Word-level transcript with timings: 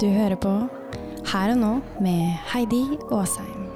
Du 0.00 0.08
hører 0.10 0.34
på 0.34 0.50
Her 1.30 1.52
og 1.52 1.58
nå 1.60 1.68
med 2.02 2.32
Heidi 2.50 2.80
Aasheim. 3.14 3.68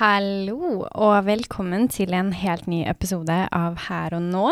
Hallo, 0.00 0.82
og 0.90 1.14
velkommen 1.28 1.86
til 1.94 2.16
en 2.18 2.32
helt 2.34 2.66
ny 2.66 2.80
episode 2.90 3.36
av 3.54 3.76
Her 3.84 4.16
og 4.18 4.24
nå. 4.24 4.48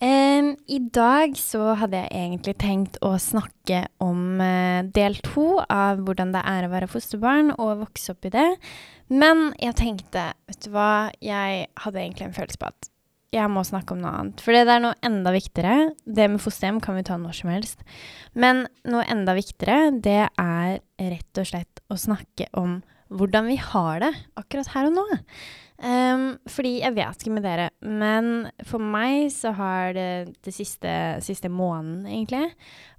Um, 0.00 0.54
I 0.64 0.78
dag 0.96 1.36
så 1.36 1.74
hadde 1.76 2.00
jeg 2.00 2.22
egentlig 2.22 2.54
tenkt 2.62 2.96
å 3.04 3.18
snakke 3.20 3.82
om 4.00 4.40
uh, 4.40 4.80
del 4.96 5.18
to 5.26 5.58
av 5.66 6.00
hvordan 6.06 6.32
det 6.32 6.40
er 6.48 6.64
å 6.64 6.70
være 6.72 6.88
fosterbarn 6.88 7.52
og 7.58 7.82
vokse 7.82 8.14
opp 8.16 8.30
i 8.30 8.32
det. 8.32 8.48
Men 9.12 9.50
jeg 9.60 9.76
tenkte, 9.82 10.30
vet 10.48 10.64
du 10.64 10.72
hva, 10.72 11.10
jeg 11.20 11.68
hadde 11.84 12.00
egentlig 12.00 12.30
en 12.30 12.34
følelse 12.40 12.62
på 12.64 12.72
at 12.72 12.90
jeg 13.30 13.50
må 13.52 13.62
snakke 13.66 13.94
om 13.94 14.02
noe 14.02 14.12
annet. 14.18 14.42
For 14.42 14.54
det 14.54 14.66
er 14.66 14.82
noe 14.82 14.98
enda 15.06 15.32
viktigere. 15.34 15.92
Det 16.04 16.26
med 16.32 16.42
fosterhjem 16.42 16.80
kan 16.82 16.98
vi 16.98 17.06
ta 17.06 17.18
når 17.20 17.36
som 17.38 17.52
helst. 17.52 17.84
Men 18.34 18.64
noe 18.90 19.06
enda 19.10 19.36
viktigere, 19.38 19.92
det 20.02 20.22
er 20.26 20.80
rett 20.98 21.42
og 21.42 21.50
slett 21.50 21.82
å 21.90 21.98
snakke 21.98 22.50
om 22.58 22.80
hvordan 23.10 23.48
vi 23.50 23.56
har 23.58 24.02
det 24.02 24.10
akkurat 24.38 24.70
her 24.74 24.88
og 24.90 24.96
nå. 24.98 25.06
Um, 25.80 26.24
fordi 26.50 26.76
jeg 26.82 26.94
vet 26.98 27.22
ikke 27.22 27.34
med 27.38 27.46
dere, 27.46 27.70
men 27.80 28.50
for 28.68 28.82
meg 28.82 29.30
så 29.32 29.54
har 29.56 29.94
det 29.96 30.10
det 30.44 30.52
siste, 30.52 30.92
siste 31.24 31.48
måneden, 31.48 32.04
egentlig, 32.10 32.50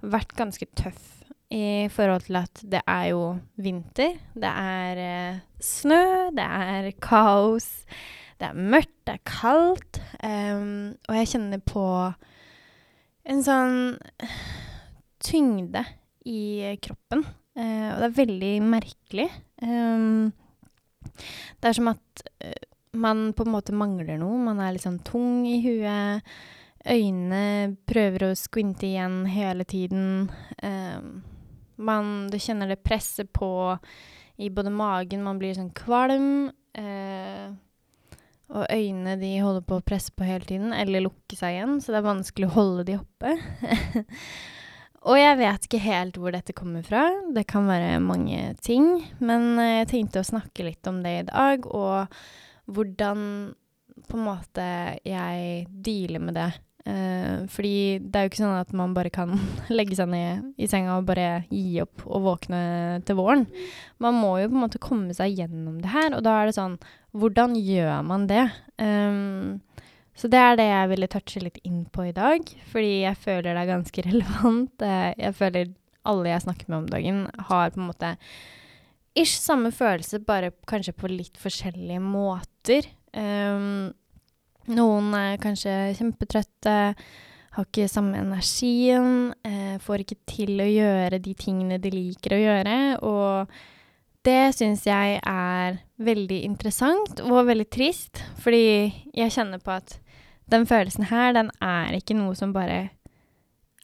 vært 0.02 0.34
ganske 0.38 0.66
tøff 0.78 1.20
i 1.52 1.86
forhold 1.92 2.26
til 2.26 2.40
at 2.40 2.64
det 2.72 2.80
er 2.88 3.06
jo 3.12 3.22
vinter. 3.60 4.16
Det 4.34 4.50
er 4.50 5.04
uh, 5.04 5.40
snø, 5.62 6.02
det 6.34 6.48
er 6.48 6.90
kaos. 7.04 7.70
Det 8.42 8.48
er 8.50 8.58
mørkt, 8.74 8.96
det 9.06 9.12
er 9.14 9.20
kaldt, 9.28 10.00
um, 10.18 10.96
og 11.06 11.14
jeg 11.14 11.28
kjenner 11.30 11.60
på 11.62 11.84
en 13.30 13.42
sånn 13.46 13.76
tyngde 15.22 15.84
i 16.26 16.74
kroppen. 16.82 17.22
Uh, 17.54 17.86
og 17.92 18.02
det 18.02 18.08
er 18.08 18.16
veldig 18.18 18.52
merkelig. 18.66 19.28
Um, 19.62 20.32
det 21.62 21.70
er 21.70 21.78
som 21.78 21.92
at 21.92 22.26
uh, 22.42 22.66
man 22.98 23.28
på 23.30 23.46
en 23.46 23.54
måte 23.54 23.78
mangler 23.78 24.18
noe. 24.18 24.42
Man 24.42 24.58
er 24.58 24.74
litt 24.74 24.88
sånn 24.88 24.98
tung 25.06 25.46
i 25.46 25.60
huet. 25.62 26.34
Øynene 26.82 27.76
prøver 27.86 28.26
å 28.26 28.34
skvinte 28.34 28.90
igjen 28.90 29.22
hele 29.30 29.70
tiden. 29.70 30.32
Um, 30.58 31.20
man, 31.78 32.14
du 32.26 32.42
kjenner 32.42 32.74
det 32.74 32.82
presset 32.82 33.30
på 33.30 33.52
i 34.42 34.50
både 34.50 34.74
magen, 34.74 35.22
man 35.22 35.38
blir 35.38 35.54
sånn 35.54 35.70
kvalm. 35.78 36.48
Uh, 36.74 37.54
og 38.52 38.66
øynene 38.68 39.16
de 39.20 39.30
holder 39.40 39.64
på 39.64 39.78
å 39.78 39.84
presse 39.84 40.12
på 40.14 40.26
hele 40.28 40.44
tiden, 40.48 40.74
eller 40.76 41.06
lukke 41.06 41.36
seg 41.38 41.56
igjen, 41.56 41.78
så 41.80 41.94
det 41.94 42.02
er 42.02 42.10
vanskelig 42.10 42.50
å 42.50 42.56
holde 42.56 42.84
de 42.90 42.98
oppe. 42.98 43.32
og 45.08 45.18
jeg 45.20 45.38
vet 45.40 45.68
ikke 45.68 45.82
helt 45.86 46.18
hvor 46.20 46.36
dette 46.36 46.56
kommer 46.56 46.84
fra. 46.86 47.06
Det 47.32 47.46
kan 47.48 47.70
være 47.70 47.96
mange 48.04 48.52
ting. 48.64 48.90
Men 49.24 49.54
eh, 49.56 49.78
jeg 49.80 49.90
tenkte 49.94 50.22
å 50.22 50.30
snakke 50.34 50.68
litt 50.68 50.90
om 50.90 51.00
det 51.04 51.14
i 51.22 51.26
dag, 51.30 51.64
og 51.72 52.12
hvordan 52.72 53.24
på 54.08 54.18
en 54.18 54.26
måte 54.26 54.66
jeg 55.06 55.66
dealer 55.84 56.22
med 56.22 56.36
det 56.36 56.50
Uh, 56.82 57.46
fordi 57.46 58.00
det 58.02 58.18
er 58.18 58.24
jo 58.24 58.30
ikke 58.32 58.40
sånn 58.40 58.58
at 58.58 58.72
man 58.74 58.94
bare 58.96 59.10
kan 59.14 59.36
legge 59.76 59.94
seg 59.94 60.08
ned 60.10 60.48
i 60.58 60.66
senga 60.70 60.96
og 60.98 61.06
bare 61.06 61.44
gi 61.46 61.78
opp 61.84 62.02
og 62.08 62.24
våkne 62.26 62.62
til 63.06 63.18
våren. 63.20 63.44
Man 64.02 64.18
må 64.18 64.34
jo 64.40 64.48
på 64.50 64.58
en 64.58 64.64
måte 64.64 64.82
komme 64.82 65.14
seg 65.14 65.38
gjennom 65.38 65.78
det 65.82 65.92
her, 65.94 66.10
og 66.16 66.24
da 66.26 66.40
er 66.40 66.50
det 66.50 66.58
sånn 66.58 66.80
Hvordan 67.12 67.52
gjør 67.60 68.06
man 68.08 68.24
det? 68.24 68.46
Um, 68.80 69.60
så 70.16 70.30
det 70.32 70.40
er 70.40 70.56
det 70.56 70.64
jeg 70.64 70.88
ville 70.94 71.08
touche 71.12 71.42
litt 71.44 71.58
inn 71.68 71.82
på 71.92 72.06
i 72.08 72.14
dag, 72.16 72.48
fordi 72.72 73.02
jeg 73.02 73.20
føler 73.20 73.50
det 73.50 73.62
er 73.62 73.68
ganske 73.68 74.04
relevant. 74.08 74.72
Uh, 74.80 75.10
jeg 75.20 75.36
føler 75.38 75.72
alle 76.08 76.32
jeg 76.32 76.44
snakker 76.46 76.72
med 76.72 76.78
om 76.80 76.90
dagen, 76.90 77.22
har 77.50 77.70
på 77.70 77.82
en 77.82 77.90
måte 77.92 78.16
ish 79.18 79.38
samme 79.38 79.70
følelse, 79.76 80.22
bare 80.24 80.54
kanskje 80.68 80.96
på 80.96 81.10
litt 81.12 81.36
forskjellige 81.38 82.00
måter. 82.02 82.88
Um, 83.12 83.92
noen 84.70 85.12
er 85.18 85.40
kanskje 85.42 85.74
kjempetrøtte, 85.98 86.94
har 87.52 87.66
ikke 87.68 87.88
samme 87.90 88.16
energien, 88.22 89.34
eh, 89.44 89.76
får 89.82 90.04
ikke 90.04 90.16
til 90.26 90.62
å 90.62 90.68
gjøre 90.68 91.20
de 91.20 91.34
tingene 91.34 91.80
de 91.80 91.90
liker 91.92 92.32
å 92.36 92.40
gjøre. 92.40 92.76
Og 93.02 93.48
det 94.24 94.54
syns 94.56 94.86
jeg 94.86 95.18
er 95.20 95.82
veldig 95.98 96.42
interessant 96.46 97.20
og 97.20 97.46
veldig 97.50 97.68
trist, 97.68 98.22
fordi 98.40 98.92
jeg 99.12 99.34
kjenner 99.34 99.60
på 99.60 99.74
at 99.76 99.98
den 100.48 100.64
følelsen 100.66 101.08
her, 101.10 101.34
den 101.36 101.50
er 101.60 101.92
ikke 101.96 102.16
noe 102.16 102.34
som 102.38 102.52
bare 102.52 102.90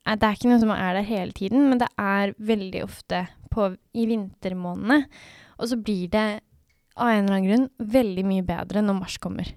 Det 0.09 0.25
er 0.25 0.37
ikke 0.39 0.49
noe 0.49 0.61
som 0.63 0.71
er 0.73 0.95
der 0.97 1.05
hele 1.05 1.33
tiden, 1.37 1.69
men 1.69 1.79
det 1.83 1.89
er 2.01 2.33
veldig 2.39 2.81
ofte 2.83 3.27
på, 3.53 3.77
i 3.93 4.07
vintermånedene. 4.09 5.05
Og 5.61 5.69
så 5.69 5.77
blir 5.77 6.09
det 6.09 6.41
av 6.97 7.11
en 7.13 7.27
eller 7.27 7.35
annen 7.35 7.49
grunn 7.49 7.93
veldig 7.93 8.25
mye 8.25 8.47
bedre 8.47 8.81
når 8.81 8.97
mars 9.03 9.19
kommer. 9.21 9.51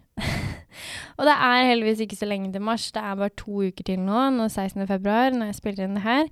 Og 1.17 1.27
det 1.27 1.35
er 1.35 1.69
heldigvis 1.69 2.03
ikke 2.05 2.19
så 2.19 2.29
lenge 2.29 2.51
til 2.53 2.65
mars. 2.65 2.89
Det 2.95 3.03
er 3.03 3.19
bare 3.19 3.37
to 3.39 3.63
uker 3.67 3.87
til 3.87 4.01
nå, 4.01 4.25
nå 4.35 4.49
16. 4.49 4.87
februar, 4.89 5.35
når 5.35 5.51
jeg 5.51 5.61
spiller 5.61 5.87
inn 5.87 5.97
det 5.99 6.05
her. 6.07 6.29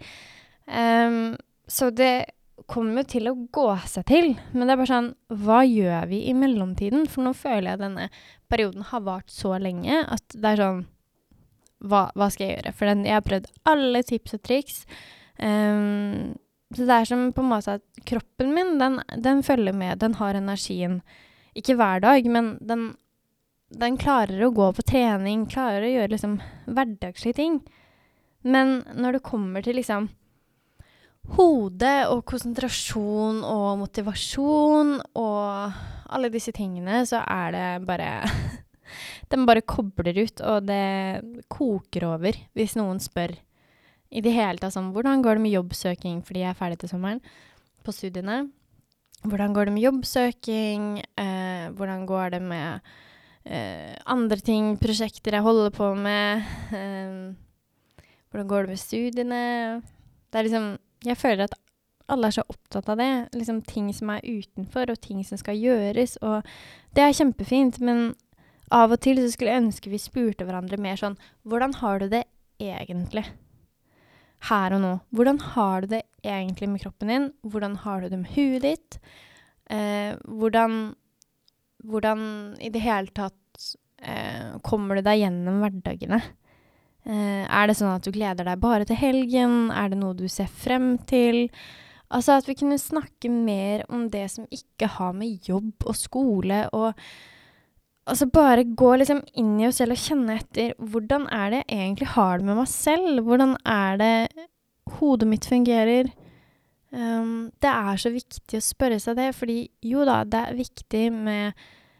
Um, 0.70 1.38
så 1.70 1.90
det 1.94 2.14
kommer 2.70 3.02
jo 3.02 3.10
til 3.14 3.30
å 3.30 3.38
gå 3.54 3.70
seg 3.90 4.06
til. 4.10 4.34
Men 4.54 4.68
det 4.68 4.74
er 4.74 4.82
bare 4.82 4.92
sånn 4.92 5.12
Hva 5.46 5.62
gjør 5.66 6.10
vi 6.12 6.24
i 6.30 6.36
mellomtiden? 6.38 7.08
For 7.10 7.26
nå 7.26 7.34
føler 7.38 7.72
jeg 7.72 7.80
at 7.80 7.86
denne 7.86 8.10
perioden 8.52 8.86
har 8.90 9.06
vart 9.06 9.32
så 9.34 9.56
lenge 9.62 10.04
at 10.06 10.36
det 10.36 10.54
er 10.54 10.64
sånn 10.64 10.84
Hva, 11.80 12.10
hva 12.18 12.28
skal 12.34 12.48
jeg 12.48 12.58
gjøre? 12.58 12.76
For 12.76 12.92
den, 12.92 13.08
jeg 13.08 13.18
har 13.18 13.26
prøvd 13.26 13.50
alle 13.72 14.04
tips 14.04 14.36
og 14.36 14.44
triks. 14.46 14.84
Um, 15.40 16.36
så 16.76 16.86
det 16.86 16.96
er 16.96 17.08
som 17.10 17.30
på 17.34 17.42
en 17.42 17.50
måte 17.50 17.78
at 17.80 18.02
kroppen 18.10 18.52
min, 18.54 18.76
den, 18.82 19.00
den 19.18 19.40
følger 19.46 19.74
med. 19.74 20.02
Den 20.04 20.18
har 20.20 20.38
energien. 20.38 21.00
Ikke 21.58 21.78
hver 21.80 22.04
dag, 22.04 22.28
men 22.30 22.58
den 22.62 22.92
den 23.70 23.98
klarer 24.02 24.42
å 24.46 24.54
gå 24.54 24.70
på 24.74 24.86
trening, 24.86 25.46
klarer 25.50 25.86
å 25.86 25.92
gjøre 25.92 26.14
liksom 26.14 26.40
hverdagslige 26.70 27.38
ting. 27.38 27.60
Men 28.42 28.80
når 28.98 29.18
det 29.18 29.28
kommer 29.28 29.66
til 29.66 29.78
liksom 29.78 30.10
hode 31.36 31.92
og 32.10 32.24
konsentrasjon 32.30 33.44
og 33.46 33.82
motivasjon 33.84 34.96
og 35.20 35.82
alle 36.10 36.32
disse 36.34 36.54
tingene, 36.56 37.04
så 37.06 37.22
er 37.26 37.54
det 37.56 37.68
bare 37.90 38.10
Den 39.30 39.44
bare 39.46 39.62
kobler 39.62 40.18
ut, 40.18 40.42
og 40.42 40.66
det 40.66 41.46
koker 41.54 42.08
over 42.08 42.34
hvis 42.58 42.74
noen 42.80 42.98
spør 42.98 43.36
i 44.10 44.24
det 44.26 44.34
hele 44.34 44.58
tatt 44.58 44.74
sånn 44.74 44.90
Hvordan 44.96 45.22
går 45.22 45.38
det 45.38 45.44
med 45.44 45.54
jobbsøking 45.54 46.24
fordi 46.26 46.42
jeg 46.42 46.50
er 46.50 46.58
ferdig 46.58 46.80
til 46.82 46.90
sommeren 46.90 47.22
på 47.86 47.94
studiene? 47.94 48.48
Hvordan 49.22 49.54
går 49.54 49.70
det 49.70 49.76
med 49.76 49.86
jobbsøking? 49.86 50.88
Eh, 51.22 51.70
hvordan 51.78 52.08
går 52.10 52.34
det 52.34 52.42
med 52.42 52.90
uh, 53.48 53.96
andre 54.10 54.40
ting, 54.44 54.74
prosjekter 54.82 55.38
jeg 55.38 55.46
holder 55.46 55.72
på 55.76 55.94
med. 55.96 56.44
Eh, 56.76 57.36
hvordan 58.30 58.48
går 58.50 58.66
det 58.66 58.76
med 58.76 58.80
studiene? 58.80 59.42
Det 60.30 60.40
er 60.40 60.48
liksom 60.48 60.78
Jeg 61.06 61.18
føler 61.18 61.44
at 61.48 61.56
alle 62.12 62.28
er 62.28 62.36
så 62.36 62.44
opptatt 62.50 62.90
av 62.90 62.98
det. 63.00 63.30
Liksom 63.38 63.62
ting 63.64 63.94
som 63.96 64.10
er 64.10 64.26
utenfor, 64.26 64.90
og 64.92 65.00
ting 65.02 65.24
som 65.24 65.40
skal 65.40 65.56
gjøres. 65.56 66.18
Og 66.26 66.44
det 66.96 67.06
er 67.06 67.16
kjempefint, 67.16 67.80
men 67.80 68.14
av 68.72 68.92
og 68.92 69.02
til 69.02 69.22
så 69.22 69.30
skulle 69.34 69.54
jeg 69.54 69.64
ønske 69.64 69.92
vi 69.92 70.02
spurte 70.02 70.46
hverandre 70.46 70.78
mer 70.78 71.00
sånn 71.00 71.18
Hvordan 71.48 71.74
har 71.80 72.02
du 72.02 72.10
det 72.12 72.24
egentlig? 72.62 73.26
Her 74.50 74.76
og 74.76 74.84
nå. 74.84 74.94
Hvordan 75.16 75.40
har 75.56 75.82
du 75.82 75.96
det 75.96 76.04
egentlig 76.24 76.70
med 76.70 76.84
kroppen 76.84 77.12
din? 77.12 77.32
Hvordan 77.44 77.80
har 77.84 78.02
du 78.02 78.10
det 78.12 78.22
med 78.22 78.34
huet 78.36 78.64
ditt? 78.64 79.00
Eh, 79.70 80.16
hvordan 80.26 80.96
hvordan 81.88 82.22
i 82.60 82.72
det 82.74 82.82
hele 82.84 83.14
tatt 83.16 83.68
eh, 84.02 84.58
kommer 84.66 85.00
du 85.00 85.06
deg 85.06 85.22
gjennom 85.24 85.62
hverdagene? 85.64 86.22
Eh, 87.08 87.44
er 87.46 87.70
det 87.70 87.78
sånn 87.80 87.94
at 87.94 88.06
du 88.06 88.12
gleder 88.14 88.48
deg 88.48 88.62
bare 88.62 88.88
til 88.88 89.00
helgen? 89.00 89.70
Er 89.72 89.92
det 89.92 90.00
noe 90.02 90.18
du 90.18 90.28
ser 90.32 90.50
frem 90.52 90.98
til? 91.10 91.48
Altså 92.10 92.40
at 92.40 92.48
vi 92.50 92.58
kunne 92.58 92.80
snakke 92.82 93.30
mer 93.32 93.86
om 93.90 94.08
det 94.12 94.26
som 94.34 94.48
ikke 94.54 94.90
har 94.98 95.14
med 95.18 95.46
jobb 95.48 95.86
og 95.86 95.98
skole 95.98 96.66
og 96.74 96.94
Altså 98.10 98.26
bare 98.34 98.64
gå 98.64 98.88
liksom 98.98 99.20
inn 99.38 99.60
i 99.62 99.68
oss 99.68 99.78
selv 99.78 99.94
og 99.94 100.00
kjenne 100.02 100.40
etter 100.40 100.72
hvordan 100.82 101.28
er 101.30 101.52
det 101.54 101.60
jeg 101.60 101.78
egentlig 101.78 102.08
har 102.16 102.40
det 102.40 102.48
med 102.48 102.58
meg 102.58 102.70
selv? 102.72 103.20
Hvordan 103.28 103.52
er 103.70 104.00
det 104.02 104.48
hodet 104.96 105.28
mitt 105.30 105.46
fungerer? 105.46 106.10
Um, 106.90 107.52
det 107.62 107.70
er 107.70 108.00
så 108.02 108.10
viktig 108.10 108.58
å 108.58 108.66
spørre 108.66 108.98
seg 109.02 109.20
det, 109.20 109.28
fordi 109.38 109.60
jo 109.86 110.06
da, 110.10 110.24
det 110.26 110.40
er 110.42 110.58
viktig 110.58 111.04
med 111.14 111.60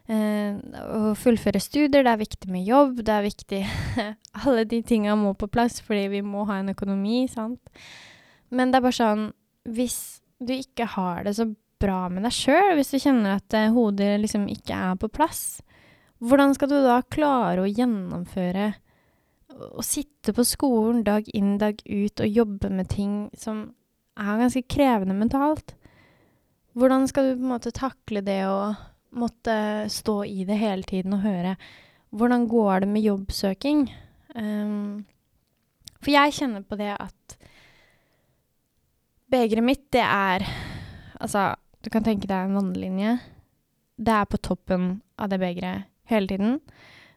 uh, 0.10 0.58
å 0.82 1.12
fullføre 1.18 1.62
studier, 1.62 2.02
det 2.02 2.10
er 2.10 2.24
viktig 2.24 2.50
med 2.50 2.66
jobb, 2.66 3.04
det 3.06 3.14
er 3.14 3.28
viktig 3.28 3.60
Alle 4.42 4.66
de 4.70 4.82
tinga 4.82 5.14
må 5.20 5.36
på 5.38 5.50
plass 5.52 5.78
fordi 5.86 6.08
vi 6.16 6.24
må 6.26 6.48
ha 6.50 6.58
en 6.64 6.74
økonomi, 6.74 7.28
sant. 7.30 7.62
Men 8.50 8.74
det 8.74 8.80
er 8.80 8.88
bare 8.88 8.98
sånn 8.98 9.28
Hvis 9.70 10.00
du 10.42 10.56
ikke 10.56 10.88
har 10.96 11.22
det 11.28 11.36
så 11.38 11.46
bra 11.80 12.08
med 12.10 12.26
deg 12.26 12.34
sjøl, 12.34 12.74
hvis 12.80 12.90
du 12.96 12.98
kjenner 12.98 13.38
at 13.38 13.54
uh, 13.54 13.70
hodet 13.76 14.16
liksom 14.24 14.50
ikke 14.50 14.74
er 14.90 14.98
på 15.00 15.12
plass, 15.14 15.62
hvordan 16.20 16.58
skal 16.58 16.74
du 16.74 16.80
da 16.84 17.00
klare 17.14 17.62
å 17.62 17.70
gjennomføre 17.70 18.72
å 19.60 19.84
sitte 19.86 20.34
på 20.36 20.44
skolen 20.48 21.04
dag 21.06 21.28
inn, 21.36 21.58
dag 21.62 21.78
ut 21.86 22.22
og 22.24 22.40
jobbe 22.42 22.72
med 22.74 22.90
ting 22.92 23.28
som 23.38 23.68
er 24.20 24.42
ganske 24.44 24.66
krevende 24.68 25.16
mentalt. 25.18 25.76
Hvordan 26.78 27.08
skal 27.10 27.30
du 27.32 27.38
på 27.38 27.46
en 27.48 27.54
måte 27.54 27.76
takle 27.76 28.22
det 28.26 28.42
å 28.48 28.74
måtte 29.20 29.88
stå 29.90 30.22
i 30.30 30.44
det 30.46 30.60
hele 30.60 30.86
tiden 30.86 31.16
og 31.18 31.24
høre 31.26 31.56
hvordan 32.10 32.48
går 32.50 32.84
det 32.84 32.90
med 32.90 33.06
jobbsøking? 33.06 33.84
Um, 34.36 35.06
for 36.00 36.14
jeg 36.14 36.36
kjenner 36.40 36.66
på 36.66 36.78
det 36.80 36.94
at 36.96 37.36
begeret 39.30 39.66
mitt, 39.66 39.86
det 39.94 40.06
er 40.06 40.48
Altså, 41.20 41.58
du 41.84 41.90
kan 41.92 42.06
tenke 42.06 42.30
deg 42.30 42.48
en 42.48 42.56
vannlinje. 42.56 43.18
Det 44.00 44.14
er 44.14 44.28
på 44.32 44.38
toppen 44.40 45.02
av 45.20 45.28
det 45.28 45.42
begeret 45.42 45.90
hele 46.08 46.30
tiden. 46.32 46.54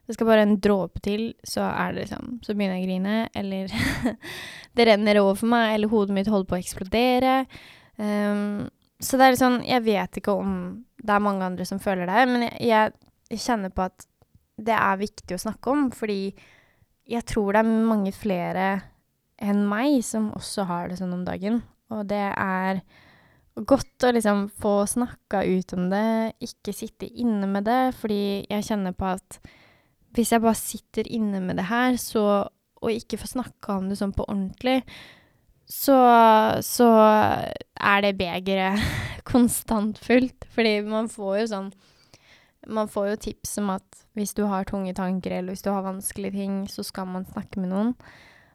Det 0.07 0.17
skal 0.17 0.29
bare 0.29 0.45
en 0.45 0.57
dråpe 0.61 1.01
til, 1.05 1.29
så 1.47 1.65
er 1.69 1.93
det 1.93 2.07
liksom 2.07 2.39
Så 2.43 2.57
begynner 2.57 2.81
jeg 2.81 2.85
å 2.85 2.89
grine, 2.89 3.17
eller 3.39 3.75
det 4.77 4.87
renner 4.89 5.21
over 5.23 5.39
for 5.39 5.53
meg, 5.53 5.75
eller 5.77 5.93
hodet 5.93 6.17
mitt 6.17 6.31
holder 6.31 6.49
på 6.51 6.57
å 6.59 6.63
eksplodere. 6.63 7.35
Um, 7.97 8.71
så 9.03 9.19
det 9.19 9.25
er 9.25 9.35
litt 9.35 9.43
sånn 9.43 9.61
Jeg 9.67 9.85
vet 9.85 10.19
ikke 10.19 10.35
om 10.41 10.55
det 11.03 11.13
er 11.13 11.23
mange 11.23 11.47
andre 11.47 11.67
som 11.67 11.81
føler 11.83 12.07
det, 12.07 12.25
men 12.31 12.47
jeg, 12.63 12.93
jeg, 13.31 13.43
kjenner 13.43 13.73
på 13.75 13.85
at 13.89 14.05
det 14.63 14.75
er 14.77 15.01
viktig 15.01 15.35
å 15.35 15.43
snakke 15.43 15.73
om, 15.73 15.89
fordi 15.91 16.31
jeg 17.11 17.27
tror 17.27 17.57
det 17.57 17.63
er 17.65 17.87
mange 17.91 18.13
flere 18.15 18.67
enn 19.43 19.65
meg 19.67 19.99
som 20.07 20.29
også 20.37 20.69
har 20.69 20.87
det 20.91 21.01
sånn 21.01 21.17
om 21.17 21.25
dagen. 21.27 21.59
Og 21.91 22.05
det 22.07 22.23
er 22.31 22.85
godt 23.67 24.07
å 24.07 24.13
liksom 24.15 24.45
få 24.63 24.77
snakka 24.89 25.43
ut 25.43 25.75
om 25.75 25.89
det, 25.91 26.07
ikke 26.47 26.77
sitte 26.77 27.09
inne 27.11 27.51
med 27.51 27.67
det, 27.67 27.81
fordi 27.99 28.45
jeg 28.47 28.69
kjenner 28.69 28.95
på 28.95 29.11
at 29.17 29.41
hvis 30.17 30.32
jeg 30.35 30.43
bare 30.44 30.59
sitter 30.59 31.09
inne 31.09 31.41
med 31.44 31.59
det 31.61 31.69
her, 31.70 31.97
så, 32.00 32.44
og 32.82 32.93
ikke 32.93 33.19
får 33.20 33.35
snakka 33.37 33.79
om 33.79 33.91
det 33.91 33.99
sånn 34.00 34.14
på 34.17 34.26
ordentlig, 34.29 34.82
så, 35.73 35.97
så 36.64 36.88
er 36.93 38.03
det 38.05 38.17
begeret 38.19 38.82
konstant 39.32 40.00
fullt. 40.03 40.47
Fordi 40.53 40.81
man 40.85 41.09
får 41.12 41.38
jo 41.43 41.49
sånn 41.55 41.73
Man 42.70 42.87
får 42.87 43.09
jo 43.09 43.14
tips 43.25 43.56
om 43.59 43.73
at 43.75 44.03
hvis 44.14 44.37
du 44.38 44.44
har 44.47 44.69
tunge 44.69 44.93
tanker, 44.94 45.32
eller 45.35 45.50
hvis 45.50 45.64
du 45.64 45.73
har 45.73 45.82
vanskelige 45.82 46.37
ting, 46.37 46.61
så 46.70 46.85
skal 46.87 47.08
man 47.11 47.25
snakke 47.26 47.58
med 47.58 47.73
noen. 47.73 47.88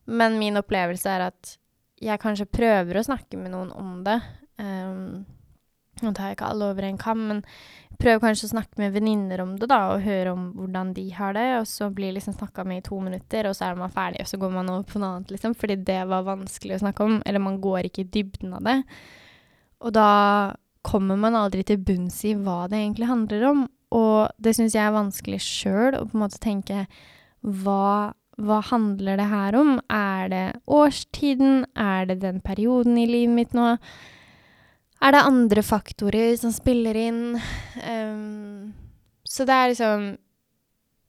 Men 0.08 0.38
min 0.40 0.56
opplevelse 0.56 1.12
er 1.12 1.26
at 1.26 1.58
jeg 2.00 2.22
kanskje 2.22 2.48
prøver 2.48 3.00
å 3.00 3.04
snakke 3.04 3.36
med 3.42 3.52
noen 3.52 3.74
om 3.76 4.06
det. 4.06 4.16
Um, 4.62 5.26
nå 6.04 6.14
tar 6.16 6.32
jeg 6.32 6.38
ikke 6.38 6.50
alle 6.52 6.70
over 6.72 6.88
en 6.88 7.00
kam, 7.02 7.24
men 7.30 7.42
prøv 8.02 8.22
kanskje 8.22 8.50
å 8.50 8.52
snakke 8.52 8.82
med 8.82 8.94
venninner 8.94 9.42
om 9.42 9.56
det, 9.58 9.70
da, 9.72 9.80
og 9.94 10.04
høre 10.06 10.34
om 10.36 10.50
hvordan 10.58 10.92
de 10.98 11.06
har 11.18 11.34
det, 11.38 11.48
og 11.60 11.68
så 11.70 11.90
blir 11.94 12.14
liksom 12.16 12.36
snakka 12.38 12.66
med 12.68 12.82
i 12.82 12.86
to 12.86 13.00
minutter, 13.02 13.50
og 13.50 13.58
så 13.58 13.70
er 13.70 13.80
man 13.80 13.94
ferdig, 13.94 14.22
og 14.24 14.30
så 14.30 14.40
går 14.42 14.54
man 14.54 14.70
over 14.74 14.86
på 14.90 15.02
noe 15.02 15.16
annet, 15.16 15.34
liksom, 15.34 15.56
fordi 15.58 15.80
det 15.88 16.04
var 16.12 16.28
vanskelig 16.28 16.78
å 16.78 16.84
snakke 16.86 17.08
om, 17.08 17.18
eller 17.26 17.44
man 17.44 17.58
går 17.64 17.90
ikke 17.90 18.06
i 18.06 18.12
dybden 18.20 18.54
av 18.60 18.68
det. 18.68 18.78
Og 19.82 19.96
da 19.98 20.12
kommer 20.88 21.20
man 21.20 21.36
aldri 21.36 21.66
til 21.68 21.82
bunns 21.84 22.22
i 22.28 22.36
hva 22.38 22.66
det 22.70 22.80
egentlig 22.84 23.10
handler 23.10 23.50
om, 23.50 23.66
og 23.98 24.36
det 24.44 24.54
syns 24.58 24.76
jeg 24.76 24.84
er 24.84 24.96
vanskelig 24.96 25.42
sjøl, 25.44 25.98
å 25.98 26.06
på 26.06 26.18
en 26.18 26.26
måte 26.28 26.42
tenke 26.44 26.86
hva 27.42 28.14
hva 28.38 28.60
handler 28.62 29.18
det 29.18 29.30
her 29.32 29.56
om? 29.58 29.80
Er 29.90 30.30
det 30.30 30.46
årstiden? 30.70 31.66
Er 31.74 32.06
det 32.06 32.20
den 32.22 32.40
perioden 32.46 32.98
i 33.02 33.08
livet 33.10 33.34
mitt 33.34 33.56
nå? 33.58 33.78
Er 35.02 35.14
det 35.14 35.26
andre 35.30 35.64
faktorer 35.66 36.36
som 36.40 36.54
spiller 36.54 36.98
inn. 36.98 37.24
Um, 37.84 38.74
så 39.28 39.46
det 39.46 39.56
er 39.56 39.74
liksom 39.74 40.08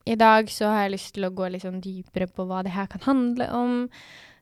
I 0.09 0.15
dag 0.19 0.49
så 0.51 0.69
har 0.69 0.85
jeg 0.85 0.95
lyst 0.95 1.13
til 1.15 1.27
å 1.27 1.33
gå 1.33 1.47
litt 1.49 1.65
sånn 1.65 1.81
dypere 1.83 2.27
på 2.29 2.45
hva 2.49 2.61
det 2.65 2.73
her 2.75 2.89
kan 2.91 3.05
handle 3.07 3.49
om. 3.55 3.73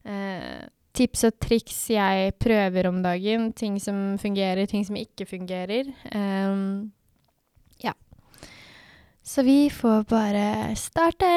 Uh, 0.08 0.68
tips 0.98 1.28
og 1.28 1.40
triks 1.44 1.80
jeg 1.94 2.36
prøver 2.42 2.90
om 2.90 3.02
dagen. 3.04 3.52
Ting 3.54 3.80
som 3.84 4.18
fungerer, 4.22 4.68
ting 4.70 4.86
som 4.88 4.98
ikke 5.00 5.28
fungerer. 5.30 5.92
Um, 6.12 6.92
ja. 7.84 7.94
Så 9.24 9.44
vi 9.48 9.68
får 9.74 10.08
bare 10.10 10.76
starte. 10.80 11.32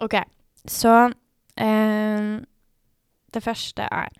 OK. 0.00 0.16
Så 0.64 0.94
um, 1.10 2.32
Det 3.30 3.40
første 3.40 3.86
er 3.86 4.16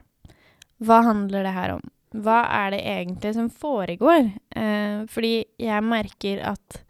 Hva 0.80 1.02
handler 1.04 1.44
det 1.44 1.52
her 1.52 1.74
om? 1.74 1.82
Hva 2.10 2.40
er 2.50 2.74
det 2.74 2.80
egentlig 2.90 3.34
som 3.36 3.50
foregår? 3.52 4.30
Eh, 4.56 5.02
fordi 5.10 5.34
jeg 5.62 5.86
merker 5.86 6.42
at 6.50 6.80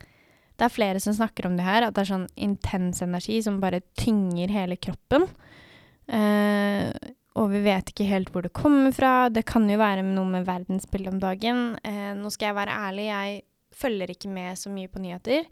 det 0.61 0.67
er 0.67 0.72
flere 0.72 1.00
som 1.00 1.17
snakker 1.17 1.49
om 1.49 1.56
det 1.56 1.64
her, 1.64 1.87
at 1.87 1.96
det 1.96 2.02
er 2.05 2.11
sånn 2.12 2.28
intens 2.40 3.00
energi 3.05 3.38
som 3.44 3.61
bare 3.62 3.82
tynger 4.00 4.52
hele 4.52 4.76
kroppen. 4.81 5.26
Eh, 6.11 6.88
og 7.40 7.52
vi 7.52 7.61
vet 7.64 7.93
ikke 7.93 8.08
helt 8.08 8.32
hvor 8.32 8.44
det 8.44 8.52
kommer 8.56 8.93
fra. 8.93 9.28
Det 9.32 9.44
kan 9.49 9.69
jo 9.70 9.78
være 9.81 10.05
noe 10.05 10.28
med 10.28 10.49
verdensbildet 10.49 11.14
om 11.14 11.20
dagen. 11.22 11.62
Eh, 11.87 12.11
nå 12.19 12.32
skal 12.32 12.50
jeg 12.50 12.58
være 12.58 12.81
ærlig, 12.88 13.06
jeg 13.08 13.43
følger 13.81 14.12
ikke 14.12 14.32
med 14.32 14.58
så 14.58 14.72
mye 14.72 14.90
på 14.90 15.00
nyheter. 15.00 15.46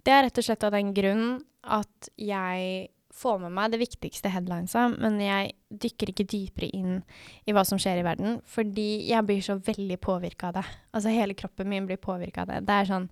Det 0.00 0.14
er 0.14 0.24
rett 0.26 0.40
og 0.40 0.46
slett 0.46 0.66
av 0.66 0.74
den 0.74 0.94
grunn 0.96 1.26
at 1.68 2.10
jeg 2.16 2.88
få 3.14 3.36
med 3.42 3.52
meg 3.54 3.72
det 3.72 3.80
viktigste 3.82 4.30
headlinesa, 4.32 4.86
men 4.92 5.18
jeg 5.22 5.54
dykker 5.82 6.12
ikke 6.12 6.28
dypere 6.30 6.70
inn 6.76 7.00
i 7.48 7.54
hva 7.54 7.64
som 7.66 7.80
skjer 7.80 8.00
i 8.00 8.06
verden, 8.06 8.38
fordi 8.46 9.08
jeg 9.10 9.26
blir 9.26 9.42
så 9.44 9.58
veldig 9.58 9.98
påvirka 10.02 10.50
av 10.50 10.60
det. 10.60 10.66
Altså 10.94 11.14
hele 11.14 11.36
kroppen 11.38 11.70
min 11.70 11.88
blir 11.88 12.00
påvirka 12.00 12.44
av 12.44 12.52
det. 12.52 12.60
Det 12.68 12.76
er 12.76 12.90
sånn 12.90 13.08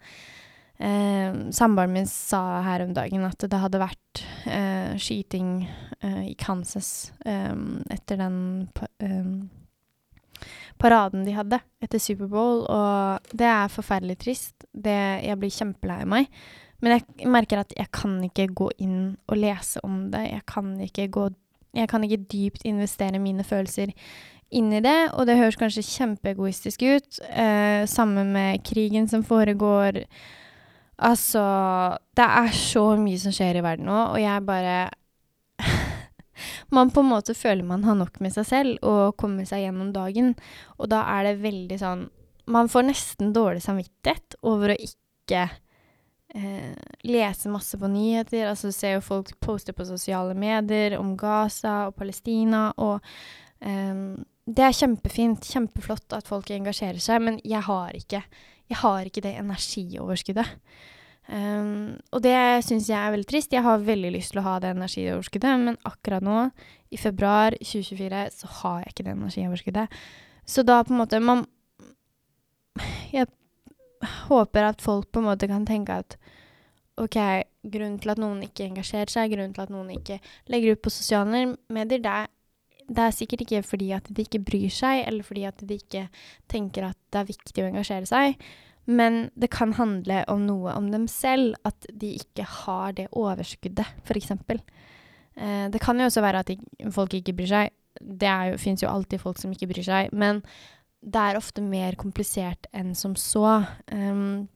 eh, 0.78 1.42
Samboeren 1.54 1.94
min 1.94 2.10
sa 2.10 2.62
her 2.66 2.86
om 2.86 2.94
dagen 2.96 3.26
at 3.28 3.42
det 3.50 3.62
hadde 3.64 3.82
vært 3.82 4.24
eh, 4.46 4.94
skyting 5.02 5.52
eh, 6.00 6.24
i 6.30 6.36
Kansas 6.38 7.12
eh, 7.26 7.54
etter 7.94 8.22
den 8.22 8.38
eh, 9.02 9.32
paraden 10.78 11.26
de 11.26 11.34
hadde 11.34 11.58
etter 11.82 12.02
Superbowl, 12.02 12.64
og 12.70 13.34
det 13.34 13.50
er 13.50 13.72
forferdelig 13.72 14.18
trist. 14.22 14.68
Det, 14.70 14.98
jeg 15.26 15.38
blir 15.40 15.54
kjempelei 15.54 16.04
meg. 16.08 16.30
Men 16.82 16.94
jeg 16.94 17.28
merker 17.30 17.62
at 17.62 17.74
jeg 17.74 17.90
kan 17.94 18.16
ikke 18.22 18.48
gå 18.54 18.70
inn 18.84 19.16
og 19.26 19.38
lese 19.40 19.82
om 19.86 20.08
det. 20.12 20.24
Jeg 20.30 20.44
kan 20.46 20.74
ikke 20.84 21.08
gå 21.14 21.28
Jeg 21.76 21.88
kan 21.90 22.02
ikke 22.02 22.24
dypt 22.32 22.62
investere 22.64 23.18
mine 23.20 23.44
følelser 23.44 23.92
inn 24.50 24.70
i 24.72 24.80
det, 24.80 25.10
og 25.12 25.26
det 25.28 25.36
høres 25.36 25.58
kanskje 25.60 25.84
kjempeegoistisk 25.84 26.82
ut. 26.88 27.18
Eh, 27.28 27.84
sammen 27.86 28.32
med 28.32 28.62
krigen 28.64 29.08
som 29.08 29.22
foregår. 29.22 30.04
Altså 30.98 31.42
Det 32.16 32.24
er 32.24 32.48
så 32.56 32.96
mye 32.98 33.18
som 33.20 33.34
skjer 33.34 33.60
i 33.60 33.62
verden 33.62 33.86
nå, 33.86 33.98
og 34.14 34.18
jeg 34.18 34.46
bare 34.46 34.78
Man 36.74 36.90
på 36.90 37.02
en 37.02 37.10
måte 37.12 37.34
føler 37.34 37.66
man 37.66 37.84
har 37.84 37.94
nok 37.98 38.18
med 38.22 38.34
seg 38.34 38.46
selv 38.46 38.82
og 38.86 39.16
kommer 39.18 39.46
seg 39.46 39.64
gjennom 39.66 39.92
dagen, 39.94 40.34
og 40.78 40.90
da 40.90 41.04
er 41.18 41.28
det 41.28 41.42
veldig 41.44 41.78
sånn 41.78 42.04
Man 42.50 42.70
får 42.72 42.88
nesten 42.88 43.32
dårlig 43.36 43.62
samvittighet 43.62 44.38
over 44.42 44.72
å 44.74 44.80
ikke 44.80 45.46
eh, 46.34 46.74
lese 47.08 47.52
masse 47.52 47.78
på 47.78 47.90
nyheter. 47.92 48.48
Altså 48.50 48.72
ser 48.74 48.96
jo 48.96 49.04
folk 49.04 49.32
poste 49.40 49.74
på 49.76 49.86
sosiale 49.88 50.36
medier 50.38 50.98
om 50.98 51.16
Gaza 51.18 51.86
og 51.88 51.96
Palestina, 51.98 52.68
og 52.76 53.00
eh, 53.60 54.18
det 54.48 54.64
er 54.64 54.76
kjempefint, 54.76 55.44
kjempeflott 55.44 56.14
at 56.16 56.28
folk 56.28 56.50
engasjerer 56.54 57.00
seg, 57.02 57.20
men 57.24 57.40
jeg 57.44 57.60
har 57.66 57.96
ikke, 57.96 58.22
jeg 58.68 58.80
har 58.82 59.08
ikke 59.08 59.24
det 59.26 59.34
energioverskuddet. 59.42 60.54
Um, 61.28 61.98
og 62.16 62.22
det 62.24 62.64
syns 62.64 62.86
jeg 62.88 62.96
er 62.96 63.12
veldig 63.12 63.28
trist. 63.28 63.52
Jeg 63.52 63.60
har 63.60 63.82
veldig 63.84 64.14
lyst 64.14 64.32
til 64.32 64.40
å 64.40 64.46
ha 64.46 64.54
det 64.64 64.70
energioverskuddet, 64.72 65.60
men 65.60 65.76
akkurat 65.88 66.24
nå, 66.24 66.46
i 66.88 66.96
februar 66.96 67.52
2024, 67.60 68.22
så 68.32 68.48
har 68.62 68.78
jeg 68.80 68.94
ikke 68.94 69.04
det 69.04 69.12
energioverskuddet. 69.12 69.98
Så 70.48 70.64
da 70.64 70.80
på 70.80 70.94
en 70.94 71.02
måte 71.02 71.20
man 71.20 71.44
Jeg 73.12 73.26
håper 74.28 74.70
at 74.70 74.82
folk 74.84 75.08
på 75.12 75.22
en 75.22 75.28
måte 75.30 75.48
kan 75.50 75.66
tenke 75.68 76.00
at 76.02 76.18
OK, 76.98 77.18
grunnen 77.62 77.98
til 78.02 78.12
at 78.12 78.20
noen 78.20 78.42
ikke 78.42 78.66
engasjerer 78.66 79.10
seg, 79.12 79.30
grunnen 79.32 79.54
til 79.54 79.64
at 79.64 79.72
noen 79.72 79.92
ikke 79.94 80.18
legger 80.50 80.74
ut 80.74 80.82
på 80.82 80.92
sosiale 80.92 81.44
medier, 81.70 82.02
det 82.02 82.14
er, 82.14 82.30
det 82.88 83.04
er 83.04 83.14
sikkert 83.14 83.44
ikke 83.44 83.62
fordi 83.66 83.92
at 83.94 84.08
de 84.10 84.24
ikke 84.24 84.42
bryr 84.42 84.72
seg, 84.74 85.04
eller 85.06 85.26
fordi 85.26 85.44
at 85.46 85.62
de 85.62 85.78
ikke 85.78 86.08
tenker 86.50 86.88
at 86.90 86.98
det 87.12 87.20
er 87.20 87.30
viktig 87.30 87.62
å 87.62 87.68
engasjere 87.70 88.10
seg, 88.10 88.48
men 88.88 89.28
det 89.36 89.50
kan 89.52 89.74
handle 89.76 90.22
om 90.32 90.46
noe 90.48 90.74
om 90.74 90.88
dem 90.90 91.04
selv, 91.12 91.58
at 91.68 91.86
de 91.92 92.14
ikke 92.16 92.46
har 92.64 92.96
det 92.96 93.10
overskuddet, 93.12 93.98
f.eks. 94.08 94.32
Eh, 95.38 95.66
det 95.70 95.82
kan 95.84 96.00
jo 96.00 96.08
også 96.08 96.24
være 96.24 96.40
at 96.42 96.50
de, 96.50 96.56
folk 96.94 97.14
ikke 97.14 97.36
bryr 97.36 97.52
seg. 97.52 97.74
Det 97.98 98.32
fins 98.62 98.82
jo 98.82 98.88
alltid 98.90 99.20
folk 99.20 99.38
som 99.38 99.52
ikke 99.52 99.68
bryr 99.70 99.84
seg, 99.84 100.10
men 100.16 100.40
det 101.00 101.24
er 101.24 101.38
ofte 101.38 101.62
mer 101.62 101.96
komplisert 101.98 102.66
enn 102.74 102.94
som 102.98 103.14
så. 103.18 103.60
Um, 103.92 104.48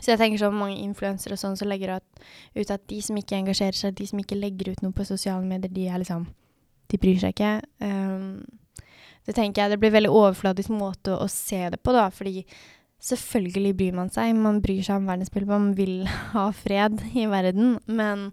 så 0.00 0.14
jeg 0.14 0.20
tenker 0.20 0.40
sånn 0.40 0.56
mange 0.58 0.80
influensere 0.82 1.36
og 1.36 1.42
sånn 1.42 1.58
så 1.58 1.68
legger 1.68 1.98
ut 2.00 2.72
at 2.72 2.86
de 2.90 3.00
som 3.04 3.18
ikke 3.20 3.38
engasjerer 3.38 3.78
seg, 3.78 3.94
de 3.98 4.08
som 4.10 4.20
ikke 4.20 4.38
legger 4.38 4.72
ut 4.72 4.82
noe 4.82 4.96
på 4.96 5.06
sosiale 5.06 5.44
medier, 5.46 5.72
de 5.72 5.88
er 5.88 6.02
liksom 6.02 6.26
De 6.90 6.98
bryr 7.00 7.16
seg 7.16 7.32
ikke. 7.32 7.52
Um, 7.80 8.42
det 9.24 9.32
tenker 9.38 9.62
jeg 9.62 9.72
det 9.72 9.78
blir 9.80 9.94
veldig 9.94 10.10
overfladisk 10.12 10.68
måte 10.74 11.14
å, 11.14 11.24
å 11.24 11.30
se 11.32 11.62
det 11.72 11.78
på, 11.80 11.94
da, 11.96 12.10
fordi 12.12 12.42
selvfølgelig 13.04 13.72
bryr 13.78 13.96
man 13.96 14.12
seg. 14.12 14.34
Man 14.36 14.60
bryr 14.64 14.82
seg 14.84 15.00
om 15.00 15.08
verdensbildet, 15.08 15.48
man 15.48 15.72
vil 15.78 15.94
ha 16.34 16.50
fred 16.56 17.00
i 17.16 17.24
verden, 17.30 17.78
men 17.86 18.28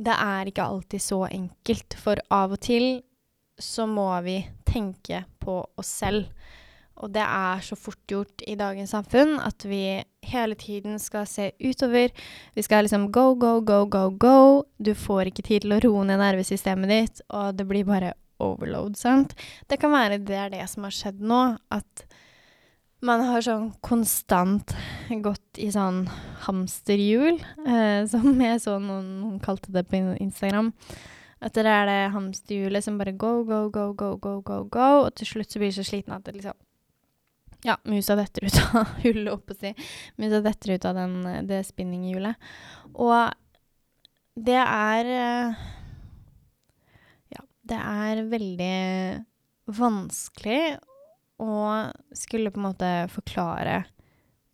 det 0.00 0.16
er 0.16 0.50
ikke 0.50 0.66
alltid 0.66 1.04
så 1.04 1.22
enkelt, 1.28 1.96
for 2.00 2.22
av 2.32 2.56
og 2.56 2.62
til 2.64 3.02
så 3.62 3.86
må 3.88 4.08
vi 4.26 4.40
tenke 4.68 5.24
på 5.40 5.60
oss 5.80 5.92
selv. 6.02 6.28
Og 7.00 7.12
det 7.14 7.22
er 7.24 7.62
så 7.64 7.76
fort 7.80 8.00
gjort 8.10 8.42
i 8.44 8.58
dagens 8.60 8.92
samfunn 8.92 9.38
at 9.40 9.64
vi 9.64 10.02
hele 10.28 10.56
tiden 10.60 10.98
skal 11.00 11.24
se 11.28 11.50
utover. 11.62 12.12
Vi 12.54 12.64
skal 12.66 12.84
liksom 12.84 13.08
go, 13.12 13.32
go, 13.40 13.58
go, 13.64 13.86
go, 13.88 14.10
go. 14.10 14.40
Du 14.76 14.92
får 14.94 15.30
ikke 15.30 15.46
tid 15.46 15.64
til 15.64 15.76
å 15.76 15.80
roe 15.80 16.04
ned 16.08 16.20
nervesystemet 16.20 16.92
ditt, 16.92 17.22
og 17.32 17.56
det 17.56 17.68
blir 17.70 17.88
bare 17.88 18.12
overload, 18.40 18.96
sant. 19.00 19.34
Det 19.68 19.80
kan 19.80 19.92
være 19.92 20.20
det 20.24 20.36
er 20.36 20.52
det 20.52 20.66
som 20.68 20.84
har 20.86 20.96
skjedd 20.96 21.20
nå, 21.24 21.40
at 21.72 22.04
man 23.04 23.22
har 23.24 23.44
sånn 23.44 23.70
konstant 23.84 24.74
gått 25.24 25.60
i 25.60 25.70
sånn 25.72 26.02
hamsterhjul, 26.44 27.40
eh, 27.64 28.02
som 28.12 28.44
jeg 28.44 28.60
så 28.60 28.76
noen, 28.82 29.08
noen 29.22 29.40
kalte 29.44 29.72
det 29.72 29.86
på 29.88 30.02
Instagram. 30.20 30.74
At 31.40 31.56
det 31.56 31.64
er 31.64 31.86
det 31.88 32.00
hamsterhjulet 32.14 32.84
som 32.84 32.98
bare 33.00 33.14
go, 33.16 33.40
go, 33.48 33.62
go, 33.72 33.90
go, 33.96 34.10
go, 34.20 34.34
go, 34.44 34.58
go, 34.68 34.88
og 35.06 35.14
til 35.16 35.30
slutt 35.30 35.52
så 35.52 35.62
blir 35.62 35.72
du 35.72 35.78
så 35.78 35.86
sliten 35.88 36.16
at 36.16 36.26
det 36.26 36.36
liksom 36.36 36.58
Ja, 37.64 37.76
musa 37.88 38.16
detter 38.16 38.46
ut 38.48 38.58
av 38.60 38.92
hullet, 39.04 39.32
oppå 39.32 39.56
si. 39.56 39.72
Musa 40.20 40.40
detter 40.44 40.76
ut 40.76 40.86
av 40.88 40.96
den, 40.96 41.16
det 41.48 41.62
spinninghjulet. 41.68 42.50
Og 42.96 43.32
det 44.40 44.60
er 44.60 45.10
eh, 45.16 45.64
Ja, 47.36 47.44
det 47.72 47.80
er 47.80 48.22
veldig 48.30 48.76
vanskelig 49.70 50.62
å 51.40 51.56
skulle 52.16 52.52
på 52.52 52.60
en 52.60 52.68
måte 52.68 52.90
forklare 53.12 53.82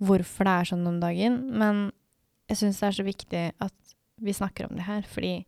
hvorfor 0.03 0.47
det 0.47 0.55
er 0.55 0.69
sånn 0.71 0.91
om 0.91 0.99
dagen. 1.03 1.39
Men 1.59 1.89
jeg 2.51 2.61
syns 2.61 2.83
det 2.83 2.91
er 2.91 2.99
så 2.99 3.07
viktig 3.07 3.45
at 3.65 3.97
vi 4.23 4.35
snakker 4.35 4.69
om 4.69 4.77
det 4.79 4.87
her, 4.87 5.07
fordi 5.11 5.41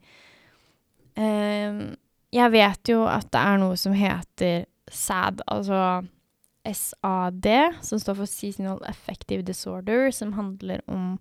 Jeg 1.19 2.53
vet 2.53 2.91
jo 2.93 3.01
at 3.11 3.27
det 3.35 3.41
er 3.41 3.59
noe 3.59 3.77
som 3.81 3.95
heter 3.97 4.67
SAD, 4.93 5.41
altså 5.51 5.81
SAD, 6.63 7.49
som 7.83 8.01
står 8.01 8.19
for 8.21 8.31
Seasonal 8.31 8.83
Affective 8.87 9.43
Disorder, 9.43 10.11
som 10.15 10.33
handler 10.37 10.83
om 10.87 11.17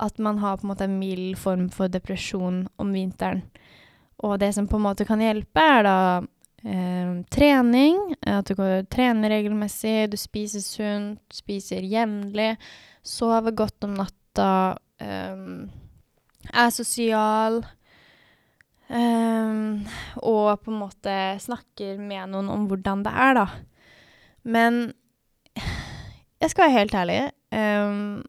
at 0.00 0.18
man 0.18 0.38
har 0.38 0.56
på 0.56 0.64
en 0.64 0.72
måte 0.72 0.86
en 0.88 0.98
mild 0.98 1.38
form 1.38 1.68
for 1.72 1.92
depresjon 1.92 2.64
om 2.80 2.92
vinteren. 2.92 3.42
Og 4.24 4.38
det 4.40 4.52
som 4.56 4.68
på 4.68 4.76
en 4.76 4.86
måte 4.88 5.06
kan 5.08 5.20
hjelpe, 5.20 5.60
er 5.60 5.84
da 5.84 5.96
eh, 6.64 7.12
trening. 7.32 7.98
At 8.24 8.48
du 8.48 8.56
går 8.56 8.86
trener 8.92 9.32
regelmessig, 9.32 10.10
du 10.12 10.16
spiser 10.20 10.64
sunt, 10.64 11.20
spiser 11.32 11.84
jevnlig, 11.84 12.54
sover 13.04 13.56
godt 13.56 13.88
om 13.88 13.96
natta, 14.00 14.78
eh, 15.00 15.44
er 16.52 16.72
sosial. 16.72 17.60
Um, 18.90 19.86
og 20.18 20.64
på 20.64 20.72
en 20.72 20.80
måte 20.80 21.16
snakker 21.38 22.00
med 22.02 22.32
noen 22.32 22.48
om 22.50 22.66
hvordan 22.70 23.04
det 23.06 23.12
er, 23.14 23.38
da. 23.38 23.46
Men 24.42 24.80
jeg 26.40 26.50
skal 26.50 26.66
være 26.66 26.76
helt 26.78 26.96
ærlig. 26.98 27.20
Um, 27.54 28.22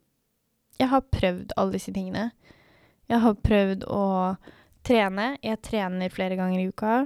jeg 0.77 0.91
har 0.91 1.07
prøvd 1.13 1.55
alle 1.57 1.77
disse 1.77 1.93
tingene. 1.95 2.29
Jeg 3.09 3.23
har 3.23 3.39
prøvd 3.41 3.87
å 3.89 4.05
trene. 4.85 5.33
Jeg 5.41 5.61
trener 5.65 6.13
flere 6.13 6.37
ganger 6.39 6.61
i 6.61 6.69
uka. 6.69 7.05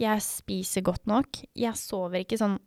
Jeg 0.00 0.24
spiser 0.24 0.84
godt 0.84 1.08
nok. 1.08 1.42
Jeg 1.56 1.76
sover 1.80 2.22
ikke 2.22 2.40
sånn 2.40 2.58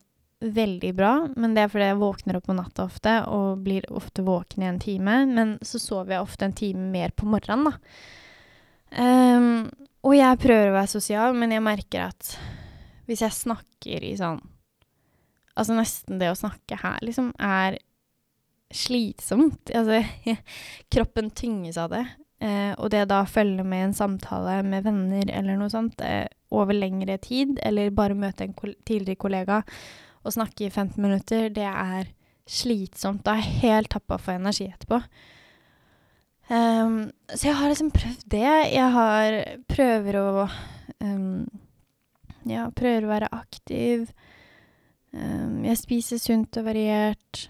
veldig 0.43 0.91
bra, 0.97 1.11
men 1.39 1.53
det 1.55 1.63
er 1.63 1.69
fordi 1.71 1.85
jeg 1.87 2.01
våkner 2.01 2.37
opp 2.37 2.49
på 2.49 2.55
natta 2.57 2.83
ofte 2.83 3.13
og 3.31 3.61
blir 3.63 3.85
ofte 3.95 4.25
våken 4.27 4.65
i 4.65 4.69
en 4.73 4.81
time. 4.81 5.21
Men 5.29 5.55
så 5.63 5.79
sover 5.81 6.17
jeg 6.17 6.25
ofte 6.25 6.49
en 6.49 6.57
time 6.57 6.89
mer 6.91 7.13
på 7.15 7.29
morgenen, 7.29 7.69
da. 7.69 7.77
Um, 8.93 9.71
og 10.03 10.15
jeg 10.17 10.39
prøver 10.41 10.71
å 10.71 10.75
være 10.77 10.91
sosial, 10.91 11.37
men 11.37 11.53
jeg 11.55 11.63
merker 11.63 12.09
at 12.09 12.35
hvis 13.07 13.23
jeg 13.25 13.35
snakker 13.43 14.03
i 14.07 14.15
sånn 14.19 14.41
Altså 15.53 15.75
nesten 15.77 16.17
det 16.17 16.31
å 16.31 16.37
snakke 16.37 16.79
her, 16.81 16.95
liksom, 17.05 17.27
er 17.37 17.75
slitsomt. 18.73 19.69
Altså, 19.69 19.99
kroppen 20.95 21.27
tynges 21.37 21.77
av 21.77 21.91
det. 21.93 22.01
Eh, 22.41 22.71
og 22.73 22.89
det 22.89 23.03
da 23.11 23.19
følge 23.29 23.61
med 23.61 23.83
en 23.85 23.93
samtale 23.93 24.55
med 24.65 24.87
venner 24.87 25.29
eller 25.29 25.59
noe 25.59 25.69
sånt, 25.69 26.01
eh, 26.01 26.25
over 26.49 26.73
lengre 26.73 27.19
tid, 27.21 27.59
eller 27.61 27.93
bare 27.93 28.17
møte 28.17 28.47
en 28.47 28.57
kol 28.57 28.73
tidligere 28.81 29.21
kollega 29.21 29.61
og 30.23 30.33
snakke 30.33 30.67
i 30.67 30.71
15 30.71 30.97
minutter, 31.03 31.47
det 31.53 31.69
er 31.69 32.09
slitsomt. 32.49 33.23
Da 33.25 33.37
er 33.37 33.45
jeg 33.45 33.61
helt 33.63 33.93
tappa 33.93 34.17
for 34.17 34.35
energi 34.35 34.67
etterpå. 34.71 34.99
Um, 36.51 37.11
så 37.31 37.47
jeg 37.47 37.55
har 37.55 37.71
liksom 37.71 37.91
prøvd 37.95 38.25
det. 38.33 38.51
Jeg 38.73 38.89
har 38.97 39.37
prøver 39.71 40.19
å 40.19 40.27
um, 40.99 41.45
Ja, 42.49 42.67
prøver 42.75 43.05
å 43.05 43.13
være 43.13 43.31
aktiv. 43.31 44.09
Um, 45.13 45.63
jeg 45.63 45.79
spiser 45.79 46.19
sunt 46.21 46.59
og 46.59 46.67
variert. 46.67 47.47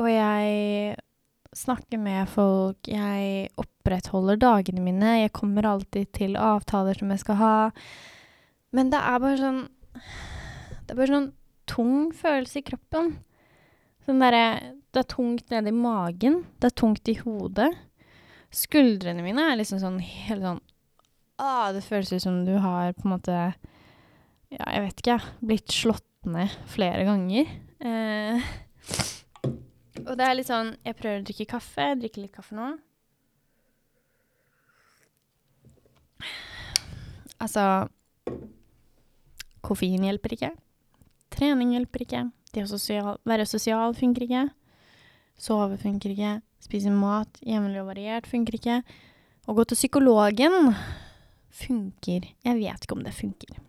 og 0.00 0.06
jeg 0.08 0.96
snakker 1.56 1.98
med 2.00 2.28
folk. 2.30 2.88
Jeg 2.88 3.50
opprettholder 3.60 4.40
dagene 4.40 4.82
mine. 4.84 5.18
Jeg 5.20 5.34
kommer 5.36 5.66
alltid 5.68 6.12
til 6.16 6.38
avtaler 6.40 6.98
som 6.98 7.10
jeg 7.12 7.22
skal 7.22 7.40
ha. 7.40 7.56
Men 8.72 8.90
det 8.92 9.00
er 9.02 9.22
bare 9.22 9.38
sånn 9.40 9.62
Det 9.90 10.94
er 10.94 10.98
bare 10.98 11.14
sånn 11.14 11.32
tung 11.70 12.10
følelse 12.14 12.60
i 12.60 12.66
kroppen. 12.66 13.12
Sånn 14.06 14.22
derre 14.22 14.74
Det 14.90 15.04
er 15.04 15.10
tungt 15.12 15.52
nede 15.52 15.70
i 15.70 15.76
magen. 15.76 16.40
Det 16.58 16.70
er 16.70 16.76
tungt 16.82 17.08
i 17.08 17.14
hodet. 17.20 17.70
Skuldrene 18.50 19.22
mine 19.22 19.44
er 19.52 19.58
liksom 19.60 19.78
sånn 19.78 20.00
helt 20.02 20.42
sånn 20.42 20.60
ah, 21.38 21.70
Det 21.70 21.84
føles 21.86 22.10
ut 22.10 22.24
som 22.24 22.40
du 22.46 22.56
har 22.58 22.96
på 22.96 23.06
en 23.06 23.14
måte 23.14 23.36
Ja, 23.36 24.64
jeg 24.74 24.82
vet 24.88 25.02
ikke, 25.04 25.18
blitt 25.46 25.70
slått 25.74 26.06
ned 26.26 26.50
flere 26.68 27.06
ganger. 27.06 27.52
Eh, 27.80 28.42
og 30.02 30.16
det 30.18 30.26
er 30.26 30.34
litt 30.36 30.50
sånn 30.50 30.74
Jeg 30.84 30.98
prøver 30.98 31.22
å 31.22 31.26
drikke 31.28 31.46
kaffe. 31.54 31.86
Jeg 31.92 32.00
drikker 32.02 32.26
litt 32.26 32.34
kaffe 32.34 32.58
nå. 32.58 32.72
Altså 37.40 37.62
Koffein 39.64 40.02
hjelper 40.04 40.34
ikke. 40.34 40.50
Trening 41.32 41.72
hjelper 41.76 42.04
ikke. 42.04 42.26
Det 42.54 42.64
å 42.64 42.70
sosial, 42.70 43.18
være 43.28 43.46
sosial 43.46 43.94
funker 43.98 44.26
ikke. 44.26 44.46
Sove 45.40 45.78
funker 45.80 46.14
ikke. 46.14 46.34
Spise 46.60 46.92
mat 46.92 47.40
jevnlig 47.46 47.80
og 47.82 47.92
variert 47.92 48.28
funker 48.28 48.58
ikke. 48.58 48.80
Å 49.48 49.56
gå 49.56 49.64
til 49.68 49.78
psykologen 49.78 50.74
funker. 51.60 52.26
Jeg 52.44 52.58
vet 52.58 52.84
ikke 52.84 52.98
om 52.98 53.06
det 53.06 53.14
funker. 53.16 53.62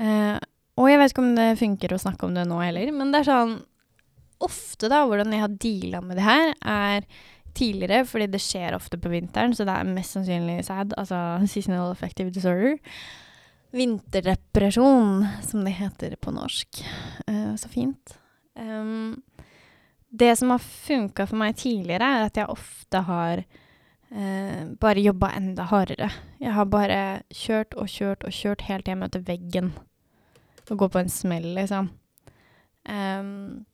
Uh, 0.00 0.40
og 0.80 0.90
jeg 0.90 0.98
vet 0.98 1.12
ikke 1.12 1.22
om 1.22 1.36
det 1.36 1.52
funker 1.60 1.94
å 1.94 2.00
snakke 2.02 2.26
om 2.26 2.34
det 2.34 2.48
nå 2.50 2.58
heller, 2.58 2.90
men 2.96 3.12
det 3.14 3.22
er 3.22 3.30
sånn 3.30 3.54
ofte, 4.42 4.90
da, 4.90 5.04
hvordan 5.06 5.30
jeg 5.32 5.44
har 5.44 5.52
deala 5.62 6.00
med 6.02 6.18
det 6.18 6.24
her, 6.26 6.48
er 6.66 7.06
tidligere, 7.54 8.02
fordi 8.08 8.26
det 8.32 8.42
skjer 8.42 8.74
ofte 8.74 8.98
på 8.98 9.12
vinteren, 9.12 9.54
så 9.54 9.66
det 9.66 9.76
er 9.78 9.92
mest 9.94 10.16
sannsynlig 10.16 10.64
SAD, 10.66 10.96
altså 10.98 11.20
seasonal 11.46 11.92
affective 11.94 12.34
disorder. 12.34 12.80
Vinterdepresjon, 13.74 15.26
som 15.42 15.64
det 15.66 15.74
heter 15.80 16.14
på 16.22 16.30
norsk. 16.34 16.84
Uh, 17.26 17.56
så 17.58 17.68
fint. 17.68 18.14
Um, 18.54 19.22
det 20.14 20.36
som 20.38 20.52
har 20.54 20.62
funka 20.62 21.26
for 21.26 21.40
meg 21.40 21.56
tidligere, 21.58 22.06
er 22.06 22.28
at 22.28 22.38
jeg 22.38 22.52
ofte 22.52 23.02
har 23.08 23.42
uh, 23.42 24.62
bare 24.78 25.02
jobba 25.02 25.32
enda 25.34 25.66
hardere. 25.72 26.12
Jeg 26.38 26.54
har 26.54 26.70
bare 26.70 27.00
kjørt 27.34 27.74
og 27.74 27.90
kjørt 27.90 28.22
og 28.22 28.36
kjørt 28.36 28.62
helt 28.68 28.86
til 28.86 28.94
jeg 28.94 29.02
møter 29.02 29.26
veggen. 29.26 29.72
Og 30.70 30.78
går 30.78 30.94
på 30.94 31.02
en 31.02 31.12
smell, 31.12 31.50
liksom. 31.58 31.90
Um, 32.86 33.64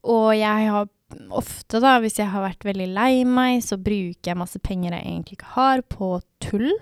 og 0.00 0.32
jeg 0.38 0.72
har 0.72 0.88
ofte, 1.28 1.80
da, 1.82 1.98
hvis 2.00 2.18
jeg 2.18 2.30
har 2.32 2.44
vært 2.44 2.64
veldig 2.64 2.88
lei 2.96 3.12
meg, 3.28 3.60
så 3.64 3.76
bruker 3.76 4.32
jeg 4.32 4.40
masse 4.40 4.60
penger 4.64 4.96
jeg 4.96 5.06
egentlig 5.12 5.38
ikke 5.38 5.54
har, 5.58 5.84
på 5.92 6.16
tull. 6.42 6.72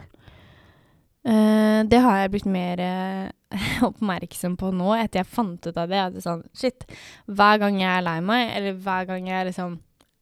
Uh, 1.23 1.87
det 1.87 2.01
har 2.03 2.19
jeg 2.19 2.33
blitt 2.33 2.49
mer 2.51 2.81
uh, 2.83 3.59
oppmerksom 3.89 4.57
på 4.59 4.73
nå, 4.75 4.91
etter 4.99 5.23
jeg 5.23 5.31
fant 5.31 5.69
ut 5.69 5.77
av 5.77 5.91
det. 5.91 6.01
At 6.01 6.17
det 6.17 6.25
sånn, 6.25 6.45
shit, 6.57 6.87
hver 7.31 7.61
gang 7.63 7.81
jeg 7.81 7.91
er 7.91 8.07
lei 8.07 8.19
meg, 8.25 8.55
eller 8.57 8.79
hver 8.83 9.11
gang 9.11 9.29
jeg 9.31 9.51
liksom 9.51 9.79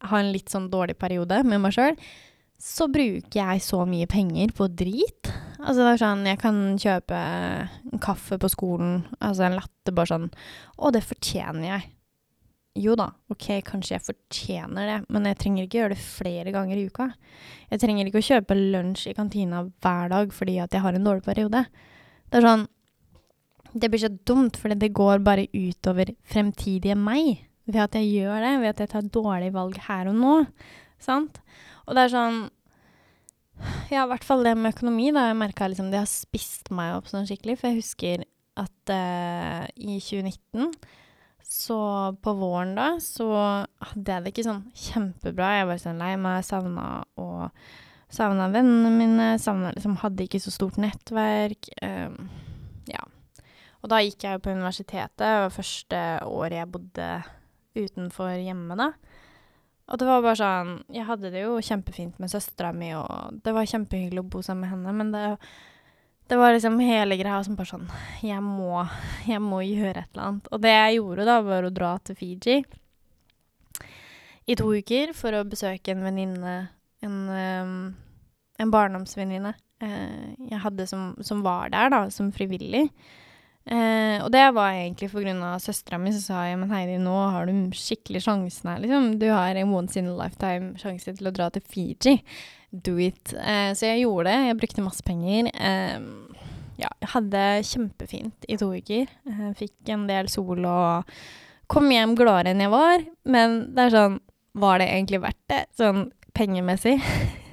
har 0.09 0.21
en 0.21 0.33
litt 0.33 0.49
sånn 0.49 0.69
dårlig 0.73 0.97
periode 1.01 1.41
med 1.45 1.61
meg 1.61 1.75
sjøl, 1.75 1.97
så 2.61 2.85
bruker 2.93 3.39
jeg 3.39 3.63
så 3.65 3.83
mye 3.89 4.09
penger 4.09 4.53
på 4.57 4.67
drit. 4.69 5.31
Altså 5.61 5.81
det 5.81 5.89
er 5.91 6.01
sånn, 6.01 6.27
jeg 6.29 6.39
kan 6.41 6.59
kjøpe 6.81 7.17
en 7.17 8.01
kaffe 8.01 8.37
på 8.41 8.49
skolen, 8.53 9.01
altså 9.19 9.47
en 9.47 9.57
latte, 9.57 9.93
bare 9.93 10.09
sånn 10.09 10.29
Å, 10.77 10.91
det 10.93 11.03
fortjener 11.05 11.67
jeg. 11.67 11.89
Jo 12.79 12.93
da, 12.95 13.09
ok, 13.27 13.47
kanskje 13.67 13.97
jeg 13.97 14.03
fortjener 14.05 14.87
det, 14.87 14.97
men 15.11 15.25
jeg 15.27 15.37
trenger 15.41 15.65
ikke 15.65 15.79
gjøre 15.81 15.95
det 15.95 16.03
flere 16.05 16.53
ganger 16.55 16.79
i 16.79 16.85
uka. 16.87 17.09
Jeg 17.67 17.81
trenger 17.81 18.07
ikke 18.07 18.21
å 18.21 18.27
kjøpe 18.29 18.55
lunsj 18.55 19.09
i 19.11 19.15
kantina 19.17 19.65
hver 19.83 20.11
dag 20.13 20.31
fordi 20.35 20.55
at 20.63 20.71
jeg 20.71 20.83
har 20.85 20.95
en 20.95 21.09
dårlig 21.09 21.25
periode. 21.25 21.65
Det 22.31 22.39
er 22.39 22.47
sånn 22.47 22.69
Det 23.71 23.87
blir 23.87 24.01
så 24.03 24.09
dumt, 24.27 24.57
fordi 24.59 24.75
det 24.75 24.91
går 24.91 25.21
bare 25.23 25.47
utover 25.51 26.09
fremtidige 26.27 26.95
meg 26.99 27.45
ved 27.71 27.79
at 27.79 27.93
jeg 27.95 28.09
gjør 28.17 28.41
det, 28.43 28.55
ved 28.59 28.69
at 28.73 28.81
jeg 28.83 28.91
tar 28.91 29.11
dårlige 29.15 29.55
valg 29.55 29.77
her 29.87 30.09
og 30.11 30.17
nå. 30.19 30.33
Sant? 30.99 31.39
Og 31.87 31.95
det 31.95 32.07
er 32.07 32.15
sånn 32.15 32.41
Ja, 33.91 34.03
i 34.03 34.09
hvert 34.09 34.25
fall 34.25 34.43
det 34.43 34.55
med 34.57 34.73
økonomi, 34.73 35.11
da. 35.11 35.27
Jeg 35.29 35.39
merka 35.39 35.67
liksom 35.69 35.91
det 35.91 36.01
har 36.01 36.09
spist 36.09 36.71
meg 36.73 36.95
opp 36.95 37.11
sånn 37.11 37.27
skikkelig. 37.29 37.59
For 37.59 37.69
jeg 37.69 37.83
husker 37.83 38.23
at 38.59 38.91
uh, 38.91 39.67
i 39.75 39.99
2019 40.01 40.71
så 41.43 41.77
på 42.23 42.33
våren 42.39 42.73
da, 42.77 42.95
så 43.03 43.29
hadde 43.91 44.13
jeg 44.15 44.23
det 44.23 44.33
ikke 44.33 44.47
sånn 44.47 44.65
kjempebra. 44.87 45.53
Jeg 45.59 45.69
var 45.69 45.81
sånn 45.81 46.01
lei 46.01 46.13
meg, 46.21 46.45
savna 46.47 46.87
og 47.21 47.49
savna 48.11 48.49
vennene 48.51 48.91
mine, 48.93 49.27
savna 49.39 49.71
liksom 49.75 49.97
Hadde 50.01 50.27
ikke 50.27 50.41
så 50.43 50.53
stort 50.53 50.79
nettverk. 50.81 51.71
Um, 51.83 52.29
ja. 52.89 53.03
Og 53.81 53.89
da 53.91 54.01
gikk 54.03 54.25
jeg 54.25 54.37
jo 54.37 54.43
på 54.45 54.53
universitetet, 54.53 55.25
var 55.25 55.53
første 55.53 56.01
året 56.27 56.59
jeg 56.59 56.71
bodde 56.73 57.09
utenfor 57.77 58.35
hjemme, 58.35 58.77
da. 58.77 58.91
Og 59.91 59.99
det 59.99 60.07
var 60.07 60.23
bare 60.23 60.39
sånn 60.39 60.75
Jeg 60.93 61.07
hadde 61.07 61.31
det 61.33 61.43
jo 61.43 61.57
kjempefint 61.63 62.19
med 62.21 62.31
søstera 62.31 62.71
mi, 62.75 62.93
og 62.95 63.41
det 63.43 63.55
var 63.55 63.67
kjempehyggelig 63.67 64.23
å 64.23 64.29
bo 64.31 64.43
sammen 64.45 64.65
med 64.65 64.73
henne, 64.75 64.95
men 64.97 65.13
det 65.15 65.25
det 66.31 66.37
var 66.39 66.53
liksom 66.53 66.79
hele 66.79 67.17
greia 67.19 67.41
som 67.43 67.57
bare 67.59 67.67
sånn 67.67 67.89
Jeg 68.23 68.39
må, 68.39 68.85
jeg 69.27 69.41
må 69.43 69.57
gjøre 69.67 70.05
et 70.05 70.13
eller 70.13 70.27
annet. 70.29 70.45
Og 70.47 70.61
det 70.63 70.71
jeg 70.71 70.93
gjorde, 71.01 71.25
da, 71.27 71.33
var 71.43 71.65
å 71.67 71.71
dra 71.75 71.89
til 72.07 72.15
Fiji 72.15 72.61
i 74.47 74.55
to 74.55 74.69
uker 74.71 75.11
for 75.15 75.35
å 75.35 75.43
besøke 75.47 75.91
en 75.91 76.05
venninne 76.07 76.53
En, 77.03 77.17
um, 77.27 77.73
en 78.61 78.71
barndomsvenninne 78.71 79.51
uh, 79.83 80.23
jeg 80.47 80.61
hadde 80.63 80.87
som, 80.87 81.11
som, 81.19 81.43
var 81.43 81.73
der, 81.73 81.89
da, 81.89 82.01
som 82.13 82.29
frivillig. 82.31 82.85
Uh, 83.65 84.21
og 84.21 84.29
det 84.31 84.45
var 84.53 84.77
egentlig 84.77 85.09
av 85.33 85.59
søstera 85.59 85.97
mi 85.97 86.13
som 86.13 86.23
sa 86.23 86.45
ja, 86.45 86.55
men 86.61 86.71
Heidi, 86.71 86.99
nå 87.01 87.17
har 87.33 87.49
du 87.49 87.73
skikkelig 87.73 88.21
sjansen 88.23 88.69
her, 88.69 88.79
liksom. 88.85 89.17
Du 89.19 89.27
har 89.33 89.57
en 89.57 89.73
once 89.73 89.97
in 89.97 90.13
a 90.13 90.15
lifetime 90.15 90.77
sjanse 90.77 91.17
til 91.17 91.27
å 91.27 91.33
dra 91.35 91.49
til 91.49 91.65
Fiji 91.65 92.21
do 92.71 92.97
it. 92.99 93.33
Eh, 93.33 93.71
så 93.75 93.91
jeg 93.91 94.05
gjorde 94.05 94.31
det. 94.31 94.39
Jeg 94.47 94.57
brukte 94.61 94.85
masse 94.85 95.05
penger. 95.05 95.51
Eh, 95.51 95.99
ja, 96.81 96.89
jeg 97.03 97.11
hadde 97.13 97.45
kjempefint 97.67 98.47
i 98.49 98.57
to 98.59 98.71
uker. 98.73 99.05
Jeg 99.05 99.37
eh, 99.37 99.55
fikk 99.59 99.93
en 99.93 100.07
del 100.09 100.31
sol 100.31 100.65
og 100.65 101.11
kom 101.71 101.91
hjem 101.91 102.15
gladere 102.19 102.55
enn 102.55 102.63
jeg 102.63 102.73
var. 102.73 103.05
Men 103.27 103.63
det 103.75 103.87
er 103.87 103.97
sånn 103.97 104.19
Var 104.51 104.81
det 104.81 104.89
egentlig 104.91 105.21
verdt 105.23 105.43
det, 105.47 105.61
sånn 105.79 106.09
pengemessig? 106.35 106.97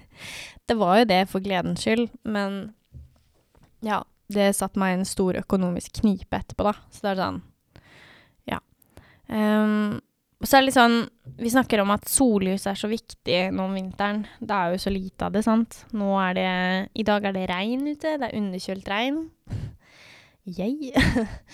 det 0.68 0.76
var 0.80 0.96
jo 0.98 1.04
det 1.06 1.20
for 1.30 1.44
gledens 1.44 1.84
skyld, 1.84 2.08
men 2.26 2.72
ja. 3.86 4.02
Det 4.28 4.50
satte 4.52 4.76
meg 4.76 4.90
i 4.92 4.96
en 4.98 5.06
stor 5.08 5.38
økonomisk 5.38 6.02
knipe 6.02 6.36
etterpå, 6.36 6.66
da. 6.66 6.74
Så 6.90 7.06
det 7.06 7.12
er 7.12 7.20
sånn 7.22 7.38
Ja. 8.50 8.58
Um, 9.30 10.02
så 10.46 10.54
er 10.54 10.62
det 10.62 10.68
litt 10.68 10.76
sånn 10.76 10.98
Vi 11.42 11.50
snakker 11.50 11.80
om 11.82 11.90
at 11.90 12.06
sollys 12.10 12.68
er 12.70 12.78
så 12.78 12.90
viktig 12.90 13.38
nå 13.54 13.64
om 13.66 13.74
vinteren. 13.74 14.24
Det 14.38 14.54
er 14.54 14.74
jo 14.74 14.82
så 14.82 14.92
lite 14.94 15.26
av 15.26 15.34
det, 15.34 15.42
sant. 15.46 15.80
Nå 15.94 16.12
er 16.22 16.36
det 16.38 16.50
I 16.98 17.06
dag 17.06 17.26
er 17.26 17.34
det 17.34 17.48
regn 17.50 17.86
ute. 17.88 18.14
Det 18.20 18.28
er 18.28 18.38
underkjølt 18.38 18.90
regn. 18.90 19.24
Jeg. 20.58 20.92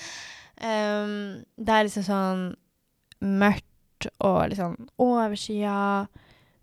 um, 0.70 1.14
det 1.56 1.76
er 1.76 1.86
liksom 1.88 2.06
sånn 2.06 2.44
mørkt 3.24 4.10
og 4.20 4.52
liksom 4.52 4.76
overskya. 5.00 5.78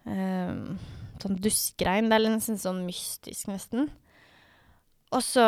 Um, 0.06 0.78
sånn 1.22 1.42
duskregn. 1.42 2.10
Det 2.10 2.18
er 2.18 2.30
nesten 2.30 2.62
sånn 2.62 2.86
mystisk, 2.86 3.50
nesten. 3.50 3.90
Og 5.12 5.26
så, 5.26 5.44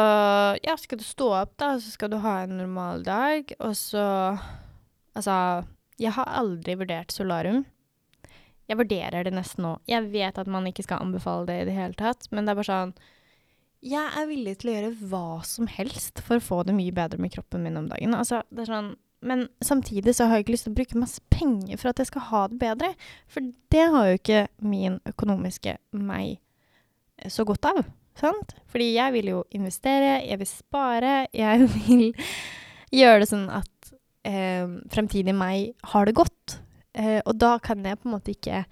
ja, 0.60 0.76
skal 0.82 1.00
du 1.00 1.06
stå 1.08 1.30
opp, 1.38 1.54
da, 1.62 1.76
så 1.80 1.94
skal 1.94 2.12
du 2.12 2.18
ha 2.26 2.42
en 2.44 2.58
normal 2.60 3.06
dag, 3.06 3.56
og 3.62 3.78
så 3.80 4.06
Altså 5.14 5.62
jeg 6.02 6.16
har 6.16 6.30
aldri 6.40 6.76
vurdert 6.80 7.14
solarium. 7.14 7.64
Jeg 8.70 8.80
vurderer 8.80 9.28
det 9.28 9.34
nesten 9.36 9.66
nå. 9.66 9.74
Jeg 9.90 10.08
vet 10.14 10.38
at 10.40 10.50
man 10.50 10.68
ikke 10.70 10.86
skal 10.86 11.04
anbefale 11.04 11.48
det 11.50 11.60
i 11.62 11.68
det 11.68 11.78
hele 11.78 11.98
tatt, 12.00 12.30
men 12.32 12.46
det 12.46 12.54
er 12.54 12.60
bare 12.62 12.70
sånn 12.70 12.94
Jeg 13.84 14.12
er 14.16 14.30
villig 14.30 14.54
til 14.60 14.72
å 14.72 14.76
gjøre 14.78 14.92
hva 15.12 15.28
som 15.44 15.68
helst 15.68 16.22
for 16.24 16.40
å 16.40 16.44
få 16.44 16.62
det 16.68 16.76
mye 16.78 16.96
bedre 16.96 17.20
med 17.20 17.34
kroppen 17.34 17.66
min 17.66 17.82
om 17.82 17.90
dagen. 17.92 18.16
Altså, 18.16 18.42
det 18.50 18.66
er 18.66 18.72
sånn 18.72 18.94
men 19.24 19.46
samtidig 19.64 20.16
så 20.16 20.26
har 20.28 20.36
jeg 20.36 20.44
ikke 20.44 20.52
lyst 20.52 20.66
til 20.68 20.74
å 20.74 20.78
bruke 20.82 21.00
masse 21.00 21.22
penger 21.32 21.80
for 21.80 21.94
at 21.94 22.00
jeg 22.02 22.10
skal 22.10 22.26
ha 22.28 22.42
det 22.52 22.58
bedre. 22.60 22.90
For 23.32 23.54
det 23.72 23.84
har 23.94 24.08
jo 24.10 24.18
ikke 24.20 24.42
min 24.60 24.98
økonomiske 25.08 25.78
meg 25.96 26.42
så 27.32 27.46
godt 27.48 27.70
av. 27.70 27.86
Sant? 28.20 28.52
Fordi 28.70 28.92
jeg 28.94 29.16
vil 29.16 29.32
jo 29.32 29.44
investere, 29.56 30.20
jeg 30.28 30.42
vil 30.42 30.50
spare, 30.50 31.14
jeg 31.34 31.70
vil 31.78 32.04
gjøre 32.94 33.24
det 33.24 33.30
sånn 33.32 33.48
at 33.50 33.70
eh, 34.28 34.68
fremtidig 34.94 35.36
meg 35.38 35.74
har 35.94 36.08
det 36.08 36.16
godt. 36.18 36.60
Eh, 36.94 37.20
og 37.26 37.38
da 37.42 37.58
kan 37.64 37.84
jeg 37.86 38.00
på 38.00 38.10
en 38.10 38.16
måte 38.16 38.34
ikke 38.34 38.64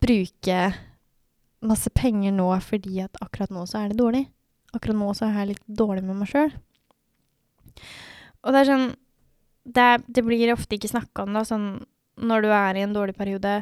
bruke 0.00 0.60
masse 1.66 1.90
penger 1.92 2.32
nå 2.32 2.48
fordi 2.64 3.02
at 3.04 3.18
akkurat 3.20 3.52
nå 3.52 3.66
så 3.68 3.82
er 3.82 3.92
det 3.92 4.00
dårlig. 4.00 4.24
Akkurat 4.76 4.96
nå 4.96 5.12
så 5.16 5.28
er 5.28 5.40
jeg 5.40 5.52
litt 5.54 5.64
dårlig 5.66 6.04
med 6.06 6.22
meg 6.22 6.30
sjøl. 6.30 6.52
Og 8.40 8.54
det 8.54 8.62
er 8.62 8.70
sånn 8.70 8.88
det, 9.70 9.88
det 10.08 10.24
blir 10.24 10.54
ofte 10.54 10.76
ikke 10.76 10.90
snakka 10.90 11.26
om, 11.26 11.36
da, 11.36 11.44
sånn 11.46 11.68
når 12.20 12.44
du 12.44 12.50
er 12.52 12.76
i 12.76 12.84
en 12.84 12.94
dårlig 12.96 13.14
periode, 13.16 13.60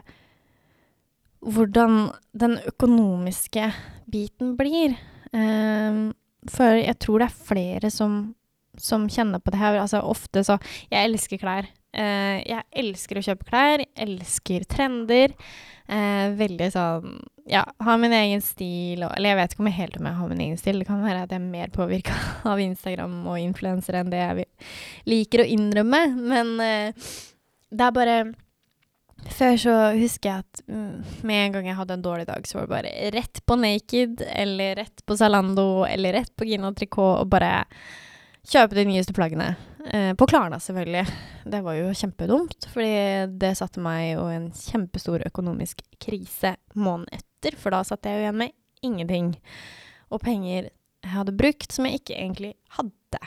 hvordan 1.45 2.09
den 2.39 2.57
økonomiske 2.71 3.69
biten 4.11 4.55
blir. 4.59 4.97
Um, 5.35 6.15
for 6.49 6.79
jeg 6.79 6.97
tror 7.03 7.21
det 7.21 7.29
er 7.29 7.47
flere 7.51 7.91
som 7.93 8.19
som 8.83 9.09
kjenner 9.11 9.43
på 9.43 9.55
det 9.55 9.61
her. 9.61 9.81
Altså 9.81 10.03
ofte 10.05 10.45
så 10.47 10.59
Jeg 10.91 11.11
elsker 11.11 11.41
klær. 11.43 11.69
Uh, 11.97 12.39
jeg 12.45 12.63
elsker 12.83 13.19
å 13.19 13.25
kjøpe 13.25 13.49
klær. 13.49 13.85
Elsker 13.99 14.67
trender. 14.71 15.35
Uh, 15.89 16.35
veldig 16.37 16.69
sånn 16.75 17.15
Ja, 17.49 17.63
har 17.81 17.97
min 17.97 18.13
egen 18.13 18.43
stil 18.45 19.01
og 19.07 19.15
Eller 19.17 19.31
jeg 19.31 19.39
vet 19.39 19.55
ikke 19.55 19.63
om 19.63 19.69
jeg 19.71 19.77
helt 19.79 19.95
om 19.97 20.09
jeg 20.11 20.19
har 20.19 20.33
min 20.35 20.43
egen 20.45 20.59
stil. 20.61 20.83
Det 20.83 20.89
kan 20.91 21.05
være 21.05 21.23
at 21.25 21.33
jeg 21.33 21.41
er 21.41 21.55
mer 21.55 21.73
påvirka 21.73 22.19
av 22.51 22.61
Instagram 22.61 23.23
og 23.25 23.41
influensere 23.41 24.03
enn 24.03 24.13
det 24.13 24.21
jeg 24.21 24.51
liker 25.09 25.45
å 25.45 25.49
innrømme. 25.57 26.03
Men 26.19 26.53
uh, 26.61 27.09
det 27.69 27.89
er 27.89 27.97
bare 27.97 28.19
før 29.27 29.57
så 29.61 29.77
husker 29.99 30.31
jeg 30.31 30.45
at 30.45 30.61
mm, 30.71 31.25
med 31.27 31.41
en 31.41 31.57
gang 31.57 31.71
jeg 31.71 31.79
hadde 31.79 31.97
en 31.99 32.05
dårlig 32.05 32.27
dag, 32.29 32.47
så 32.47 32.59
var 32.59 32.67
det 32.67 32.75
bare 32.75 33.11
rett 33.17 33.41
på 33.45 33.57
Naked, 33.59 34.23
eller 34.31 34.77
rett 34.79 35.03
på 35.07 35.17
Zalando, 35.19 35.85
eller 35.89 36.21
rett 36.21 36.31
på 36.39 36.47
Gina 36.49 36.71
Tricot, 36.73 37.25
og 37.25 37.33
bare 37.33 37.65
kjøpe 38.47 38.79
de 38.79 38.87
nyeste 38.89 39.15
plaggene. 39.17 39.53
Eh, 39.89 40.13
på 40.19 40.27
Klarna, 40.29 40.59
selvfølgelig. 40.61 41.05
Det 41.49 41.61
var 41.65 41.79
jo 41.79 41.93
kjempedumt, 41.97 42.69
fordi 42.73 43.29
det 43.41 43.55
satte 43.59 43.83
meg 43.83 44.13
i 44.13 44.37
en 44.37 44.51
kjempestor 44.53 45.25
økonomisk 45.29 45.81
krise 46.03 46.57
måneden 46.77 47.21
etter, 47.21 47.57
for 47.57 47.73
da 47.75 47.85
satt 47.87 48.05
jeg 48.07 48.19
jo 48.19 48.27
igjen 48.27 48.43
med 48.43 48.57
ingenting. 48.85 49.31
Og 50.13 50.23
penger 50.25 50.69
jeg 50.69 51.15
hadde 51.15 51.37
brukt 51.39 51.73
som 51.73 51.87
jeg 51.87 52.01
ikke 52.01 52.17
egentlig 52.19 52.53
hadde. 52.75 53.21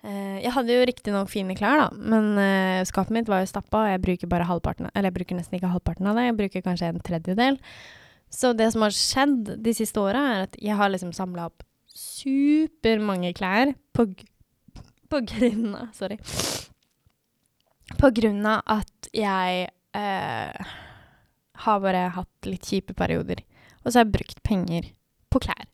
Eh, 0.00 0.40
jeg 0.40 0.54
hadde 0.56 0.76
jo 0.76 0.88
riktignok 0.88 1.30
fine 1.30 1.54
klær, 1.58 1.84
da, 1.84 1.88
men 1.92 2.32
eh, 2.40 2.82
skapet 2.88 3.14
mitt 3.14 3.30
var 3.30 3.44
jo 3.44 3.50
stappa, 3.50 3.84
og 3.84 3.92
jeg 3.92 4.04
bruker 4.06 4.30
bare 4.32 4.48
halvparten 4.48 4.88
Eller 4.94 5.10
jeg 5.10 5.18
bruker 5.18 5.36
nesten 5.36 5.58
ikke 5.58 5.72
halvparten 5.74 6.08
av 6.08 6.16
det, 6.16 6.30
jeg 6.30 6.38
bruker 6.38 6.64
kanskje 6.64 6.92
en 6.94 7.02
tredjedel. 7.04 7.60
Så 8.32 8.54
det 8.56 8.70
som 8.72 8.86
har 8.86 8.94
skjedd 8.94 9.56
de 9.60 9.74
siste 9.76 10.00
åra, 10.00 10.22
er 10.32 10.46
at 10.48 10.56
jeg 10.62 10.78
har 10.78 10.90
liksom 10.92 11.12
samla 11.14 11.50
opp 11.50 11.66
supermange 11.90 13.34
klær 13.36 13.74
på 13.96 14.06
på 15.10 15.20
grunn 15.26 15.74
av 15.74 15.90
Sorry. 15.96 16.18
På 17.98 18.10
grunn 18.14 18.46
av 18.46 18.62
at 18.70 19.10
jeg 19.12 19.66
eh, 19.98 20.74
har 21.64 21.82
bare 21.82 22.06
hatt 22.14 22.48
litt 22.48 22.68
kjipe 22.70 22.94
perioder. 22.96 23.42
Og 23.82 23.90
så 23.90 23.98
har 23.98 24.06
jeg 24.06 24.14
brukt 24.14 24.42
penger 24.46 24.92
på 25.32 25.42
klær. 25.42 25.66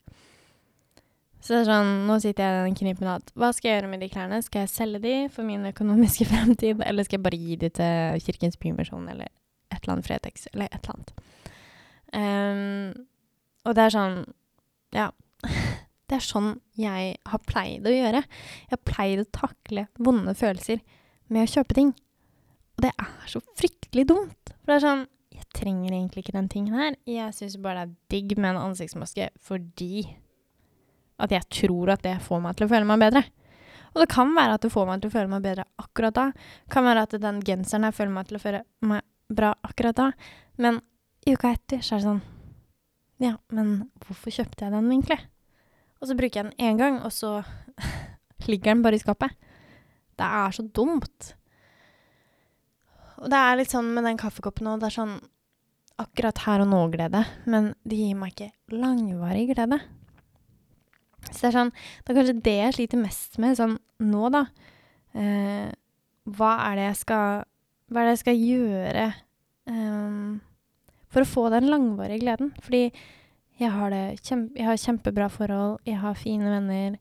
Så 1.47 1.55
det 1.55 1.59
er 1.61 1.69
sånn, 1.69 1.91
nå 2.09 2.17
sitter 2.19 2.43
jeg 2.43 2.55
i 2.57 2.63
den 2.67 2.79
knipen 2.79 3.11
at 3.13 3.29
hva 3.39 3.53
skal 3.55 3.69
jeg 3.69 3.77
gjøre 3.77 3.91
med 3.93 4.01
de 4.03 4.09
klærne? 4.11 4.41
Skal 4.43 4.65
jeg 4.65 4.73
selge 4.73 5.01
de 5.05 5.13
for 5.31 5.47
min 5.47 5.69
økonomiske 5.69 6.27
fremtid, 6.33 6.81
eller 6.83 7.07
skal 7.07 7.21
jeg 7.21 7.27
bare 7.29 7.39
gi 7.39 7.59
de 7.61 7.71
til 7.77 8.25
Kirkens 8.25 8.59
Bymisjon 8.59 9.07
eller 9.13 9.29
et 9.29 9.79
eller 9.79 9.93
annet 9.95 10.09
Fretex, 10.09 10.49
eller 10.55 10.73
et 10.73 10.81
eller 10.81 10.97
annet? 10.97 11.13
Um, 12.17 13.07
og 13.67 13.77
det 13.77 13.85
er 13.85 13.95
sånn 13.95 14.19
Ja. 14.95 15.11
Det 16.07 16.19
er 16.19 16.25
sånn 16.25 16.53
jeg 16.79 17.17
har 17.27 17.43
pleid 17.49 17.87
å 17.89 17.93
gjøre. 17.95 18.23
Jeg 18.67 18.75
har 18.77 18.83
pleid 18.87 19.23
å 19.23 19.31
takle 19.35 19.87
vonde 19.99 20.37
følelser 20.39 20.83
med 21.33 21.47
å 21.47 21.53
kjøpe 21.57 21.77
ting. 21.79 21.93
Og 22.77 22.85
det 22.85 22.93
er 22.93 23.31
så 23.31 23.43
fryktelig 23.59 24.07
dumt. 24.13 24.53
For 24.63 24.73
det 24.73 24.81
er 24.81 24.89
sånn 24.89 25.07
Jeg 25.37 25.45
trenger 25.53 25.93
egentlig 25.93 26.23
ikke 26.23 26.33
den 26.33 26.47
tingen 26.49 26.77
her. 26.79 26.95
Jeg 27.05 27.35
syns 27.37 27.59
bare 27.61 27.83
det 27.83 27.91
er 27.91 27.97
digg 28.15 28.39
med 28.39 28.55
en 28.55 28.71
ansiktsmaske 28.71 29.27
fordi 29.45 30.07
at 31.21 31.33
jeg 31.33 31.45
tror 31.53 31.93
at 31.93 32.05
det 32.05 32.15
får 32.25 32.41
meg 32.45 32.57
til 32.57 32.67
å 32.67 32.71
føle 32.71 32.89
meg 32.89 33.03
bedre. 33.03 33.23
Og 33.93 34.03
det 34.03 34.09
kan 34.13 34.33
være 34.37 34.57
at 34.57 34.65
det 34.65 34.73
får 34.73 34.89
meg 34.89 35.03
til 35.03 35.13
å 35.13 35.15
føle 35.15 35.33
meg 35.33 35.45
bedre 35.45 35.67
akkurat 35.81 36.17
da. 36.17 36.25
Det 36.33 36.73
kan 36.73 36.89
være 36.89 37.05
at 37.05 37.19
den 37.21 37.43
genseren 37.45 37.87
her 37.89 37.95
føler 37.97 38.17
meg 38.17 38.29
til 38.29 38.39
å 38.39 38.43
føle 38.43 38.63
meg 38.89 39.05
bra 39.33 39.53
akkurat 39.65 39.97
da. 40.01 40.11
Men 40.61 40.81
uka 41.29 41.53
etter 41.57 41.85
så 41.85 41.97
er 41.97 42.03
det 42.03 42.09
sånn 42.11 42.25
Ja, 43.25 43.37
men 43.53 43.91
hvorfor 44.05 44.33
kjøpte 44.33 44.67
jeg 44.67 44.77
den 44.77 44.93
egentlig? 44.93 45.21
Og 46.01 46.11
så 46.11 46.17
bruker 46.19 46.43
jeg 46.43 46.51
den 46.51 46.61
én 46.61 46.81
gang, 46.81 47.01
og 47.05 47.13
så 47.15 47.41
ligger 48.51 48.75
den 48.75 48.85
bare 48.85 48.99
i 48.99 49.03
skapet. 49.03 49.33
Det 50.17 50.27
er 50.27 50.55
så 50.57 50.65
dumt. 50.65 51.33
Og 53.17 53.31
det 53.33 53.41
er 53.41 53.59
litt 53.59 53.73
sånn 53.73 53.89
med 53.97 54.05
den 54.05 54.21
kaffekoppen 54.21 54.69
òg. 54.69 54.81
Det 54.81 54.91
er 54.91 54.97
sånn 54.99 55.17
akkurat 56.01 56.43
her 56.45 56.65
og 56.65 56.69
nå-glede, 56.69 57.23
men 57.49 57.71
det 57.89 57.99
gir 58.01 58.17
meg 58.21 58.35
ikke 58.35 58.77
langvarig 58.77 59.47
glede. 59.55 59.81
Så 61.31 61.41
det 61.41 61.49
er 61.49 61.57
sånn 61.57 61.73
Det 61.73 62.13
er 62.13 62.19
kanskje 62.21 62.43
det 62.45 62.57
jeg 62.57 62.75
sliter 62.77 63.01
mest 63.01 63.39
med 63.43 63.57
sånn 63.59 63.79
nå, 64.05 64.29
da. 64.31 64.45
Eh, 65.17 65.73
hva 66.37 66.53
er 66.69 66.79
det 66.79 66.89
jeg 66.91 66.99
skal 67.01 67.47
Hva 67.91 68.03
er 68.03 68.09
det 68.09 68.15
jeg 68.17 68.23
skal 68.25 68.43
gjøre 68.43 69.07
um, 69.71 70.41
for 71.11 71.23
å 71.23 71.31
få 71.31 71.47
den 71.55 71.71
langvarige 71.71 72.23
gleden? 72.25 72.53
Fordi 72.63 72.91
jeg 73.61 73.73
har 73.73 73.95
kjempe, 74.21 74.59
jeg 74.59 74.69
har 74.69 74.77
kjempebra 74.81 75.31
forhold, 75.33 75.79
jeg 75.89 75.99
har 76.03 76.19
fine 76.19 76.51
venner. 76.53 76.99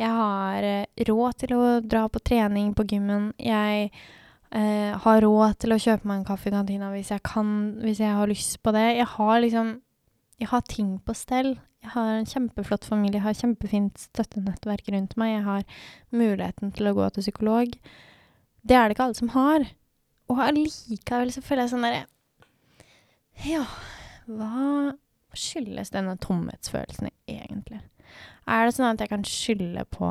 Jeg 0.00 0.16
har 0.16 0.64
eh, 0.64 1.04
råd 1.10 1.42
til 1.42 1.52
å 1.58 1.64
dra 1.84 2.06
på 2.08 2.22
trening 2.24 2.72
på 2.76 2.86
gymmen. 2.88 3.30
Jeg 3.36 3.90
eh, 3.90 4.92
har 4.96 5.20
råd 5.26 5.58
til 5.60 5.74
å 5.74 5.80
kjøpe 5.80 6.08
meg 6.08 6.22
en 6.22 6.28
kaffe 6.30 6.48
i 6.48 6.54
kantina 6.54 6.88
hvis 6.94 7.10
jeg 7.12 7.20
kan, 7.26 7.50
hvis 7.84 8.00
jeg 8.00 8.16
har 8.16 8.30
lyst 8.30 8.62
på 8.64 8.72
det. 8.76 8.86
Jeg 8.96 9.08
har 9.16 9.40
liksom 9.44 9.80
Jeg 10.40 10.48
har 10.48 10.62
ting 10.64 10.94
på 11.04 11.12
stell. 11.12 11.58
Jeg 11.84 11.90
har 11.92 12.14
en 12.14 12.24
kjempeflott 12.28 12.86
familie, 12.88 13.18
jeg 13.18 13.26
har 13.26 13.36
kjempefint 13.36 13.98
støttenettverk 14.00 14.88
rundt 14.88 15.16
meg. 15.20 15.34
Jeg 15.34 15.44
har 15.44 15.66
muligheten 16.16 16.72
til 16.72 16.88
å 16.88 16.94
gå 16.96 17.08
til 17.12 17.26
psykolog. 17.26 17.76
Det 18.64 18.76
er 18.76 18.88
det 18.88 18.96
ikke 18.96 19.04
alle 19.04 19.20
som 19.20 19.32
har. 19.36 19.68
Og 20.32 20.40
allikevel 20.40 21.32
så 21.34 21.44
føler 21.44 21.66
jeg 21.66 21.74
sånn 21.74 21.84
derre 21.84 22.06
Ja, 23.44 23.66
hva 24.28 24.96
skyldes 25.38 25.92
denne 25.94 26.16
tomhetsfølelsen 26.22 27.10
egentlig? 27.30 27.80
Er 28.50 28.66
det 28.66 28.74
sånn 28.76 28.90
at 28.90 29.02
jeg 29.02 29.12
kan 29.12 29.26
skylde 29.26 29.84
på 29.94 30.10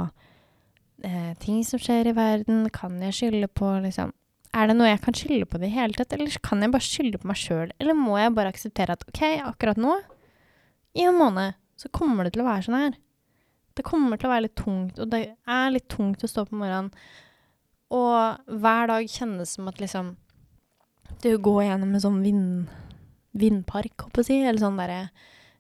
eh, 1.04 1.34
ting 1.44 1.64
som 1.68 1.82
skjer 1.82 2.12
i 2.12 2.16
verden? 2.18 2.64
Kan 2.76 3.02
jeg 3.04 3.18
skylde 3.18 3.52
på 3.52 3.74
liksom 3.84 4.14
Er 4.56 4.66
det 4.66 4.80
noe 4.80 4.90
jeg 4.90 5.02
kan 5.04 5.14
skylde 5.14 5.46
på 5.46 5.60
det 5.62 5.70
hele 5.70 5.94
tatt, 5.94 6.14
eller 6.16 6.34
kan 6.42 6.64
jeg 6.64 6.74
bare 6.74 6.86
skylde 6.88 7.20
på 7.22 7.30
meg 7.30 7.38
sjøl? 7.38 7.74
Eller 7.78 7.94
må 7.94 8.16
jeg 8.18 8.34
bare 8.34 8.50
akseptere 8.50 8.96
at 8.96 9.04
OK, 9.06 9.22
akkurat 9.46 9.78
nå, 9.78 10.00
i 10.98 11.06
en 11.06 11.20
måned, 11.20 11.54
så 11.78 11.92
kommer 11.94 12.26
det 12.26 12.34
til 12.34 12.42
å 12.42 12.48
være 12.48 12.66
sånn 12.66 12.80
her. 12.80 12.96
Det 13.78 13.86
kommer 13.86 14.18
til 14.18 14.26
å 14.26 14.32
være 14.34 14.48
litt 14.48 14.58
tungt, 14.58 14.98
og 14.98 15.12
det 15.14 15.22
er 15.30 15.70
litt 15.76 15.86
tungt 15.92 16.26
å 16.26 16.32
stå 16.32 16.48
på 16.50 16.58
morgenen 16.58 16.90
og 17.90 18.52
hver 18.62 18.90
dag 18.90 19.08
kjennes 19.10 19.56
som 19.56 19.70
at 19.70 19.80
liksom 19.82 20.16
Du 21.24 21.32
går 21.42 21.64
gjennom 21.66 21.96
en 21.96 22.04
sånn 22.04 22.20
vind, 22.22 22.68
vindpark, 23.38 23.94
holdt 24.02 24.16
på 24.16 24.24
å 24.24 24.28
si, 24.28 24.40
eller 24.42 24.62
sånn 24.62 24.80
derre 24.80 25.04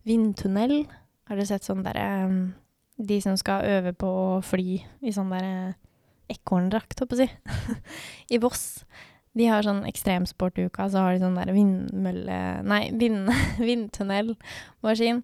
vindtunnel. 0.07 0.81
Har 1.29 1.37
du 1.37 1.45
sett 1.45 1.67
sånn 1.67 1.83
derre 1.85 2.07
um, 2.25 2.39
De 2.99 3.19
som 3.23 3.37
skal 3.39 3.67
øve 3.69 3.93
på 3.95 4.07
å 4.07 4.41
fly 4.43 4.79
i 5.05 5.13
sånn 5.15 5.29
derre 5.31 5.75
ekorndrakt, 6.29 6.99
holdt 6.99 7.13
på 7.13 7.17
å 7.17 7.21
si, 7.21 7.29
i 8.35 8.41
Voss. 8.41 8.83
De 9.37 9.45
har 9.47 9.63
sånn 9.63 9.85
ekstremsportuka, 9.87 10.89
så 10.89 11.05
har 11.05 11.15
de 11.15 11.23
sånn 11.23 11.37
der 11.37 11.53
vindmølle... 11.55 12.39
Nei, 12.67 12.83
vind, 12.97 13.29
vindtunnelmaskin. 13.69 15.23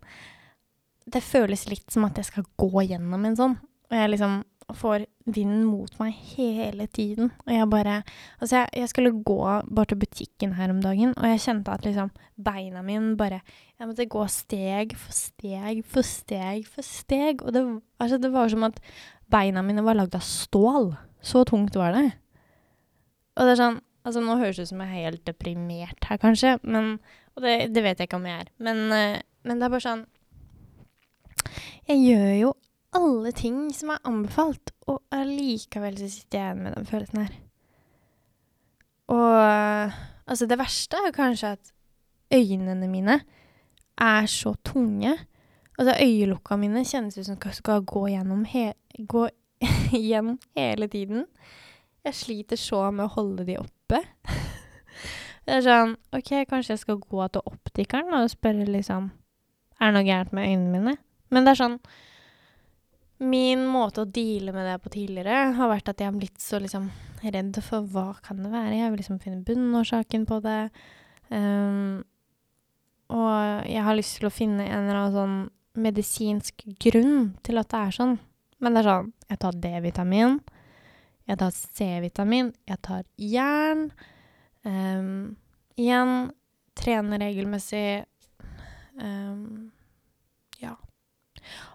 Det 1.05 1.21
føles 1.21 1.67
litt 1.69 1.89
som 1.93 2.08
at 2.08 2.17
jeg 2.21 2.29
skal 2.29 2.47
gå 2.58 2.86
gjennom 2.86 3.25
en 3.27 3.38
sånn. 3.38 3.58
Og 3.89 3.97
jeg 3.97 4.13
liksom 4.13 4.39
får 4.73 5.06
vinden 5.30 5.65
mot 5.67 5.91
meg 5.99 6.15
hele 6.36 6.88
tiden. 6.88 7.32
Og 7.45 7.54
jeg 7.54 7.69
bare 7.69 7.95
Altså, 8.41 8.56
jeg, 8.58 8.69
jeg, 8.73 8.89
skulle 8.89 9.23
gå 9.23 9.39
bare 9.75 9.86
til 9.86 9.99
butikken 9.99 10.54
her 10.54 10.69
om 10.69 10.82
dagen, 10.82 11.13
og 11.17 11.28
jeg 11.28 11.39
kjente 11.39 11.71
at 11.71 11.86
liksom 11.86 12.12
beina 12.36 12.82
mine 12.82 13.15
bare 13.17 13.41
Jeg 13.80 13.88
måtte 13.88 14.06
gå 14.06 14.28
steg 14.28 14.95
for 14.97 15.13
steg 15.13 15.84
for 15.86 16.01
steg 16.01 16.65
for 16.67 16.82
steg. 16.82 17.43
Og 17.43 17.54
det, 17.54 17.82
altså, 17.99 18.17
det 18.17 18.34
var 18.34 18.49
som 18.49 18.63
at 18.63 18.80
beina 19.32 19.62
mine 19.62 19.84
var 19.86 19.95
lagd 19.95 20.15
av 20.15 20.25
stål. 20.25 20.95
Så 21.21 21.43
tungt 21.43 21.75
var 21.75 21.93
det. 21.93 22.12
Og 23.36 23.45
det 23.45 23.56
er 23.56 23.63
sånn 23.63 23.82
Altså, 24.06 24.21
nå 24.21 24.36
høres 24.38 24.60
det 24.60 24.67
ut 24.67 24.69
som 24.69 24.82
jeg 24.84 24.91
er 24.91 25.06
helt 25.08 25.23
deprimert 25.25 26.06
her, 26.06 26.19
kanskje, 26.21 26.60
men 26.62 26.99
Og 27.36 27.41
det, 27.41 27.73
det 27.73 27.82
vet 27.84 27.99
jeg 27.99 28.08
ikke 28.08 28.19
om 28.19 28.28
jeg 28.30 28.45
er. 28.45 28.51
Men, 28.62 28.84
uh, 28.93 29.21
men 29.43 29.58
det 29.58 29.65
er 29.65 29.73
bare 29.73 29.86
sånn 29.86 30.06
Jeg 31.89 32.04
gjør 32.04 32.30
jo 32.39 32.51
alle 32.95 33.31
ting 33.36 33.67
som 33.75 33.91
er 33.93 34.03
anbefalt, 34.08 34.71
og 34.88 35.01
allikevel 35.13 35.97
så 35.99 36.10
sitter 36.10 36.39
jeg 36.39 36.47
igjen 36.47 36.63
med 36.63 36.75
den 36.77 36.88
følelsen 36.89 37.21
her. 37.25 37.34
Og 39.13 39.91
altså, 40.25 40.47
det 40.49 40.60
verste 40.60 40.97
er 40.97 41.10
jo 41.10 41.15
kanskje 41.15 41.55
at 41.58 41.73
øynene 42.34 42.88
mine 42.89 43.19
er 44.01 44.25
så 44.25 44.55
tunge. 44.65 45.13
Altså, 45.77 45.95
øyelokka 46.01 46.55
mine 46.55 46.86
kjennes 46.86 47.17
ut 47.17 47.25
som 47.25 47.38
jeg 47.45 47.60
skal 47.60 47.84
gå 47.86 48.08
gjennom 48.08 48.45
he 48.45 48.71
gå 49.08 49.27
igjen 49.99 50.39
hele 50.55 50.88
tiden. 50.88 51.25
Jeg 52.05 52.15
sliter 52.15 52.55
så 52.55 52.91
med 52.91 53.05
å 53.05 53.13
holde 53.17 53.45
de 53.45 53.58
oppe. 53.60 54.01
det 55.45 55.60
er 55.60 55.65
sånn 55.65 55.95
OK, 56.15 56.31
kanskje 56.49 56.75
jeg 56.75 56.84
skal 56.86 56.99
gå 57.01 57.27
til 57.27 57.45
optikeren 57.45 58.13
og 58.15 58.31
spørre 58.31 58.65
liksom 58.69 59.12
Er 59.81 59.91
det 59.91 59.95
noe 59.97 60.08
gærent 60.08 60.34
med 60.34 60.47
øynene 60.47 60.71
mine? 60.71 60.97
Men 61.29 61.45
det 61.45 61.55
er 61.55 61.60
sånn 61.60 61.79
Min 63.23 63.63
måte 63.71 64.04
å 64.04 64.10
deale 64.10 64.51
med 64.51 64.65
det 64.67 64.80
på 64.84 64.91
tidligere 64.91 65.54
har 65.56 65.71
vært 65.71 65.88
at 65.91 66.01
jeg 66.01 66.10
har 66.10 66.17
blitt 66.17 66.41
så 66.43 66.60
liksom 66.60 66.89
redd 67.23 67.58
for 67.63 67.88
hva 67.93 68.10
kan 68.23 68.41
det 68.43 68.51
være. 68.51 68.75
Jeg 68.75 68.91
vil 68.91 68.99
liksom 68.99 69.21
finne 69.23 69.45
bunnårsaken 69.47 70.25
på 70.28 70.41
det. 70.43 70.60
Um, 71.30 72.04
og 73.13 73.69
jeg 73.69 73.86
har 73.86 73.95
lyst 73.97 74.17
til 74.19 74.28
å 74.28 74.34
finne 74.34 74.65
en 74.65 74.88
eller 74.89 74.99
annen 74.99 75.15
sånn 75.15 75.38
medisinsk 75.86 76.65
grunn 76.82 77.36
til 77.45 77.60
at 77.62 77.71
det 77.71 77.82
er 77.82 77.95
sånn. 77.95 78.17
Men 78.63 78.75
det 78.75 78.84
er 78.84 78.89
sånn 78.89 79.13
Jeg 79.30 79.39
tar 79.41 79.60
D-vitamin. 79.63 80.39
Jeg 81.25 81.39
tar 81.41 81.54
C-vitamin. 81.56 82.51
Jeg 82.69 82.82
tar 82.86 83.06
jern. 83.17 83.88
Um, 84.65 85.38
igjen 85.80 86.34
trener 86.78 87.23
regelmessig. 87.23 88.06
Um, 88.99 89.71
ja. 90.62 90.75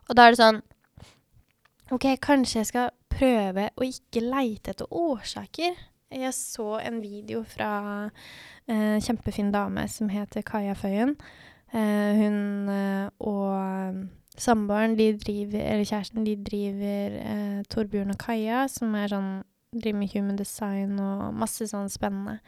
Og 0.09 0.15
da 0.17 0.27
er 0.27 0.37
det 0.37 0.43
sånn 0.43 0.61
OK, 1.91 2.05
kanskje 2.23 2.61
jeg 2.61 2.67
skal 2.69 2.93
prøve 3.11 3.65
å 3.75 3.83
ikke 3.83 4.21
leite 4.23 4.71
etter 4.71 4.87
årsaker. 4.95 5.75
Jeg 6.15 6.35
så 6.37 6.77
en 6.79 7.01
video 7.03 7.41
fra 7.43 7.71
en 8.71 8.95
uh, 8.95 9.03
kjempefin 9.03 9.51
dame 9.51 9.89
som 9.91 10.11
heter 10.13 10.45
Kaja 10.47 10.77
Føyen. 10.79 11.17
Uh, 11.75 12.13
hun 12.15 12.39
uh, 12.71 13.11
og 13.19 14.39
samboeren, 14.39 14.95
de 14.99 15.09
driver, 15.19 15.65
eller 15.65 15.89
kjæresten, 15.89 16.23
de 16.29 16.37
driver 16.47 17.19
uh, 17.25 17.59
Torbjørn 17.75 18.15
og 18.15 18.23
Kaja, 18.23 18.69
som 18.71 18.95
er 18.95 19.11
sånn 19.11 19.33
Driver 19.71 20.01
med 20.01 20.11
human 20.11 20.35
design 20.35 20.97
og 20.99 21.29
masse 21.39 21.69
sånn 21.71 21.87
spennende. 21.87 22.41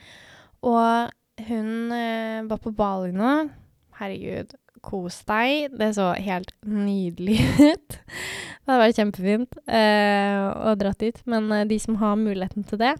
Og 0.66 1.12
hun 1.46 1.94
var 2.50 2.58
på 2.58 2.72
Bali 2.74 3.12
nå. 3.14 3.28
Herregud, 4.00 4.56
kos 4.84 5.22
deg. 5.28 5.72
Det 5.78 5.92
så 5.96 6.12
helt 6.18 6.52
nydelig 6.66 7.38
ut. 7.72 7.98
Det 8.62 8.70
hadde 8.70 8.82
vært 8.84 8.98
kjempefint 8.98 9.60
eh, 9.66 10.42
å 10.70 10.74
dra 10.78 10.92
dit, 10.98 11.22
men 11.30 11.48
eh, 11.54 11.68
de 11.70 11.78
som 11.82 11.98
har 12.02 12.18
muligheten 12.20 12.66
til 12.68 12.78
det 12.78 12.92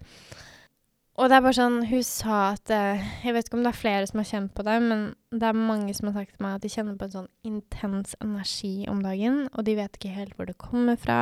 Og 1.15 1.29
det 1.31 1.37
er 1.37 1.45
bare 1.45 1.55
sånn 1.55 1.77
Hun 1.87 2.03
sa 2.07 2.39
at 2.57 2.73
eh, 2.75 3.05
Jeg 3.23 3.37
vet 3.37 3.47
ikke 3.47 3.61
om 3.61 3.63
det 3.63 3.71
er 3.71 3.79
flere 3.79 4.09
som 4.11 4.19
har 4.19 4.27
kjent 4.27 4.55
på 4.57 4.65
det, 4.67 4.79
men 4.83 5.05
det 5.31 5.47
er 5.47 5.61
mange 5.71 5.95
som 5.95 6.11
har 6.11 6.17
sagt 6.19 6.35
til 6.35 6.47
meg 6.47 6.57
at 6.59 6.65
de 6.65 6.73
kjenner 6.73 6.99
på 6.99 7.07
en 7.07 7.15
sånn 7.15 7.31
intens 7.47 8.17
energi 8.25 8.75
om 8.91 9.05
dagen, 9.07 9.45
og 9.53 9.69
de 9.69 9.77
vet 9.79 9.99
ikke 9.99 10.17
helt 10.17 10.35
hvor 10.39 10.51
det 10.51 10.59
kommer 10.61 10.99
fra. 10.99 11.21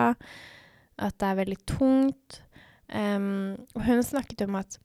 At 1.01 1.21
det 1.21 1.29
er 1.29 1.41
veldig 1.43 1.61
tungt. 1.69 2.41
Um, 2.91 3.61
og 3.77 3.85
hun 3.87 4.01
snakket 4.03 4.49
om 4.49 4.57
at 4.59 4.81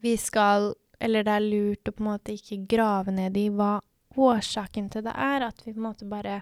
vi 0.00 0.14
skal 0.16 0.70
Eller 1.02 1.26
det 1.26 1.34
er 1.34 1.44
lurt 1.44 1.90
å 1.90 1.92
på 1.92 2.00
en 2.00 2.08
måte 2.14 2.32
ikke 2.32 2.62
grave 2.70 3.12
ned 3.12 3.36
i 3.36 3.50
hva 3.52 3.74
årsaken 4.16 4.90
til 4.92 5.04
det 5.06 5.14
er. 5.16 5.48
At 5.48 5.62
vi 5.64 5.72
på 5.72 5.80
en 5.80 5.88
måte 5.88 6.08
bare 6.08 6.40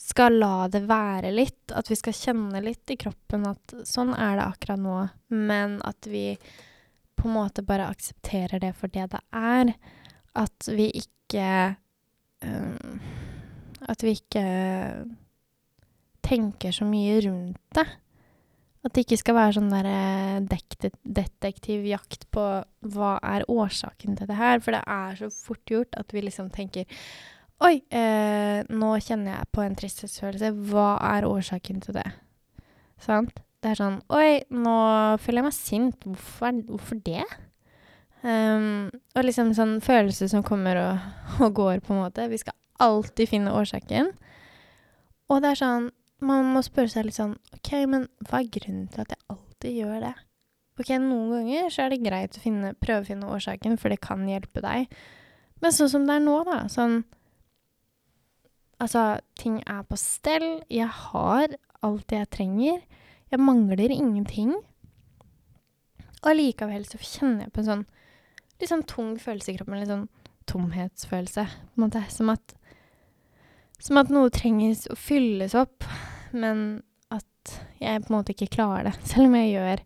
skal 0.00 0.38
la 0.40 0.68
det 0.72 0.84
være 0.88 1.32
litt. 1.34 1.72
At 1.76 1.90
vi 1.90 1.98
skal 1.98 2.16
kjenne 2.16 2.62
litt 2.64 2.90
i 2.90 2.98
kroppen 3.00 3.46
at 3.50 3.74
sånn 3.88 4.14
er 4.16 4.38
det 4.38 4.48
akkurat 4.48 4.82
nå. 4.82 4.98
Men 5.28 5.78
at 5.86 6.08
vi 6.10 6.34
på 7.20 7.28
en 7.28 7.36
måte 7.36 7.64
bare 7.66 7.90
aksepterer 7.92 8.62
det 8.62 8.72
for 8.78 8.92
det 8.92 9.10
det 9.12 9.22
er. 9.36 9.74
At 10.38 10.70
vi 10.70 10.88
ikke 11.02 11.48
um, 12.44 13.00
At 13.90 14.04
vi 14.04 14.12
ikke 14.18 14.44
tenker 16.20 16.72
så 16.72 16.84
mye 16.84 17.16
rundt 17.24 17.58
det. 17.74 17.86
At 18.80 18.94
det 18.96 19.04
ikke 19.04 19.18
skal 19.20 19.36
være 19.36 19.56
sånn 19.58 19.72
der 19.72 19.88
detektivjakt 21.04 22.24
på 22.32 22.44
hva 22.94 23.10
er 23.20 23.44
årsaken 23.52 24.16
til 24.16 24.30
det 24.30 24.38
her. 24.38 24.62
For 24.64 24.72
det 24.76 24.80
er 24.88 25.18
så 25.18 25.28
fort 25.34 25.60
gjort 25.68 25.98
at 26.00 26.14
vi 26.16 26.24
liksom 26.24 26.48
tenker 26.54 26.88
Oi, 27.60 27.82
eh, 27.92 28.64
nå 28.72 28.94
kjenner 29.04 29.34
jeg 29.34 29.48
på 29.52 29.60
en 29.60 29.74
tristhetsfølelse. 29.76 30.48
Hva 30.70 30.94
er 31.10 31.28
årsaken 31.28 31.82
til 31.84 31.98
det? 31.98 32.06
Sant? 33.04 33.42
Det 33.60 33.74
er 33.74 33.76
sånn 33.76 33.98
Oi, 34.16 34.40
nå 34.48 34.76
føler 35.20 35.42
jeg 35.42 35.48
meg 35.50 35.56
sint. 35.58 36.08
Hvorfor, 36.08 36.62
hvorfor 36.72 37.02
det? 37.04 37.26
Um, 38.20 38.90
og 39.16 39.24
liksom 39.24 39.54
sånn 39.56 39.78
følelse 39.84 40.26
som 40.28 40.44
kommer 40.44 40.76
og, 40.80 41.04
og, 41.44 41.52
går, 41.56 41.84
på 41.84 41.92
en 41.92 42.02
måte. 42.06 42.28
Vi 42.32 42.40
skal 42.40 42.56
alltid 42.80 43.28
finne 43.28 43.52
årsaken. 43.56 44.08
Og 45.30 45.44
det 45.44 45.52
er 45.52 45.60
sånn 45.60 45.90
Man 46.20 46.50
må 46.54 46.62
spørre 46.64 46.92
seg 46.92 47.06
litt 47.06 47.16
sånn 47.16 47.36
OK, 47.56 47.70
men 47.88 48.08
hva 48.28 48.42
er 48.42 48.50
grunnen 48.52 48.90
til 48.92 49.04
at 49.04 49.14
jeg 49.14 49.24
alltid 49.32 49.78
gjør 49.80 50.02
det? 50.04 50.16
OK, 50.80 50.90
noen 51.00 51.32
ganger 51.34 51.72
så 51.72 51.84
er 51.84 51.92
det 51.92 52.02
greit 52.04 52.36
å 52.36 52.42
finne, 52.42 52.74
prøve 52.80 53.04
å 53.04 53.08
finne 53.08 53.32
årsaken, 53.32 53.76
for 53.80 53.92
det 53.92 54.00
kan 54.04 54.22
hjelpe 54.28 54.62
deg. 54.64 54.92
Men 55.60 55.74
sånn 55.76 55.90
som 55.92 56.06
det 56.08 56.16
er 56.16 56.24
nå, 56.24 56.36
da, 56.48 56.62
sånn 56.72 57.02
Altså, 58.80 59.18
ting 59.36 59.58
er 59.68 59.82
på 59.84 59.96
stell. 60.00 60.62
Jeg 60.72 60.88
har 60.88 61.52
alt 61.84 62.06
det 62.08 62.16
jeg 62.16 62.28
trenger. 62.32 62.78
Jeg 63.28 63.42
mangler 63.44 63.92
ingenting. 63.92 64.54
Og 66.22 66.30
allikevel 66.32 66.86
så 66.88 66.96
kjenner 66.96 67.44
jeg 67.44 67.52
på 67.52 67.60
en 67.60 67.68
sånn 67.68 67.84
litt 68.60 68.70
sånn 68.72 68.86
tung 68.88 69.10
følelse 69.20 69.52
i 69.52 69.58
kroppen. 69.58 69.76
Litt 69.82 69.92
sånn 69.92 70.08
tomhetsfølelse, 70.48 71.44
på 71.44 71.76
en 71.76 71.84
måte. 71.84 72.06
Som 72.08 72.32
at 72.32 72.56
Som 73.80 73.96
at 73.96 74.10
noe 74.12 74.28
trenges 74.28 74.86
å 74.92 74.96
fylles 74.96 75.54
opp, 75.56 75.86
men 76.32 76.82
at 77.10 77.56
jeg 77.80 78.04
på 78.04 78.12
en 78.12 78.18
måte 78.18 78.34
ikke 78.34 78.52
klarer 78.56 78.90
det. 78.90 78.94
Selv 79.10 79.30
om 79.30 79.38
jeg 79.38 79.54
gjør 79.54 79.84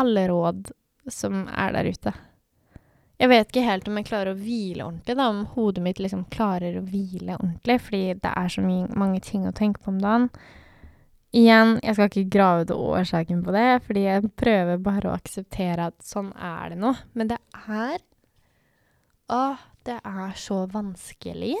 alle 0.00 0.26
råd 0.30 0.72
som 1.10 1.46
er 1.48 1.74
der 1.74 1.90
ute. 1.90 2.12
Jeg 3.20 3.28
vet 3.28 3.50
ikke 3.50 3.66
helt 3.66 3.88
om 3.90 3.98
jeg 4.00 4.06
klarer 4.08 4.32
å 4.32 4.38
hvile 4.38 4.84
ordentlig, 4.86 5.16
da, 5.18 5.26
om 5.28 5.42
hodet 5.52 5.82
mitt 5.84 5.98
liksom 6.00 6.22
klarer 6.32 6.78
å 6.78 6.86
hvile 6.86 7.34
ordentlig, 7.36 7.76
fordi 7.84 8.14
det 8.16 8.30
er 8.32 8.52
så 8.54 8.62
mange 8.64 9.20
ting 9.26 9.44
å 9.44 9.52
tenke 9.56 9.82
på 9.82 9.92
om 9.92 9.98
dagen. 10.00 10.30
Igjen, 11.36 11.76
jeg 11.84 11.94
skal 11.94 12.08
ikke 12.08 12.32
grave 12.32 12.64
ut 12.64 12.72
årsaken 12.74 13.42
på 13.44 13.52
det, 13.54 13.66
fordi 13.84 14.06
jeg 14.06 14.30
prøver 14.40 14.80
bare 14.82 15.10
å 15.10 15.18
akseptere 15.18 15.90
at 15.92 16.00
sånn 16.02 16.32
er 16.34 16.72
det 16.72 16.80
nå. 16.80 16.94
Men 17.12 17.30
det 17.34 17.38
er 17.60 18.00
Å, 19.30 19.42
det 19.86 20.00
er 20.00 20.32
så 20.34 20.64
vanskelig. 20.72 21.54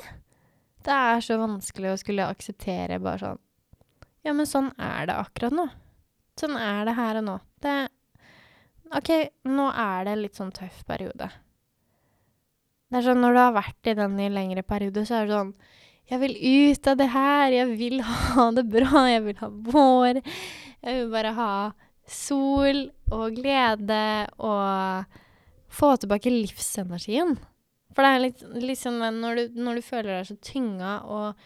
Det 0.82 0.96
er 0.96 1.20
så 1.22 1.36
vanskelig 1.38 1.92
å 1.92 2.00
skulle 2.00 2.26
akseptere 2.32 2.98
bare 3.04 3.20
sånn 3.20 3.44
Ja, 4.26 4.34
men 4.36 4.48
sånn 4.48 4.70
er 4.76 5.08
det 5.08 5.16
akkurat 5.16 5.54
nå. 5.56 5.66
Sånn 6.40 6.56
er 6.60 6.84
det 6.88 6.96
her 6.96 7.20
og 7.20 7.26
nå. 7.26 7.36
Det 7.64 7.76
OK, 8.90 9.10
nå 9.46 9.68
er 9.70 10.06
det 10.06 10.14
en 10.14 10.22
litt 10.24 10.38
sånn 10.38 10.50
tøff 10.54 10.82
periode. 10.88 11.28
Det 12.90 12.98
er 12.98 13.06
sånn 13.06 13.20
når 13.22 13.36
du 13.36 13.40
har 13.40 13.52
vært 13.54 13.90
i 13.90 13.94
den 13.94 14.16
i 14.18 14.30
lengre 14.32 14.64
periode, 14.66 15.04
så 15.06 15.20
er 15.20 15.28
det 15.28 15.36
sånn 15.36 15.52
Jeg 16.10 16.18
vil 16.24 16.34
ut 16.34 16.88
av 16.90 16.96
det 16.98 17.06
her. 17.12 17.52
Jeg 17.54 17.76
vil 17.78 18.00
ha 18.08 18.48
det 18.56 18.66
bra. 18.66 19.04
Jeg 19.06 19.22
vil 19.28 19.38
ha 19.38 19.50
vår. 19.70 20.20
Jeg 20.80 20.96
vil 20.96 21.12
bare 21.12 21.34
ha 21.36 21.52
sol 22.10 22.88
og 23.14 23.36
glede 23.36 24.02
og 24.42 25.16
få 25.70 25.92
tilbake 26.02 26.32
livsenergien. 26.34 27.36
For 27.94 28.02
det 28.02 28.10
er 28.10 28.24
litt, 28.24 28.42
liksom 28.58 28.98
når 29.20 29.38
du, 29.38 29.60
når 29.62 29.78
du 29.78 29.86
føler 29.86 30.16
deg 30.16 30.26
så 30.26 30.36
tynga, 30.42 30.96
og 31.06 31.38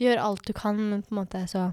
du 0.00 0.06
gjør 0.06 0.24
alt 0.24 0.48
du 0.48 0.54
kan, 0.56 0.80
men 0.80 1.04
på 1.04 1.12
en 1.12 1.20
måte 1.20 1.44
så 1.50 1.70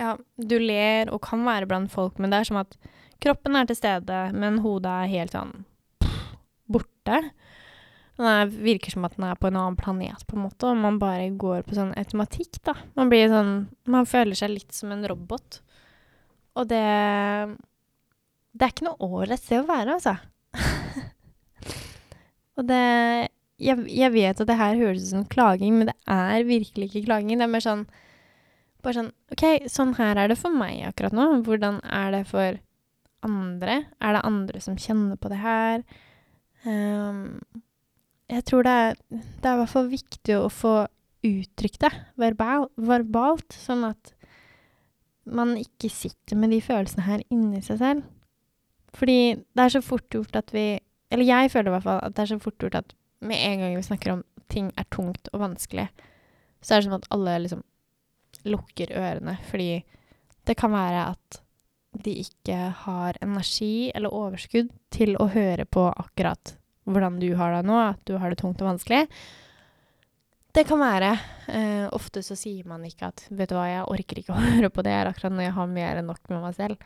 Ja, 0.00 0.16
du 0.36 0.56
ler 0.58 1.12
og 1.14 1.22
kan 1.26 1.44
være 1.46 1.68
blant 1.70 1.92
folk, 1.92 2.18
men 2.18 2.32
det 2.32 2.40
er 2.40 2.50
som 2.50 2.60
at 2.62 2.74
kroppen 3.22 3.56
er 3.56 3.68
til 3.68 3.78
stede, 3.78 4.26
men 4.34 4.62
hodet 4.64 4.90
er 4.90 5.12
helt 5.12 5.36
sånn 5.36 5.54
borte. 6.70 7.20
Det 8.14 8.34
virker 8.62 8.94
som 8.94 9.06
at 9.06 9.16
den 9.16 9.26
er 9.26 9.38
på 9.38 9.48
en 9.50 9.58
annen 9.58 9.78
planet, 9.78 10.22
på 10.26 10.36
en 10.36 10.44
måte, 10.46 10.70
og 10.70 10.78
man 10.78 11.00
bare 11.02 11.30
går 11.38 11.64
på 11.66 11.78
sånn 11.78 11.94
automatikk, 11.98 12.60
da. 12.66 12.76
Man 12.98 13.10
blir 13.10 13.30
sånn 13.30 13.54
Man 13.90 14.06
føler 14.06 14.38
seg 14.38 14.52
litt 14.52 14.74
som 14.74 14.92
en 14.94 15.02
robot. 15.10 15.58
Og 16.54 16.68
det 16.70 16.84
Det 18.54 18.62
er 18.62 18.70
ikke 18.70 18.86
noe 18.86 19.02
ålreit 19.02 19.42
sted 19.42 19.64
å 19.64 19.66
være, 19.66 19.96
altså. 19.98 20.14
og 22.58 22.68
det 22.68 22.84
jeg, 23.64 23.84
jeg, 23.86 24.10
vet 24.14 24.40
at 24.40 24.48
det 24.48 24.56
her 24.58 24.78
høres 24.78 25.06
ut 25.06 25.10
som 25.10 25.26
klaging, 25.30 25.78
men 25.78 25.90
det 25.90 25.94
er 26.10 26.46
virkelig 26.46 26.90
ikke 26.90 27.06
klaging. 27.06 27.38
Det 27.38 27.46
er 27.46 27.50
mer 27.50 27.64
sånn 27.64 27.84
Bare 28.84 28.98
sånn 28.98 29.12
OK, 29.32 29.44
sånn 29.72 29.94
her 29.98 30.18
er 30.20 30.30
det 30.30 30.38
for 30.40 30.52
meg 30.52 30.82
akkurat 30.88 31.14
nå. 31.16 31.28
Hvordan 31.46 31.80
er 31.88 32.10
det 32.12 32.24
for 32.28 32.58
andre? 33.24 33.78
Er 34.04 34.16
det 34.16 34.24
andre 34.28 34.60
som 34.60 34.76
kjenner 34.80 35.16
på 35.20 35.30
det 35.32 35.40
her? 35.40 35.84
Um, 36.64 37.40
jeg 38.32 38.44
tror 38.48 38.64
det 38.64 38.74
er, 38.86 38.98
det 39.10 39.48
er 39.48 39.56
i 39.56 39.62
hvert 39.62 39.72
fall 39.72 39.88
viktig 39.92 40.36
å 40.38 40.50
få 40.52 40.74
uttrykt 41.24 41.80
det 41.84 41.92
verbal, 42.20 42.68
verbalt, 42.76 43.56
sånn 43.56 43.86
at 43.88 44.12
man 45.24 45.54
ikke 45.56 45.88
sitter 45.92 46.36
med 46.36 46.52
de 46.52 46.60
følelsene 46.64 47.06
her 47.06 47.24
inni 47.32 47.62
seg 47.64 47.80
selv. 47.80 48.08
Fordi 48.94 49.34
det 49.36 49.64
er 49.64 49.72
så 49.72 49.80
fort 49.82 50.06
gjort 50.14 50.36
at 50.38 50.52
vi 50.54 50.78
Eller 51.10 51.26
jeg 51.26 51.50
føler 51.50 51.68
i 51.68 51.72
hvert 51.74 51.84
fall 51.84 52.00
at 52.02 52.14
det 52.14 52.22
er 52.22 52.28
så 52.30 52.36
fort 52.42 52.62
gjort 52.62 52.76
at 52.78 52.92
med 53.22 53.38
en 53.38 53.60
gang 53.60 53.74
vi 53.76 53.82
snakker 53.86 54.12
om 54.12 54.22
ting 54.50 54.70
er 54.76 54.86
tungt 54.90 55.28
og 55.32 55.40
vanskelig, 55.40 55.86
så 56.62 56.74
er 56.74 56.80
det 56.80 56.86
som 56.88 56.96
at 56.96 57.06
alle 57.14 57.36
liksom 57.44 57.62
lukker 58.48 58.92
ørene, 58.96 59.38
fordi 59.50 59.84
det 60.44 60.56
kan 60.60 60.74
være 60.74 61.06
at 61.14 61.40
de 62.04 62.16
ikke 62.24 62.56
har 62.84 63.16
energi 63.22 63.92
eller 63.94 64.14
overskudd 64.14 64.72
til 64.94 65.14
å 65.20 65.28
høre 65.30 65.64
på 65.64 65.86
akkurat 65.92 66.56
hvordan 66.84 67.20
du 67.22 67.30
har 67.38 67.54
det 67.54 67.64
nå, 67.68 67.78
at 67.78 68.00
du 68.08 68.16
har 68.20 68.32
det 68.32 68.40
tungt 68.42 68.60
og 68.60 68.74
vanskelig. 68.74 69.06
Det 70.54 70.66
kan 70.68 70.78
være. 70.78 71.10
Eh, 71.48 71.86
ofte 71.96 72.22
så 72.22 72.36
sier 72.38 72.66
man 72.68 72.84
ikke 72.86 73.08
at 73.10 73.24
'vet 73.30 73.50
du 73.50 73.56
hva, 73.56 73.66
jeg 73.66 73.88
orker 73.90 74.20
ikke 74.20 74.34
å 74.34 74.44
høre 74.52 74.70
på 74.70 74.84
det 74.86 74.92
her 74.94 75.10
akkurat 75.10 75.34
når 75.34 75.48
jeg 75.48 75.56
har 75.56 75.66
mer 75.66 76.00
enn 76.00 76.10
nok 76.10 76.30
med 76.30 76.42
meg 76.44 76.54
selv'. 76.58 76.78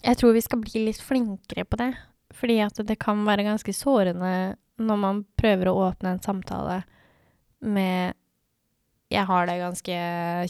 Jeg 0.00 0.16
tror 0.16 0.32
vi 0.32 0.44
skal 0.44 0.62
bli 0.62 0.84
litt 0.86 1.00
flinkere 1.00 1.64
på 1.64 1.76
det, 1.76 1.90
fordi 2.32 2.60
at 2.64 2.78
det 2.86 2.98
kan 2.98 3.24
være 3.26 3.44
ganske 3.48 3.72
sårende 3.74 4.56
når 4.80 4.96
man 4.96 5.24
prøver 5.36 5.68
å 5.68 5.90
åpne 5.90 6.14
en 6.14 6.22
samtale 6.24 6.82
med 7.60 8.14
jeg 9.10 9.26
har 9.26 9.48
det 9.48 9.58
ganske 9.58 9.96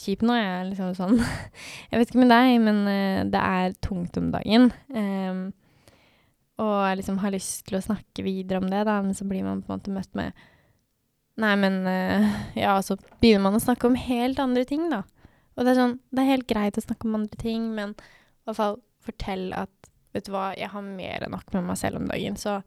kjipt 0.03 0.23
nå. 0.27 0.35
Jeg 0.37 0.51
er 0.53 0.67
liksom 0.69 0.93
sånn 0.97 1.17
Jeg 1.89 1.97
vet 1.97 2.11
ikke 2.11 2.21
med 2.21 2.31
deg, 2.33 2.53
men 2.61 2.83
uh, 2.85 3.23
det 3.33 3.41
er 3.41 3.75
tungt 3.81 4.19
om 4.21 4.29
dagen. 4.33 4.69
Um, 4.93 5.41
og 6.61 6.75
jeg 6.85 6.99
liksom 6.99 7.17
har 7.23 7.33
lyst 7.33 7.65
til 7.65 7.79
å 7.79 7.83
snakke 7.83 8.25
videre 8.25 8.61
om 8.61 8.69
det, 8.69 8.83
da, 8.85 8.99
men 9.01 9.17
så 9.17 9.25
blir 9.25 9.45
man 9.47 9.63
på 9.65 9.71
en 9.71 9.79
måte 9.79 9.95
møtt 9.95 10.13
med 10.17 10.47
Nei, 11.41 11.55
men 11.57 11.79
uh, 11.87 12.27
Ja, 12.59 12.75
så 12.85 12.99
begynner 13.23 13.47
man 13.47 13.57
å 13.57 13.63
snakke 13.63 13.89
om 13.89 13.97
helt 13.97 14.41
andre 14.43 14.65
ting, 14.69 14.89
da. 14.91 15.01
Og 15.55 15.65
det 15.65 15.73
er 15.73 15.79
sånn 15.79 15.97
Det 16.11 16.21
er 16.21 16.33
helt 16.35 16.49
greit 16.49 16.77
å 16.77 16.83
snakke 16.85 17.07
om 17.07 17.17
andre 17.17 17.39
ting, 17.41 17.71
men 17.73 17.95
i 17.95 18.49
hvert 18.49 18.59
fall 18.59 18.77
fortell 19.01 19.49
at 19.57 19.73
Vet 20.11 20.27
du 20.27 20.33
hva, 20.35 20.51
jeg 20.59 20.67
har 20.73 20.83
mer 20.83 21.23
enn 21.23 21.31
nok 21.31 21.53
med 21.55 21.69
meg 21.69 21.77
selv 21.79 22.01
om 22.01 22.07
dagen, 22.09 22.35
så 22.35 22.57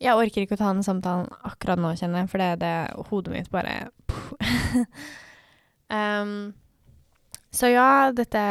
jeg 0.00 0.16
orker 0.16 0.44
ikke 0.44 0.56
å 0.56 0.60
ta 0.60 0.68
den 0.68 0.84
samtalen 0.84 1.30
akkurat 1.48 1.80
nå, 1.80 1.94
kjenner 1.96 2.22
jeg, 2.22 2.28
for 2.28 2.40
det 2.40 2.48
er 2.52 2.58
det 2.60 3.06
hodet 3.08 3.32
mitt 3.32 3.48
bare 3.52 3.88
så 7.50 7.70
ja, 7.72 8.12
dette 8.14 8.42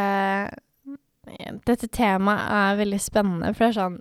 Dette 1.66 1.88
temaet 1.88 2.52
er 2.52 2.80
veldig 2.82 3.00
spennende, 3.02 3.54
for 3.54 3.66
det 3.66 3.70
er 3.70 3.78
sånn 3.78 4.00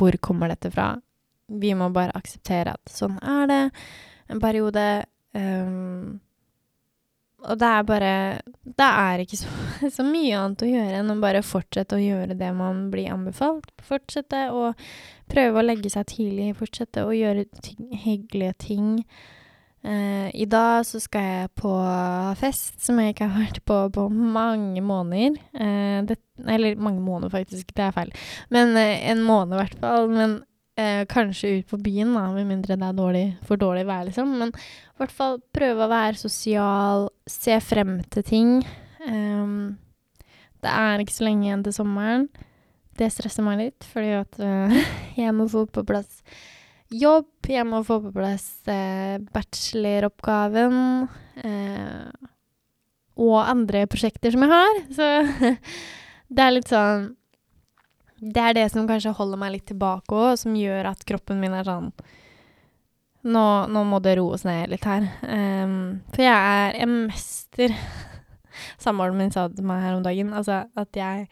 Hvor 0.00 0.18
kommer 0.24 0.52
dette 0.52 0.72
fra? 0.74 0.90
Vi 1.46 1.74
må 1.76 1.90
bare 1.94 2.16
akseptere 2.16 2.74
at 2.74 2.92
sånn 2.92 3.18
er 3.20 3.48
det 3.50 3.62
en 4.32 4.40
periode. 4.40 4.84
Um, 5.36 6.20
og 7.44 7.58
det 7.60 7.68
er 7.68 7.82
bare 7.84 8.12
Det 8.64 8.86
er 8.86 9.22
ikke 9.24 9.36
så, 9.36 9.50
så, 9.96 10.06
mye 10.06 10.38
annet 10.38 10.64
å 10.64 10.70
gjøre 10.70 11.00
enn 11.00 11.12
å 11.12 11.18
bare 11.20 11.44
fortsette 11.44 11.98
å 11.98 12.02
gjøre 12.02 12.38
det 12.40 12.50
man 12.56 12.86
blir 12.92 13.12
anbefalt. 13.12 13.70
Fortsette 13.84 14.46
å 14.54 14.72
prøve 15.30 15.60
å 15.60 15.66
legge 15.66 15.92
seg 15.92 16.08
tidlig, 16.12 16.54
fortsette 16.58 17.04
å 17.04 17.12
gjøre 17.14 17.46
ting, 17.60 17.90
hyggelige 18.04 18.56
ting. 18.66 18.88
Uh, 19.84 20.30
I 20.32 20.46
dag 20.48 20.86
så 20.88 20.96
skal 21.02 21.24
jeg 21.28 21.50
på 21.60 21.70
fest 22.40 22.80
som 22.80 22.96
jeg 23.02 23.12
ikke 23.12 23.26
har 23.28 23.42
vært 23.42 23.58
på 23.68 23.76
på 23.92 24.06
mange 24.08 24.80
måneder. 24.80 25.36
Uh, 25.52 26.00
det, 26.08 26.16
eller 26.40 26.80
mange 26.80 27.02
måneder, 27.04 27.32
faktisk. 27.32 27.74
Det 27.76 27.84
er 27.84 27.92
feil. 27.92 28.12
Men 28.54 28.72
uh, 28.78 29.10
en 29.10 29.20
måned, 29.26 29.52
i 29.52 29.62
hvert 29.62 29.78
fall. 29.82 30.10
Men 30.12 30.40
kanskje 31.06 31.60
ut 31.60 31.68
på 31.70 31.78
byen, 31.78 32.16
da, 32.16 32.24
med 32.34 32.48
mindre 32.48 32.74
det 32.74 32.82
er 32.82 32.96
dårlig, 32.98 33.26
for 33.46 33.60
dårlig 33.60 33.84
vær, 33.86 34.08
liksom. 34.08 34.32
Men 34.40 34.50
i 34.50 34.96
hvert 34.98 35.12
fall 35.14 35.36
prøve 35.54 35.84
å 35.84 35.92
være 35.92 36.18
sosial, 36.18 37.06
se 37.30 37.60
frem 37.62 38.00
til 38.10 38.26
ting. 38.26 38.50
Um, 39.06 39.76
det 40.66 40.72
er 40.72 41.04
ikke 41.04 41.14
så 41.14 41.28
lenge 41.28 41.46
igjen 41.46 41.62
til 41.62 41.76
sommeren. 41.76 42.26
Det 42.98 43.06
stresser 43.14 43.46
meg 43.46 43.60
litt, 43.60 43.86
fordi 43.86 44.16
at 44.18 44.42
jeg 45.22 45.36
må 45.38 45.46
få 45.52 45.62
på 45.70 45.86
plass 45.86 46.24
jobb. 46.92 47.28
Jeg 47.48 47.66
må 47.68 47.82
få 47.86 48.00
på 48.04 48.12
plass 48.14 48.46
eh, 48.70 49.18
bacheloroppgaven. 49.34 50.78
Eh, 51.44 52.30
og 53.14 53.36
andre 53.42 53.84
prosjekter 53.90 54.34
som 54.34 54.44
jeg 54.44 54.52
har. 54.52 54.80
Så 54.94 55.10
det 56.34 56.44
er 56.44 56.56
litt 56.56 56.72
sånn 56.72 57.12
Det 58.18 58.40
er 58.40 58.56
det 58.56 58.68
som 58.72 58.88
kanskje 58.88 59.14
holder 59.14 59.40
meg 59.40 59.56
litt 59.56 59.66
tilbake 59.70 60.14
òg, 60.16 60.34
som 60.40 60.56
gjør 60.58 60.90
at 60.94 61.04
kroppen 61.06 61.42
min 61.42 61.54
er 61.54 61.66
sånn 61.68 61.92
Nå, 63.24 63.44
nå 63.72 63.84
må 63.88 64.02
det 64.04 64.18
roes 64.18 64.42
ned 64.44 64.68
litt 64.68 64.84
her. 64.84 65.06
Um, 65.24 66.02
for 66.12 66.26
jeg 66.26 66.56
er 66.56 66.74
en 66.84 67.06
mester 67.06 67.72
Samboeren 68.82 69.16
min 69.16 69.32
sa 69.32 69.46
til 69.48 69.64
meg 69.64 69.80
her 69.80 69.96
om 69.96 70.02
dagen. 70.04 70.34
Altså 70.36 70.66
at 70.76 70.98
jeg 70.98 71.30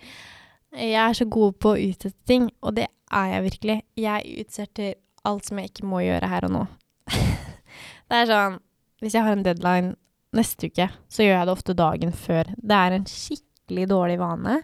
jeg 0.73 0.97
er 0.97 1.13
så 1.13 1.27
god 1.29 1.59
på 1.61 1.75
å 1.75 1.81
utsette 1.81 2.17
ting, 2.25 2.47
og 2.65 2.79
det 2.79 2.87
er 3.13 3.27
jeg 3.35 3.45
virkelig. 3.45 3.75
Jeg 4.01 4.37
utsetter 4.41 4.95
alt 5.29 5.49
som 5.49 5.61
jeg 5.61 5.71
ikke 5.71 5.89
må 5.89 6.03
gjøre 6.05 6.31
her 6.31 6.47
og 6.49 6.55
nå. 6.55 6.63
det 8.09 8.21
er 8.23 8.31
sånn 8.31 8.61
Hvis 9.03 9.17
jeg 9.17 9.27
har 9.27 9.35
en 9.35 9.45
deadline 9.47 9.95
neste 10.37 10.71
uke, 10.71 10.87
så 11.13 11.25
gjør 11.25 11.37
jeg 11.37 11.49
det 11.49 11.53
ofte 11.53 11.75
dagen 11.77 12.13
før. 12.17 12.49
Det 12.57 12.79
er 12.79 12.97
en 12.97 13.07
skikkelig 13.11 13.89
dårlig 13.91 14.19
vane, 14.21 14.61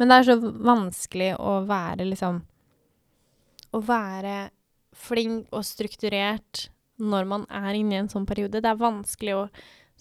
men 0.00 0.08
det 0.08 0.18
er 0.18 0.28
så 0.30 0.36
vanskelig 0.40 1.34
å 1.36 1.60
være 1.68 2.08
liksom 2.08 2.40
Å 3.72 3.80
være 3.86 4.36
flink 4.92 5.52
og 5.52 5.64
strukturert 5.64 6.66
når 7.02 7.28
man 7.28 7.46
er 7.48 7.74
inne 7.74 7.96
i 7.96 8.00
en 8.02 8.10
sånn 8.12 8.26
periode. 8.28 8.60
Det 8.60 8.68
er 8.68 8.80
vanskelig 8.80 9.38
å 9.38 9.46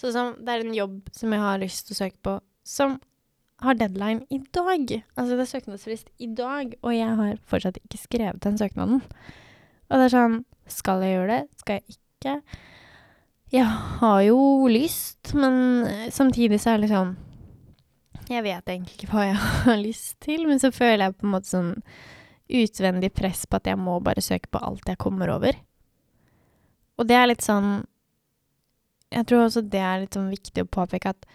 Sånn 0.02 0.14
som 0.16 0.30
det 0.42 0.54
er 0.54 0.64
en 0.64 0.74
jobb 0.74 1.12
som 1.14 1.34
jeg 1.36 1.44
har 1.44 1.60
lyst 1.62 1.86
til 1.86 1.94
å 1.94 2.00
søke 2.00 2.18
på, 2.26 2.32
som 2.66 2.96
har 3.62 3.78
deadline 3.78 4.24
i 4.34 4.40
dag. 4.56 4.96
Altså 5.14 5.36
det 5.36 5.44
er 5.44 5.52
søknadsfrist 5.52 6.10
i 6.18 6.30
dag, 6.38 6.74
og 6.82 6.96
jeg 6.96 7.18
har 7.20 7.36
fortsatt 7.46 7.78
ikke 7.84 8.00
skrevet 8.02 8.42
den 8.42 8.58
søknaden. 8.58 9.04
Og 9.92 10.00
det 10.00 10.08
er 10.08 10.14
sånn 10.16 10.38
Skal 10.72 11.04
jeg 11.04 11.18
gjøre 11.18 11.34
det? 11.36 11.60
Skal 11.60 11.80
jeg 11.80 11.98
ikke? 11.98 12.36
Jeg 13.52 13.68
har 13.68 14.22
jo 14.24 14.40
lyst, 14.72 15.34
men 15.36 15.84
samtidig 16.14 16.62
så 16.64 16.72
er 16.72 16.80
det 16.80 16.88
liksom 16.88 17.18
Jeg 18.32 18.46
vet 18.46 18.72
egentlig 18.72 18.96
ikke 18.96 19.12
hva 19.12 19.28
jeg 19.28 19.42
har 19.66 19.82
lyst 19.82 20.16
til, 20.24 20.48
men 20.48 20.62
så 20.64 20.72
føler 20.72 21.08
jeg 21.08 21.18
på 21.18 21.28
en 21.28 21.36
måte 21.36 21.52
sånn 21.52 21.74
utvendig 22.52 23.14
press 23.16 23.46
på 23.48 23.60
at 23.60 23.68
jeg 23.70 23.80
må 23.80 24.00
bare 24.04 24.24
søke 24.24 24.52
på 24.52 24.60
alt 24.60 24.90
jeg 24.90 25.00
kommer 25.00 25.32
over. 25.32 25.56
Og 27.00 27.08
det 27.08 27.16
er 27.16 27.30
litt 27.30 27.46
sånn 27.46 27.86
Jeg 29.12 29.28
tror 29.28 29.46
også 29.46 29.64
det 29.68 29.80
er 29.84 30.04
litt 30.04 30.16
sånn 30.16 30.32
viktig 30.32 30.64
å 30.64 30.72
påpeke 30.72 31.12
at 31.12 31.28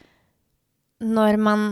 når 1.05 1.37
man 1.37 1.67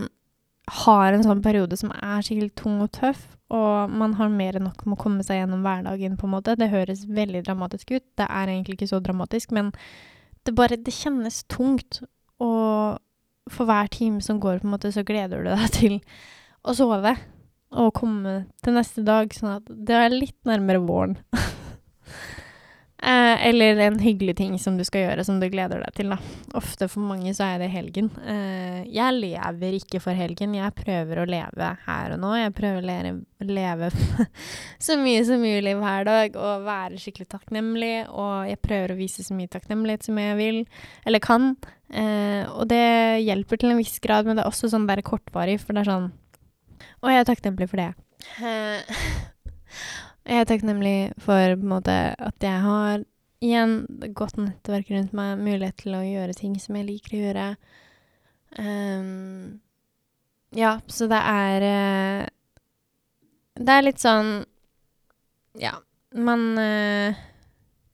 har 0.85 1.13
en 1.13 1.23
sånn 1.25 1.41
periode 1.45 1.77
som 1.77 1.89
er 1.95 2.21
skikkelig 2.25 2.53
tung 2.57 2.77
og 2.83 2.91
tøff, 2.93 3.34
og 3.53 3.91
man 3.93 4.15
har 4.17 4.31
mer 4.33 4.57
enn 4.57 4.65
nok 4.65 4.85
med 4.87 4.97
å 4.97 5.03
komme 5.03 5.25
seg 5.25 5.41
gjennom 5.41 5.65
hverdagen, 5.65 6.17
på 6.17 6.25
en 6.25 6.33
måte. 6.33 6.55
Det 6.57 6.71
høres 6.71 7.05
veldig 7.05 7.43
dramatisk 7.45 7.93
ut. 7.93 8.05
Det 8.17 8.25
er 8.25 8.51
egentlig 8.51 8.79
ikke 8.79 8.89
så 8.89 9.01
dramatisk, 9.03 9.53
men 9.53 9.71
det 10.45 10.55
bare 10.57 10.77
Det 10.77 10.93
kjennes 10.93 11.43
tungt. 11.49 12.01
Og 12.41 12.97
for 13.49 13.69
hver 13.69 13.87
time 13.93 14.21
som 14.21 14.39
går, 14.41 14.59
på 14.59 14.67
en 14.67 14.73
måte, 14.73 14.91
så 14.91 15.05
gleder 15.05 15.43
du 15.43 15.51
deg 15.51 15.69
til 15.79 15.99
å 16.65 16.73
sove 16.73 17.15
og 17.75 17.91
komme 17.97 18.45
til 18.63 18.77
neste 18.77 19.03
dag, 19.05 19.33
sånn 19.33 19.57
at 19.57 19.67
det 19.67 19.95
er 19.99 20.13
litt 20.13 20.37
nærmere 20.47 20.81
våren. 20.85 21.17
Eh, 23.05 23.47
eller 23.47 23.77
en 23.77 23.99
hyggelig 23.99 24.33
ting 24.37 24.59
som 24.59 24.77
du 24.77 24.83
skal 24.83 25.03
gjøre, 25.03 25.23
som 25.27 25.37
du 25.37 25.45
gleder 25.53 25.83
deg 25.83 25.93
til, 25.93 26.09
da. 26.09 26.15
Ofte 26.57 26.87
for 26.89 27.05
mange 27.05 27.35
så 27.37 27.45
er 27.51 27.59
det 27.61 27.67
helgen. 27.69 28.07
Eh, 28.25 28.79
jeg 28.89 29.13
lever 29.19 29.75
ikke 29.77 30.01
for 30.01 30.17
helgen. 30.17 30.55
Jeg 30.57 30.73
prøver 30.79 31.21
å 31.21 31.27
leve 31.29 31.67
her 31.85 32.15
og 32.15 32.23
nå. 32.23 32.31
Jeg 32.39 32.55
prøver 32.57 32.79
å 32.81 32.87
leve, 32.89 33.11
leve 33.45 33.91
så 34.87 34.97
mye 34.97 35.21
som 35.27 35.45
mulig 35.45 35.75
hver 35.77 36.07
dag 36.09 36.39
og 36.39 36.65
være 36.65 37.03
skikkelig 37.03 37.29
takknemlig. 37.35 37.93
Og 38.09 38.49
jeg 38.49 38.61
prøver 38.65 38.95
å 38.95 38.97
vise 39.03 39.27
så 39.27 39.37
mye 39.37 39.53
takknemlighet 39.53 40.09
som 40.09 40.17
jeg 40.23 40.39
vil, 40.41 40.59
eller 41.05 41.21
kan. 41.21 41.51
Eh, 41.93 42.41
og 42.55 42.65
det 42.73 43.21
hjelper 43.21 43.61
til 43.61 43.75
en 43.75 43.83
viss 43.83 44.01
grad, 44.01 44.25
men 44.25 44.39
det 44.39 44.47
er 44.47 44.49
også 44.49 44.71
sånn 44.73 44.89
bare 44.89 45.05
kortvarig, 45.05 45.59
for 45.61 45.77
det 45.77 45.85
er 45.85 45.93
sånn 45.93 46.09
Og 47.05 47.13
jeg 47.13 47.21
er 47.21 47.29
takknemlig 47.29 47.69
for 47.69 47.85
det. 47.85 47.93
Eh, 50.25 50.33
Jeg 50.33 50.41
er 50.41 50.45
takknemlig 50.49 51.13
for 51.21 51.55
måte 51.61 52.15
at 52.17 52.41
jeg 52.41 52.61
har 52.61 53.03
igjen 53.45 53.85
godt 54.17 54.37
nettverk 54.41 54.89
rundt 54.89 55.13
meg, 55.13 55.37
mulighet 55.37 55.77
til 55.83 55.95
å 55.97 56.01
gjøre 56.01 56.33
ting 56.33 56.55
som 56.59 56.75
jeg 56.79 56.87
liker 56.87 57.15
å 57.15 57.21
gjøre. 57.21 57.47
Um, 58.57 59.61
ja, 60.55 60.79
så 60.87 61.09
det 61.11 61.19
er 61.19 61.63
uh, 61.67 62.27
Det 63.59 63.73
er 63.73 63.83
litt 63.83 63.99
sånn 63.99 64.45
Ja, 65.59 65.73
man 66.15 66.45
uh, 66.55 67.17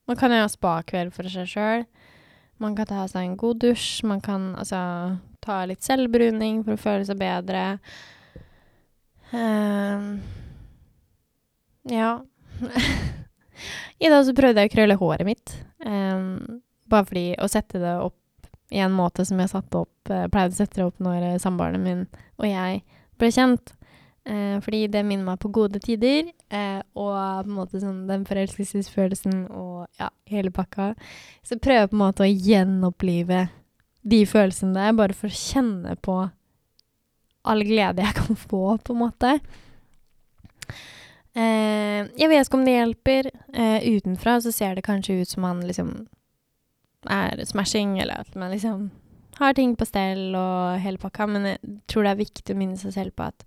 Man 0.05 0.19
kan 0.19 0.35
jo 0.35 0.43
ha 0.43 0.51
spakveld 0.51 1.15
for 1.15 1.25
seg 1.31 1.49
sjøl. 1.49 1.87
Man 2.61 2.75
kan 2.77 2.85
ta 2.85 3.07
seg 3.09 3.25
en 3.25 3.39
god 3.41 3.63
dusj. 3.63 4.03
Man 4.05 4.21
kan 4.21 4.51
altså 4.53 5.17
ta 5.41 5.63
litt 5.65 5.81
selvbruning 5.81 6.61
for 6.67 6.75
å 6.75 6.83
føle 6.83 7.07
seg 7.07 7.17
bedre. 7.17 7.79
Um, 9.33 10.19
ja. 11.89 12.19
I 14.01 14.09
dag 14.09 14.25
så 14.25 14.33
prøvde 14.37 14.63
jeg 14.63 14.71
å 14.71 14.73
krølle 14.75 14.97
håret 14.99 15.27
mitt. 15.27 15.53
Um, 15.85 16.61
bare 16.91 17.07
fordi 17.07 17.27
Å 17.41 17.49
sette 17.51 17.81
det 17.81 17.93
opp 18.01 18.17
i 18.71 18.79
en 18.79 18.93
måte 18.95 19.25
som 19.27 19.39
jeg 19.41 19.51
satte 19.51 19.83
opp 19.83 20.11
uh, 20.11 20.27
pleide 20.31 20.55
å 20.55 20.59
sette 20.61 20.79
det 20.79 20.87
opp 20.87 20.99
når 21.03 21.25
uh, 21.33 21.37
samboeren 21.41 21.83
min 21.83 22.03
og 22.39 22.47
jeg 22.47 22.81
ble 23.19 23.31
kjent. 23.33 23.73
Uh, 24.21 24.59
fordi 24.61 24.83
det 24.93 25.01
minner 25.05 25.25
meg 25.25 25.39
på 25.41 25.49
gode 25.53 25.81
tider, 25.81 26.27
uh, 26.53 26.81
og 26.93 27.15
på 27.15 27.49
en 27.49 27.55
måte 27.57 27.81
sånn 27.81 28.03
den 28.09 28.27
forelskelsesfølelsen 28.29 29.47
og 29.49 29.87
ja, 29.97 30.11
hele 30.29 30.53
pakka. 30.53 30.91
Så 31.41 31.57
prøver 31.57 31.87
jeg 31.87 31.91
på 31.91 31.97
en 31.97 32.03
måte 32.03 32.27
å 32.27 32.29
gjenopplive 32.29 33.47
de 34.01 34.21
følelsene 34.29 34.77
der, 34.77 34.93
bare 34.97 35.17
for 35.17 35.29
å 35.29 35.39
kjenne 35.41 35.97
på 36.05 36.19
all 37.49 37.65
glede 37.65 38.05
jeg 38.05 38.17
kan 38.17 38.37
få, 38.37 38.77
på 38.85 38.93
en 38.93 39.01
måte. 39.01 39.35
Eh, 41.33 42.07
jeg 42.19 42.27
vet 42.27 42.43
ikke 42.43 42.59
om 42.59 42.65
det 42.67 42.75
hjelper. 42.75 43.29
Eh, 43.53 43.87
utenfra 43.95 44.39
så 44.43 44.51
ser 44.51 44.75
det 44.75 44.85
kanskje 44.87 45.21
ut 45.21 45.29
som 45.29 45.45
man 45.45 45.61
liksom 45.65 45.93
er 47.09 47.45
smashing, 47.45 47.99
eller 47.99 48.25
at 48.25 48.35
man 48.35 48.51
liksom 48.51 48.89
har 49.39 49.53
ting 49.57 49.75
på 49.75 49.87
stell 49.87 50.35
og 50.37 50.79
hele 50.83 51.01
pakka, 51.01 51.25
men 51.27 51.47
jeg 51.53 51.59
tror 51.89 52.05
det 52.05 52.11
er 52.11 52.19
viktig 52.19 52.53
å 52.53 52.59
minne 52.59 52.77
seg 52.77 52.93
selv 52.93 53.15
på 53.17 53.29
at 53.31 53.45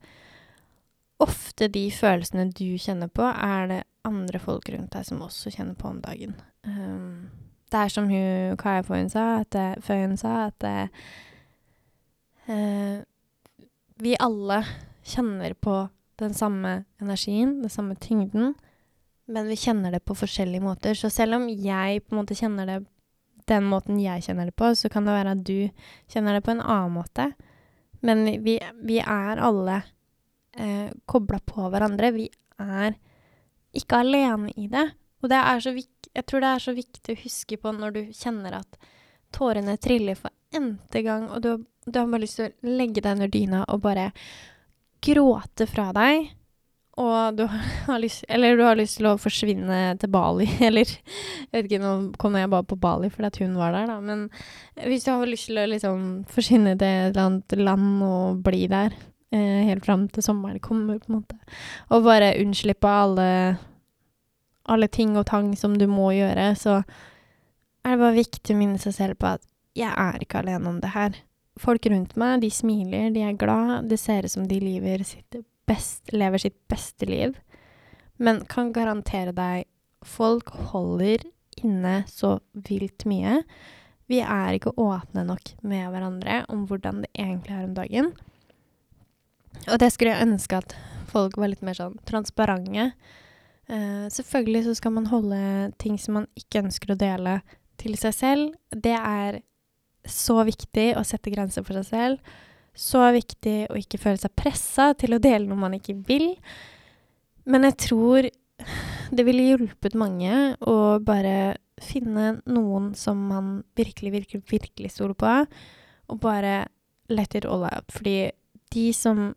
ofte 1.22 1.68
de 1.70 1.84
følelsene 1.94 2.48
du 2.56 2.74
kjenner 2.80 3.10
på, 3.12 3.22
er 3.22 3.68
det 3.70 3.80
andre 4.04 4.40
folk 4.42 4.68
rundt 4.72 4.92
deg 4.96 5.06
som 5.06 5.22
også 5.22 5.52
kjenner 5.54 5.76
på 5.78 5.92
om 5.92 6.00
dagen. 6.02 6.34
Um, 6.66 7.30
det 7.70 7.78
er 7.84 7.92
som 7.92 8.08
hun 8.10 8.56
Kaja 8.60 8.82
Føyen 8.86 9.12
sa, 9.12 9.44
at, 9.44 9.56
Føyen 9.84 10.16
sa, 10.20 10.48
at 10.50 10.66
uh, 12.48 12.98
vi 14.02 14.16
alle 14.20 14.64
kjenner 15.06 15.54
på 15.54 15.84
den 16.20 16.34
samme 16.34 16.84
energien, 17.02 17.60
den 17.62 17.72
samme 17.72 17.96
tyngden, 18.00 18.54
men 19.26 19.48
vi 19.48 19.56
kjenner 19.56 19.94
det 19.94 20.04
på 20.04 20.16
forskjellige 20.18 20.64
måter. 20.64 20.94
Så 20.94 21.10
selv 21.10 21.38
om 21.38 21.48
jeg 21.48 22.02
på 22.04 22.14
en 22.14 22.20
måte 22.20 22.36
kjenner 22.38 22.68
det 22.68 22.82
den 23.48 23.66
måten 23.68 23.98
jeg 24.00 24.24
kjenner 24.24 24.48
det 24.48 24.56
på, 24.56 24.70
så 24.76 24.88
kan 24.92 25.04
det 25.04 25.16
være 25.16 25.34
at 25.36 25.42
du 25.44 25.68
kjenner 26.12 26.36
det 26.36 26.44
på 26.44 26.54
en 26.54 26.62
annen 26.64 26.94
måte. 26.96 27.30
Men 28.04 28.24
vi, 28.44 28.58
vi 28.84 29.00
er 29.00 29.40
alle 29.40 29.80
eh, 30.56 30.92
kobla 31.08 31.40
på 31.44 31.68
hverandre. 31.72 32.12
Vi 32.16 32.28
er 32.60 32.96
ikke 33.76 34.00
alene 34.04 34.52
i 34.56 34.68
det. 34.72 34.86
Og 35.24 35.32
det 35.32 35.40
er 35.40 35.60
så 35.64 35.72
jeg 36.14 36.26
tror 36.28 36.44
det 36.44 36.50
er 36.52 36.62
så 36.62 36.74
viktig 36.76 37.14
å 37.14 37.22
huske 37.24 37.56
på 37.58 37.72
når 37.74 37.94
du 37.94 38.00
kjenner 38.14 38.60
at 38.60 38.76
tårene 39.34 39.74
triller 39.82 40.18
for 40.18 40.30
n-te 40.54 41.02
gang, 41.02 41.26
og 41.26 41.42
du, 41.42 41.64
du 41.86 41.96
har 41.98 42.06
bare 42.06 42.22
lyst 42.22 42.38
til 42.38 42.52
å 42.52 42.74
legge 42.78 43.02
deg 43.02 43.16
under 43.16 43.32
dyna 43.32 43.64
og 43.66 43.82
bare 43.82 44.12
gråte 45.04 45.66
fra 45.70 45.90
deg, 45.96 46.30
og 47.00 47.38
du 47.38 47.44
har 47.88 47.98
lyst 47.98 48.22
Eller 48.30 48.56
du 48.56 48.62
har 48.62 48.78
lyst 48.78 49.00
til 49.00 49.08
å 49.10 49.16
forsvinne 49.18 49.78
til 49.98 50.12
Bali, 50.14 50.46
eller 50.68 50.86
Jeg 50.86 51.50
vet 51.50 51.66
ikke, 51.66 51.82
nå 51.82 51.94
kom 52.20 52.38
jeg 52.38 52.52
bare 52.52 52.68
på 52.70 52.78
Bali 52.80 53.10
fordi 53.10 53.30
at 53.32 53.40
hun 53.42 53.58
var 53.58 53.74
der, 53.74 53.90
da, 53.90 53.98
men 54.00 54.28
hvis 54.78 55.06
du 55.06 55.10
har 55.12 55.26
lyst 55.30 55.50
til 55.50 55.58
å 55.60 55.66
liksom 55.70 56.06
forsvinne 56.30 56.76
til 56.78 56.88
et 56.88 57.10
eller 57.10 57.26
annet 57.26 57.58
land 57.58 58.06
og 58.06 58.40
bli 58.46 58.64
der 58.70 58.94
eh, 59.34 59.62
helt 59.68 59.86
fram 59.86 60.08
til 60.08 60.26
sommeren 60.26 60.62
kommer, 60.62 60.98
på 61.02 61.10
en 61.10 61.20
måte, 61.20 61.38
og 61.90 62.06
bare 62.06 62.36
unnslippe 62.42 62.90
alle 62.90 63.28
alle 64.64 64.88
ting 64.88 65.16
og 65.18 65.26
tang 65.28 65.52
som 65.60 65.74
du 65.76 65.86
må 65.90 66.08
gjøre, 66.16 66.54
så 66.56 66.78
er 67.84 67.94
det 67.94 68.00
bare 68.00 68.16
viktig 68.16 68.54
å 68.54 68.58
minne 68.58 68.80
seg 68.80 68.96
selv 68.96 69.20
på 69.20 69.34
at 69.34 69.44
jeg 69.76 69.90
er 69.90 70.22
ikke 70.22 70.40
alene 70.40 70.70
om 70.70 70.78
det 70.80 70.94
her 70.94 71.18
folk 71.60 71.86
rundt 71.86 72.16
meg, 72.20 72.40
de 72.42 72.50
smiler, 72.52 73.10
de 73.14 73.22
er 73.26 73.38
glad, 73.38 73.88
det 73.90 74.00
ser 74.02 74.26
ut 74.26 74.34
som 74.34 74.48
de 74.48 74.58
lever 74.62 75.04
sitt, 75.06 75.38
best, 75.68 76.12
lever 76.12 76.42
sitt 76.42 76.56
beste 76.70 77.08
liv. 77.08 77.36
Men 78.16 78.42
kan 78.50 78.72
garantere 78.74 79.34
deg, 79.34 79.64
folk 80.04 80.50
holder 80.72 81.24
inne 81.62 82.02
så 82.10 82.38
vilt 82.66 83.06
mye. 83.08 83.40
Vi 84.10 84.20
er 84.20 84.56
ikke 84.56 84.74
åpne 84.80 85.24
nok 85.26 85.54
med 85.64 85.88
hverandre 85.92 86.42
om 86.52 86.66
hvordan 86.68 87.04
det 87.04 87.12
egentlig 87.14 87.56
er 87.56 87.68
om 87.68 87.76
dagen. 87.76 88.10
Og 89.70 89.78
det 89.80 89.92
skulle 89.94 90.12
jeg 90.12 90.28
ønske 90.28 90.58
at 90.60 90.74
folk 91.08 91.38
var 91.40 91.52
litt 91.52 91.64
mer 91.64 91.78
sånn 91.78 91.96
transparente. 92.08 92.90
Uh, 93.70 94.10
selvfølgelig 94.12 94.66
så 94.66 94.74
skal 94.76 94.92
man 94.98 95.08
holde 95.08 95.40
ting 95.80 95.96
som 96.00 96.18
man 96.18 96.28
ikke 96.36 96.66
ønsker 96.66 96.92
å 96.92 97.00
dele, 97.00 97.38
til 97.80 97.96
seg 97.98 98.14
selv. 98.14 98.50
Det 98.70 98.94
er 98.94 99.40
så 100.08 100.40
viktig 100.46 100.92
å 100.98 101.04
sette 101.06 101.32
grenser 101.32 101.64
for 101.66 101.78
seg 101.80 101.88
selv. 101.88 102.32
Så 102.74 103.02
viktig 103.14 103.58
å 103.70 103.78
ikke 103.78 104.00
føle 104.02 104.18
seg 104.20 104.34
pressa 104.36 104.92
til 104.98 105.14
å 105.14 105.22
dele 105.22 105.46
noe 105.46 105.60
man 105.60 105.76
ikke 105.76 105.96
vil. 106.08 106.32
Men 107.46 107.66
jeg 107.68 107.78
tror 107.86 108.30
det 109.14 109.26
ville 109.26 109.50
hjulpet 109.50 109.96
mange 109.98 110.54
å 110.64 110.98
bare 111.04 111.56
finne 111.82 112.38
noen 112.46 112.92
som 112.98 113.18
man 113.30 113.56
virkelig, 113.76 114.12
virkelig, 114.14 114.42
virkelig 114.50 114.92
stoler 114.94 115.16
på, 115.18 115.32
og 116.10 116.20
bare 116.22 116.64
let 117.10 117.34
it 117.34 117.46
all 117.46 117.66
out. 117.66 117.90
Fordi 117.92 118.30
de 118.74 118.86
som 118.96 119.32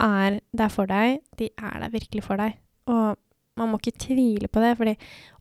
er 0.00 0.40
der 0.56 0.72
for 0.72 0.90
deg, 0.90 1.20
de 1.38 1.50
er 1.56 1.80
der 1.82 1.92
virkelig 1.92 2.24
for 2.26 2.40
deg. 2.40 2.58
Og 2.90 3.16
man 3.60 3.72
må 3.72 3.80
ikke 3.80 4.06
tvile 4.06 4.48
på 4.48 4.62
det, 4.62 4.76
fordi 4.78 4.94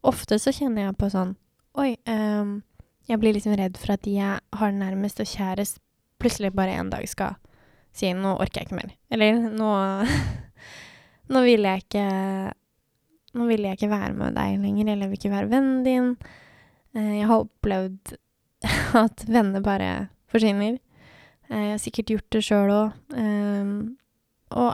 ofte 0.08 0.40
så 0.42 0.54
kjenner 0.56 0.90
jeg 0.90 0.98
på 1.00 1.12
sånn 1.14 1.38
Oi, 1.80 1.94
um, 2.10 2.58
jeg 3.10 3.22
blir 3.22 3.34
liksom 3.34 3.56
redd 3.58 3.78
for 3.82 3.96
at 3.96 4.04
de 4.06 4.16
jeg 4.20 4.58
har 4.62 4.74
nærmest 4.76 5.22
og 5.24 5.30
kjærest, 5.30 5.82
plutselig 6.22 6.52
bare 6.54 6.78
en 6.78 6.92
dag 6.92 7.08
skal 7.10 7.38
si 7.96 8.12
'nå 8.14 8.36
orker 8.38 8.62
jeg 8.62 8.70
ikke 8.70 8.80
mer'. 8.80 8.96
Eller 9.12 9.34
'nå 9.50 9.72
Nå 11.30 11.42
vil 11.46 11.62
jeg 11.62 11.84
ikke 11.84 12.06
nå 13.38 13.46
vil 13.46 13.62
jeg 13.62 13.78
ikke 13.78 13.92
være 13.92 14.14
med 14.18 14.34
deg 14.34 14.58
lenger, 14.58 14.88
eller 14.90 15.06
jeg 15.06 15.10
vil 15.12 15.20
ikke 15.20 15.36
være 15.36 15.50
vennen 15.52 15.84
din. 15.86 16.08
Eh, 16.96 17.20
jeg 17.20 17.28
har 17.30 17.44
opplevd 17.44 18.14
at 19.04 19.26
venner 19.30 19.62
bare 19.62 20.10
forsvinner. 20.32 20.80
Eh, 21.50 21.62
jeg 21.68 21.72
har 21.76 21.84
sikkert 21.84 22.14
gjort 22.14 22.30
det 22.34 22.42
sjøl 22.48 22.74
òg. 22.74 22.98
Eh, 23.14 23.76
og 24.58 24.70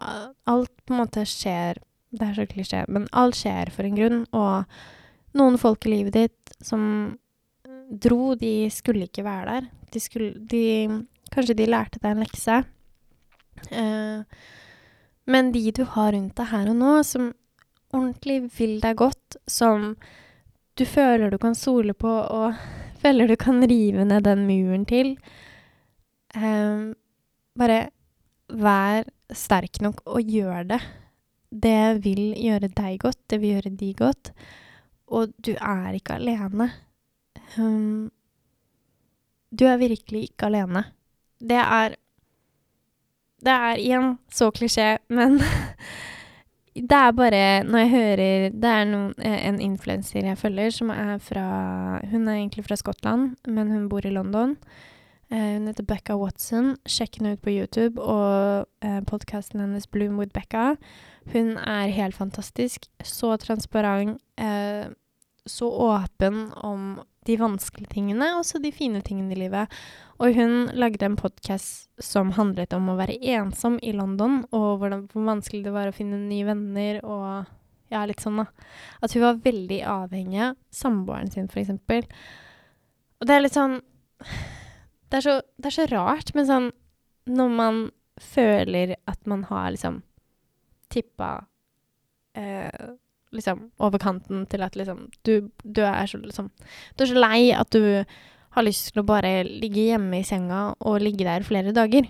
alt 0.48 0.72
på 0.86 0.94
en 0.94 1.02
måte 1.02 1.26
skjer 1.28 1.82
Det 2.16 2.24
er 2.24 2.36
så 2.38 2.46
klisjé, 2.48 2.86
men 2.88 3.10
alt 3.12 3.36
skjer 3.36 3.68
for 3.76 3.84
en 3.84 3.98
grunn. 3.98 4.22
Og 4.32 4.64
noen 5.36 5.58
folk 5.60 5.84
i 5.84 5.92
livet 5.92 6.16
ditt 6.16 6.54
som 6.64 7.18
dro, 7.90 8.36
de 8.36 8.70
skulle 8.74 9.08
ikke 9.08 9.26
være 9.26 9.46
der. 9.52 9.70
De 9.94 10.02
skulle 10.02 10.34
de, 10.52 11.06
Kanskje 11.34 11.56
de 11.58 11.66
lærte 11.68 12.00
deg 12.00 12.14
en 12.14 12.24
lekse. 12.24 12.60
Eh, 13.72 14.44
men 15.26 15.52
de 15.52 15.72
du 15.74 15.84
har 15.96 16.14
rundt 16.14 16.36
deg 16.38 16.52
her 16.52 16.70
og 16.72 16.78
nå, 16.80 16.92
som 17.08 17.32
ordentlig 17.96 18.44
vil 18.58 18.78
deg 18.84 18.98
godt, 19.00 19.40
som 19.48 19.96
du 20.76 20.86
føler 20.86 21.32
du 21.32 21.40
kan 21.42 21.56
sole 21.58 21.96
på 21.98 22.12
og 22.12 22.54
føler 23.04 23.30
du 23.30 23.36
kan 23.40 23.64
rive 23.64 24.06
ned 24.06 24.26
den 24.28 24.46
muren 24.50 24.86
til 24.90 25.16
eh, 26.36 26.92
Bare 27.56 27.80
vær 28.52 29.06
sterk 29.32 29.80
nok 29.80 30.02
og 30.12 30.28
gjør 30.28 30.66
det. 30.74 30.82
Det 31.50 32.04
vil 32.04 32.34
gjøre 32.36 32.68
deg 32.68 32.98
godt, 33.00 33.22
det 33.32 33.40
vil 33.40 33.56
gjøre 33.56 33.72
de 33.80 33.92
godt. 33.96 34.32
Og 35.08 35.32
du 35.40 35.54
er 35.56 35.96
ikke 35.96 36.18
alene. 36.20 36.68
Um, 37.58 38.12
du 39.60 39.66
er 39.70 39.80
virkelig 39.80 40.30
ikke 40.30 40.50
alene. 40.50 40.84
Det 41.40 41.60
er 41.62 41.96
Det 43.46 43.52
er 43.52 43.78
igjen 43.78 44.18
så 44.32 44.50
klisjé, 44.52 44.98
men 45.10 45.38
det 46.90 46.98
er 46.98 47.12
bare 47.12 47.64
Når 47.64 47.80
jeg 47.80 47.90
hører 47.90 48.50
Det 48.50 48.70
er 48.70 48.86
noen, 48.86 49.14
eh, 49.20 49.48
en 49.48 49.60
influenser 49.62 50.26
jeg 50.26 50.38
følger, 50.38 50.70
som 50.70 50.90
er 50.90 51.18
fra 51.18 52.00
Hun 52.12 52.28
er 52.28 52.40
egentlig 52.40 52.66
fra 52.66 52.76
Skottland, 52.76 53.36
men 53.48 53.72
hun 53.72 53.90
bor 53.90 54.06
i 54.06 54.10
London. 54.10 54.58
Uh, 55.32 55.38
hun 55.38 55.68
heter 55.68 55.84
Becca 55.84 56.16
Watson. 56.16 56.76
Sjekk 56.86 57.18
henne 57.18 57.34
ut 57.34 57.42
på 57.42 57.50
YouTube 57.50 58.02
og 58.02 58.68
uh, 58.86 59.00
podkasten 59.08 59.60
hennes 59.60 59.88
Bloom 59.88 60.20
with 60.20 60.34
Becca. 60.34 60.76
Hun 61.34 61.58
er 61.58 61.88
helt 61.88 62.16
fantastisk. 62.16 62.86
Så 63.04 63.38
transparent. 63.38 64.22
Uh, 64.38 64.94
så 65.46 65.70
åpen 65.70 66.54
om 66.54 67.02
de 67.26 67.38
vanskelige 67.42 67.94
tingene, 67.96 68.32
og 68.38 68.46
så 68.48 68.62
de 68.62 68.72
fine 68.76 69.02
tingene 69.06 69.34
i 69.34 69.40
livet. 69.40 69.74
Og 70.22 70.36
hun 70.38 70.70
lagde 70.78 71.08
en 71.08 71.18
podkast 71.20 71.90
som 72.02 72.34
handlet 72.38 72.74
om 72.78 72.92
å 72.92 72.98
være 73.00 73.18
ensom 73.36 73.80
i 73.84 73.94
London, 73.96 74.44
og 74.56 74.82
hvordan, 74.82 75.06
hvor 75.12 75.28
vanskelig 75.28 75.66
det 75.66 75.74
var 75.76 75.90
å 75.90 75.96
finne 75.96 76.22
nye 76.22 76.48
venner, 76.48 77.02
og 77.04 77.50
ja, 77.94 78.04
litt 78.08 78.24
sånn, 78.24 78.42
da. 78.42 78.48
At 79.04 79.16
hun 79.16 79.26
var 79.26 79.42
veldig 79.46 79.82
avhengig 79.90 80.42
av 80.50 80.60
samboeren 80.74 81.32
sin, 81.34 81.50
eksempel. 81.50 82.08
Og 83.20 83.30
det 83.30 83.36
er 83.36 83.46
litt 83.46 83.58
sånn 83.58 83.80
det 85.10 85.20
er, 85.20 85.24
så, 85.24 85.36
det 85.62 85.70
er 85.70 85.76
så 85.76 85.86
rart, 85.92 86.32
men 86.36 86.48
sånn 86.50 86.68
Når 87.30 87.52
man 87.54 87.80
føler 88.22 88.96
at 89.10 89.20
man 89.28 89.44
har 89.50 89.74
liksom 89.74 90.00
tippa 90.94 91.46
eh, 92.38 92.94
liksom 93.36 93.70
over 93.84 94.02
kanten 94.02 94.46
til 94.52 94.64
at 94.66 94.78
liksom 94.80 95.08
du, 95.28 95.50
du, 95.64 95.82
er 95.86 96.08
så 96.10 96.20
liksom 96.22 96.52
Du 96.96 97.06
er 97.06 97.12
så 97.12 97.20
lei 97.20 97.40
at 97.56 97.72
du 97.76 98.06
har 98.56 98.64
lyst 98.64 98.94
til 98.94 99.04
å 99.04 99.08
bare 99.08 99.44
ligge 99.44 99.90
hjemme 99.90 100.22
i 100.22 100.28
senga 100.28 100.70
og 100.80 101.04
ligge 101.04 101.28
der 101.28 101.44
flere 101.44 101.76
dager. 101.76 102.08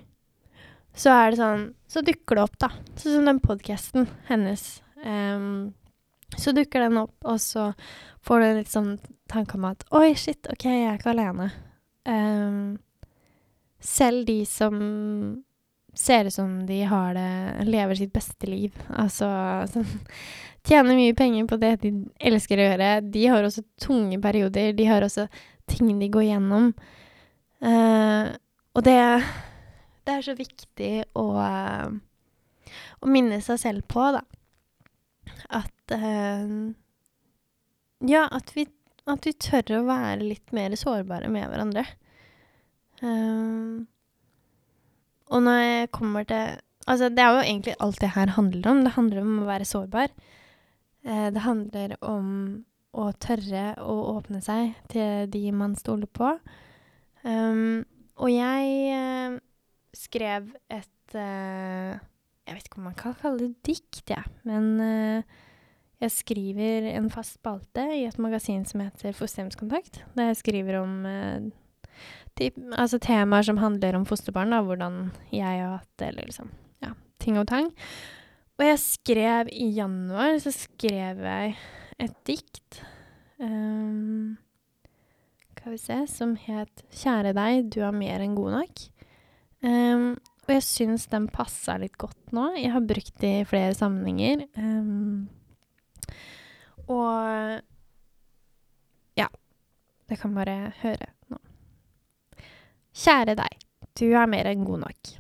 Så 0.95 1.11
er 1.11 1.31
det 1.31 1.41
sånn 1.41 1.65
Så 1.91 2.03
dukker 2.05 2.37
det 2.37 2.45
opp, 2.45 2.59
da. 2.61 2.69
Sånn 2.99 3.19
som 3.19 3.29
den 3.29 3.41
podkasten 3.43 4.07
hennes. 4.29 4.65
Um, 5.03 5.73
så 6.35 6.51
dukker 6.55 6.83
den 6.83 6.97
opp, 6.99 7.15
og 7.23 7.39
så 7.39 7.69
får 8.25 8.41
du 8.41 8.47
litt 8.57 8.71
sånn 8.71 8.95
tanke 9.31 9.57
om 9.57 9.67
at 9.69 9.85
Oi, 9.95 10.15
shit, 10.19 10.47
OK, 10.51 10.65
jeg 10.67 10.87
er 10.89 10.97
ikke 10.99 11.13
alene. 11.13 11.51
Um, 12.05 12.77
selv 13.79 14.25
de 14.27 14.39
som 14.49 14.79
ser 15.95 16.27
ut 16.27 16.33
som 16.33 16.57
de 16.67 16.81
har 16.89 17.13
det 17.15 17.65
Lever 17.69 17.95
sitt 17.95 18.13
beste 18.13 18.49
liv, 18.49 18.75
altså 18.89 19.29
som 19.71 19.85
tjener 20.65 20.97
mye 20.97 21.15
penger 21.17 21.47
på 21.49 21.57
det 21.61 21.73
de 21.83 21.91
elsker 22.29 22.59
å 22.59 22.69
gjøre, 22.69 22.89
de 23.13 23.25
har 23.31 23.45
også 23.45 23.63
tunge 23.81 24.19
perioder. 24.21 24.73
De 24.77 24.87
har 24.89 25.05
også 25.05 25.27
ting 25.69 25.93
de 25.99 26.09
går 26.13 26.29
gjennom. 26.29 26.71
Uh, 27.63 28.35
og 28.75 28.83
det 28.85 28.99
Det 30.05 30.13
er 30.13 30.21
så 30.21 30.35
viktig 30.37 30.89
å, 31.17 31.25
uh, 31.33 31.89
å 33.01 33.09
minne 33.09 33.39
seg 33.41 33.57
selv 33.61 33.87
på, 33.89 34.03
da. 34.13 34.21
At 35.49 35.95
uh, 35.95 36.73
Ja, 38.05 38.27
at 38.29 38.53
vi, 38.53 38.67
at 39.09 39.25
vi 39.25 39.33
tør 39.33 39.79
å 39.79 39.87
være 39.87 40.21
litt 40.21 40.53
mer 40.53 40.75
sårbare 40.77 41.31
med 41.31 41.49
hverandre. 41.49 41.87
Um, 43.01 43.87
og 45.33 45.41
når 45.43 45.59
jeg 45.63 45.91
kommer 45.95 46.23
til 46.29 46.61
Altså, 46.85 47.09
det 47.09 47.17
er 47.17 47.31
jo 47.33 47.41
egentlig 47.41 47.73
alt 47.81 47.97
det 47.97 48.11
her 48.13 48.29
handler 48.35 48.67
om. 48.69 48.83
Det 48.85 48.91
handler 48.93 49.23
om 49.23 49.37
å 49.41 49.47
være 49.47 49.65
sårbar. 49.65 50.11
Eh, 51.05 51.27
det 51.33 51.43
handler 51.45 51.95
om 52.05 52.29
å 52.95 53.09
tørre 53.21 53.73
å 53.83 53.95
åpne 54.15 54.41
seg 54.43 54.75
til 54.91 55.27
de 55.31 55.43
man 55.55 55.75
stoler 55.77 56.09
på. 56.09 56.31
Um, 57.25 57.83
og 58.21 58.29
jeg 58.31 58.75
eh, 58.95 59.39
skrev 59.97 60.51
et 60.71 61.17
eh, 61.17 61.95
Jeg 62.45 62.53
vet 62.53 62.67
ikke 62.67 62.79
om 62.79 62.87
man 62.91 62.97
kan 62.99 63.15
kalle 63.17 63.47
det 63.47 63.65
dikt, 63.65 64.03
jeg. 64.07 64.21
Ja, 64.21 64.23
men 64.45 64.79
eh, 64.83 65.41
jeg 66.03 66.13
skriver 66.13 66.89
en 66.91 67.09
fast 67.09 67.39
spalte 67.39 67.85
i 67.95 68.03
et 68.05 68.19
magasin 68.21 68.65
som 68.67 68.83
heter 68.83 69.15
Fosterhjemskontakt. 69.17 70.03
Der 70.15 70.29
jeg 70.29 70.41
skriver 70.43 70.79
om 70.83 71.05
eh, 71.09 71.47
de, 72.39 72.51
altså 72.75 72.99
temaer 73.01 73.47
som 73.47 73.59
handler 73.61 73.97
om 73.97 74.05
fosterbarn, 74.07 74.53
da, 74.53 74.61
hvordan 74.65 75.09
jeg 75.31 75.63
har 75.63 75.79
hatt 75.79 75.91
det, 75.99 76.11
eller 76.11 76.29
liksom 76.29 76.51
Ja, 76.83 76.93
ting 77.23 77.39
og 77.39 77.47
tang. 77.49 77.71
Og 78.55 78.63
jeg 78.63 78.79
skrev 78.79 79.49
i 79.51 79.67
januar, 79.75 80.37
så 80.39 80.53
skrev 80.55 81.19
jeg 81.27 81.55
et 81.99 82.15
dikt 82.27 82.79
um, 83.39 84.37
Skal 85.51 85.73
vi 85.73 85.79
se 85.81 85.97
Som 86.07 86.35
het 86.39 86.85
'Kjære 86.91 87.33
deg, 87.35 87.67
du 87.73 87.81
er 87.83 87.91
mer 87.91 88.23
enn 88.23 88.35
god 88.37 88.55
nok'. 88.59 88.85
Um, 89.65 90.15
og 90.45 90.51
jeg 90.53 90.63
syns 90.63 91.07
den 91.09 91.25
passa 91.27 91.75
litt 91.81 91.97
godt 91.97 92.31
nå. 92.35 92.51
Jeg 92.59 92.71
har 92.71 92.83
brukt 92.85 93.15
det 93.21 93.31
i 93.41 93.47
flere 93.49 93.73
sammenhenger. 93.73 94.45
Um, 94.55 95.27
og 96.87 97.61
ja. 99.17 99.27
Det 100.05 100.19
kan 100.21 100.35
bare 100.37 100.71
høre. 100.83 101.07
nå. 101.33 101.39
Kjære 102.93 103.35
deg, 103.35 103.57
du 103.99 104.05
er 104.13 104.29
mer 104.29 104.45
enn 104.51 104.63
god 104.67 104.85
nok. 104.85 105.15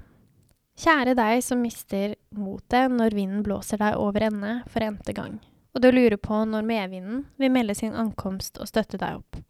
Kjære 0.77 1.15
deg 1.17 1.41
som 1.43 1.63
mister 1.63 2.13
motet 2.39 2.91
når 2.91 3.15
vinden 3.15 3.43
blåser 3.45 3.81
deg 3.81 3.97
over 3.99 4.27
ende 4.27 4.53
for 4.71 4.83
n-te 4.85 5.15
gang, 5.15 5.39
og 5.75 5.83
du 5.83 5.89
lurer 5.91 6.17
på 6.21 6.43
når 6.49 6.67
medvinden 6.67 7.25
vil 7.41 7.53
melde 7.53 7.75
sin 7.77 7.95
ankomst 7.95 8.59
og 8.61 8.69
støtte 8.71 8.99
deg 9.01 9.19
opp. 9.19 9.41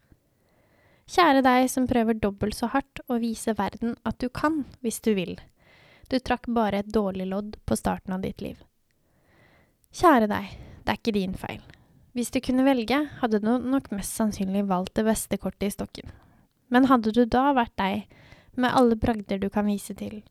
Kjære 1.06 1.42
deg 1.46 1.68
som 1.70 1.86
prøver 1.86 2.18
dobbelt 2.18 2.56
så 2.58 2.66
hardt 2.72 3.02
å 3.06 3.20
vise 3.22 3.54
verden 3.54 3.94
at 4.08 4.18
du 4.18 4.26
kan 4.28 4.64
hvis 4.82 4.98
du 5.04 5.12
vil. 5.14 5.36
Du 6.10 6.18
trakk 6.18 6.48
bare 6.50 6.82
et 6.82 6.90
dårlig 6.90 7.28
lodd 7.30 7.56
på 7.66 7.78
starten 7.78 8.14
av 8.16 8.26
ditt 8.26 8.42
liv. 8.42 8.58
Kjære 9.94 10.26
deg, 10.30 10.50
det 10.82 10.92
er 10.92 10.98
ikke 10.98 11.14
din 11.14 11.34
feil. 11.38 11.62
Hvis 12.16 12.32
du 12.34 12.40
kunne 12.40 12.64
velge, 12.66 12.98
hadde 13.20 13.38
du 13.42 13.50
nok 13.60 13.90
mest 13.94 14.18
sannsynlig 14.18 14.64
valgt 14.66 14.96
det 14.98 15.06
beste 15.06 15.38
kortet 15.38 15.68
i 15.68 15.74
stokken. 15.74 16.10
Men 16.72 16.88
hadde 16.90 17.12
du 17.14 17.22
da 17.28 17.50
vært 17.54 17.76
deg, 17.78 18.06
med 18.56 18.72
alle 18.72 18.96
bragder 18.98 19.38
du 19.38 19.50
kan 19.52 19.68
vise 19.68 19.94
til, 19.94 20.22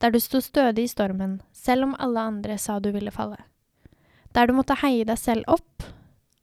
der 0.00 0.12
du 0.12 0.20
sto 0.20 0.40
stødig 0.40 0.86
i 0.86 0.90
stormen, 0.90 1.40
selv 1.52 1.88
om 1.88 1.96
alle 1.98 2.20
andre 2.20 2.58
sa 2.58 2.78
du 2.80 2.90
ville 2.94 3.12
falle, 3.14 3.38
der 4.32 4.48
du 4.48 4.54
måtte 4.56 4.78
heie 4.82 5.04
deg 5.04 5.18
selv 5.20 5.48
opp 5.50 5.88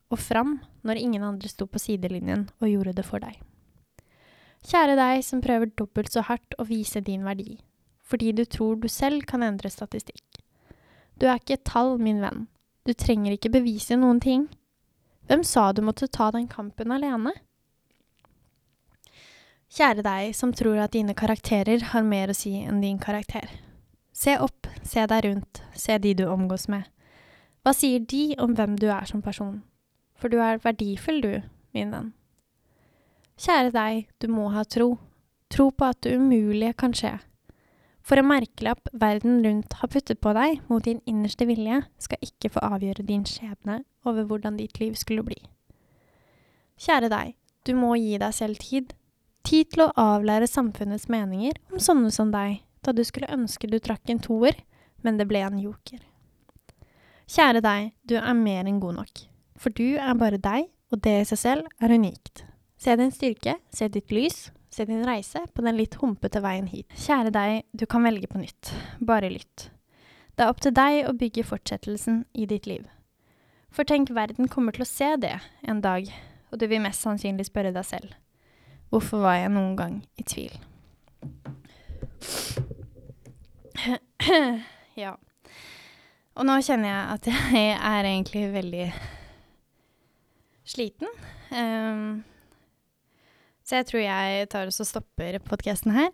og 0.09 0.19
fram 0.19 0.59
når 0.85 1.01
ingen 1.01 1.23
andre 1.25 1.49
sto 1.49 1.67
på 1.67 1.81
sidelinjen 1.81 2.47
og 2.59 2.69
gjorde 2.69 2.95
det 2.99 3.05
for 3.05 3.23
deg. 3.23 3.39
Kjære 4.69 4.95
deg 4.99 5.23
som 5.23 5.41
prøver 5.41 5.71
dobbelt 5.79 6.11
så 6.11 6.23
hardt 6.27 6.55
å 6.59 6.67
vise 6.67 7.01
din 7.01 7.23
verdi, 7.27 7.59
fordi 8.03 8.33
du 8.35 8.43
tror 8.45 8.79
du 8.79 8.89
selv 8.91 9.25
kan 9.29 9.43
endre 9.45 9.71
statistikk. 9.71 10.41
Du 11.19 11.27
er 11.27 11.39
ikke 11.39 11.57
et 11.59 11.67
tall, 11.67 11.97
min 11.99 12.21
venn, 12.23 12.47
du 12.87 12.93
trenger 12.93 13.35
ikke 13.35 13.53
bevise 13.53 13.97
noen 13.99 14.19
ting. 14.23 14.47
Hvem 15.27 15.43
sa 15.45 15.69
du 15.71 15.83
måtte 15.85 16.07
ta 16.07 16.31
den 16.33 16.47
kampen 16.49 16.91
alene? 16.95 17.35
Kjære 19.69 20.01
deg 20.01 20.31
som 20.33 20.49
tror 20.53 20.79
at 20.81 20.95
dine 20.95 21.13
karakterer 21.13 21.83
har 21.91 22.05
mer 22.05 22.31
å 22.31 22.37
si 22.37 22.55
enn 22.57 22.81
din 22.81 22.97
karakter. 23.01 23.45
Se 24.13 24.33
opp, 24.41 24.65
se 24.81 25.03
deg 25.05 25.25
rundt, 25.27 25.61
se 25.77 25.97
de 26.01 26.15
du 26.17 26.25
omgås 26.25 26.65
med. 26.67 26.87
Hva 27.61 27.75
sier 27.77 28.01
de 28.01 28.33
om 28.41 28.55
hvem 28.57 28.79
du 28.81 28.87
er 28.89 29.05
som 29.05 29.21
person? 29.21 29.61
For 30.17 30.31
du 30.33 30.39
er 30.41 30.59
verdifull, 30.63 31.21
du, 31.21 31.35
min 31.77 31.93
venn. 31.93 32.09
Kjære 33.39 33.71
deg, 33.71 34.09
du 34.19 34.27
må 34.33 34.49
ha 34.51 34.65
tro. 34.65 34.97
Tro 35.53 35.69
på 35.71 35.85
at 35.85 36.01
det 36.03 36.17
umulige 36.17 36.73
kan 36.73 36.95
skje. 36.97 37.13
For 38.01 38.17
en 38.17 38.27
merkelapp 38.27 38.89
verden 38.91 39.43
rundt 39.45 39.75
har 39.79 39.91
puttet 39.93 40.19
på 40.19 40.33
deg 40.33 40.63
mot 40.67 40.83
din 40.83 40.99
innerste 41.05 41.45
vilje, 41.45 41.83
skal 42.01 42.25
ikke 42.25 42.49
få 42.55 42.63
avgjøre 42.73 43.05
din 43.05 43.21
skjebne 43.27 43.83
over 44.07 44.25
hvordan 44.25 44.57
ditt 44.57 44.81
liv 44.81 44.97
skulle 44.97 45.23
bli. 45.23 45.37
Kjære 46.79 47.11
deg, 47.13 47.35
du 47.69 47.75
må 47.77 47.93
gi 48.01 48.17
deg 48.17 48.33
selv 48.33 48.57
tid. 48.63 48.95
Tid 49.47 49.71
til 49.73 49.85
å 49.85 49.93
avlære 49.97 50.49
samfunnets 50.49 51.07
meninger 51.11 51.57
om 51.71 51.79
sånne 51.81 52.11
som 52.13 52.31
deg, 52.33 52.59
da 52.85 52.93
du 52.95 53.01
skulle 53.07 53.31
ønske 53.33 53.69
du 53.69 53.79
trakk 53.79 54.11
en 54.11 54.21
toer, 54.23 54.57
men 55.03 55.19
det 55.19 55.27
ble 55.29 55.41
en 55.45 55.59
joker. 55.61 56.01
Kjære 57.29 57.61
deg, 57.63 57.91
du 58.09 58.17
er 58.19 58.35
mer 58.35 58.67
enn 58.67 58.81
god 58.81 58.99
nok. 59.03 59.25
For 59.59 59.73
du 59.75 59.97
er 59.99 60.15
bare 60.19 60.39
deg, 60.41 60.69
og 60.89 61.01
det 61.05 61.15
i 61.21 61.25
seg 61.29 61.39
selv 61.39 61.83
er 61.83 61.93
unikt. 61.93 62.43
Se 62.79 62.95
din 62.97 63.11
styrke, 63.13 63.57
se 63.75 63.89
ditt 63.91 64.11
lys, 64.15 64.47
se 64.73 64.85
din 64.87 65.03
reise 65.05 65.43
på 65.53 65.65
den 65.65 65.77
litt 65.77 65.97
humpete 66.01 66.41
veien 66.41 66.69
hit. 66.71 66.87
Kjære 66.97 67.33
deg, 67.35 67.65
du 67.75 67.85
kan 67.89 68.05
velge 68.07 68.29
på 68.31 68.41
nytt. 68.41 68.71
Bare 69.03 69.29
lytt. 69.31 69.69
Det 70.35 70.45
er 70.45 70.53
opp 70.53 70.61
til 70.63 70.71
deg 70.71 71.03
å 71.09 71.15
bygge 71.19 71.43
fortsettelsen 71.43 72.23
i 72.33 72.47
ditt 72.47 72.69
liv. 72.69 72.87
For 73.69 73.85
tenk, 73.85 74.09
verden 74.15 74.49
kommer 74.49 74.73
til 74.73 74.85
å 74.85 74.89
se 74.89 75.11
det 75.21 75.35
en 75.67 75.83
dag, 75.83 76.07
og 76.49 76.61
du 76.61 76.65
vil 76.71 76.81
mest 76.81 77.03
sannsynlig 77.05 77.49
spørre 77.49 77.75
deg 77.75 77.85
selv. 77.85 78.15
Hvorfor 78.89 79.21
var 79.21 79.35
jeg 79.37 79.51
noen 79.53 79.75
gang 79.77 79.95
i 80.17 80.23
tvil? 80.25 80.55
ja. 85.03 85.13
Og 86.39 86.47
nå 86.47 86.55
kjenner 86.65 86.89
jeg 86.89 87.03
at 87.13 87.29
jeg 87.29 87.75
er 87.75 88.09
egentlig 88.09 88.45
veldig 88.53 88.87
sliten. 90.69 91.11
Um, 91.51 92.23
så 93.65 93.81
jeg 93.81 93.89
tror 93.89 94.01
jeg 94.05 94.49
tar 94.49 94.71
og 94.71 94.73
stopper 94.73 95.37
podkasten 95.45 95.93
her. 95.93 96.09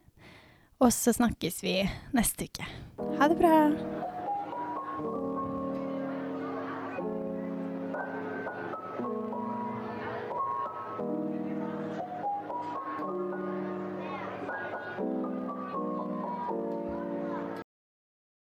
Og 0.83 0.91
så 0.91 1.13
snakkes 1.15 1.61
vi 1.63 1.77
neste 2.15 2.49
uke. 2.49 2.67
Ha 3.21 3.31
det 3.31 3.39
bra. 3.39 4.03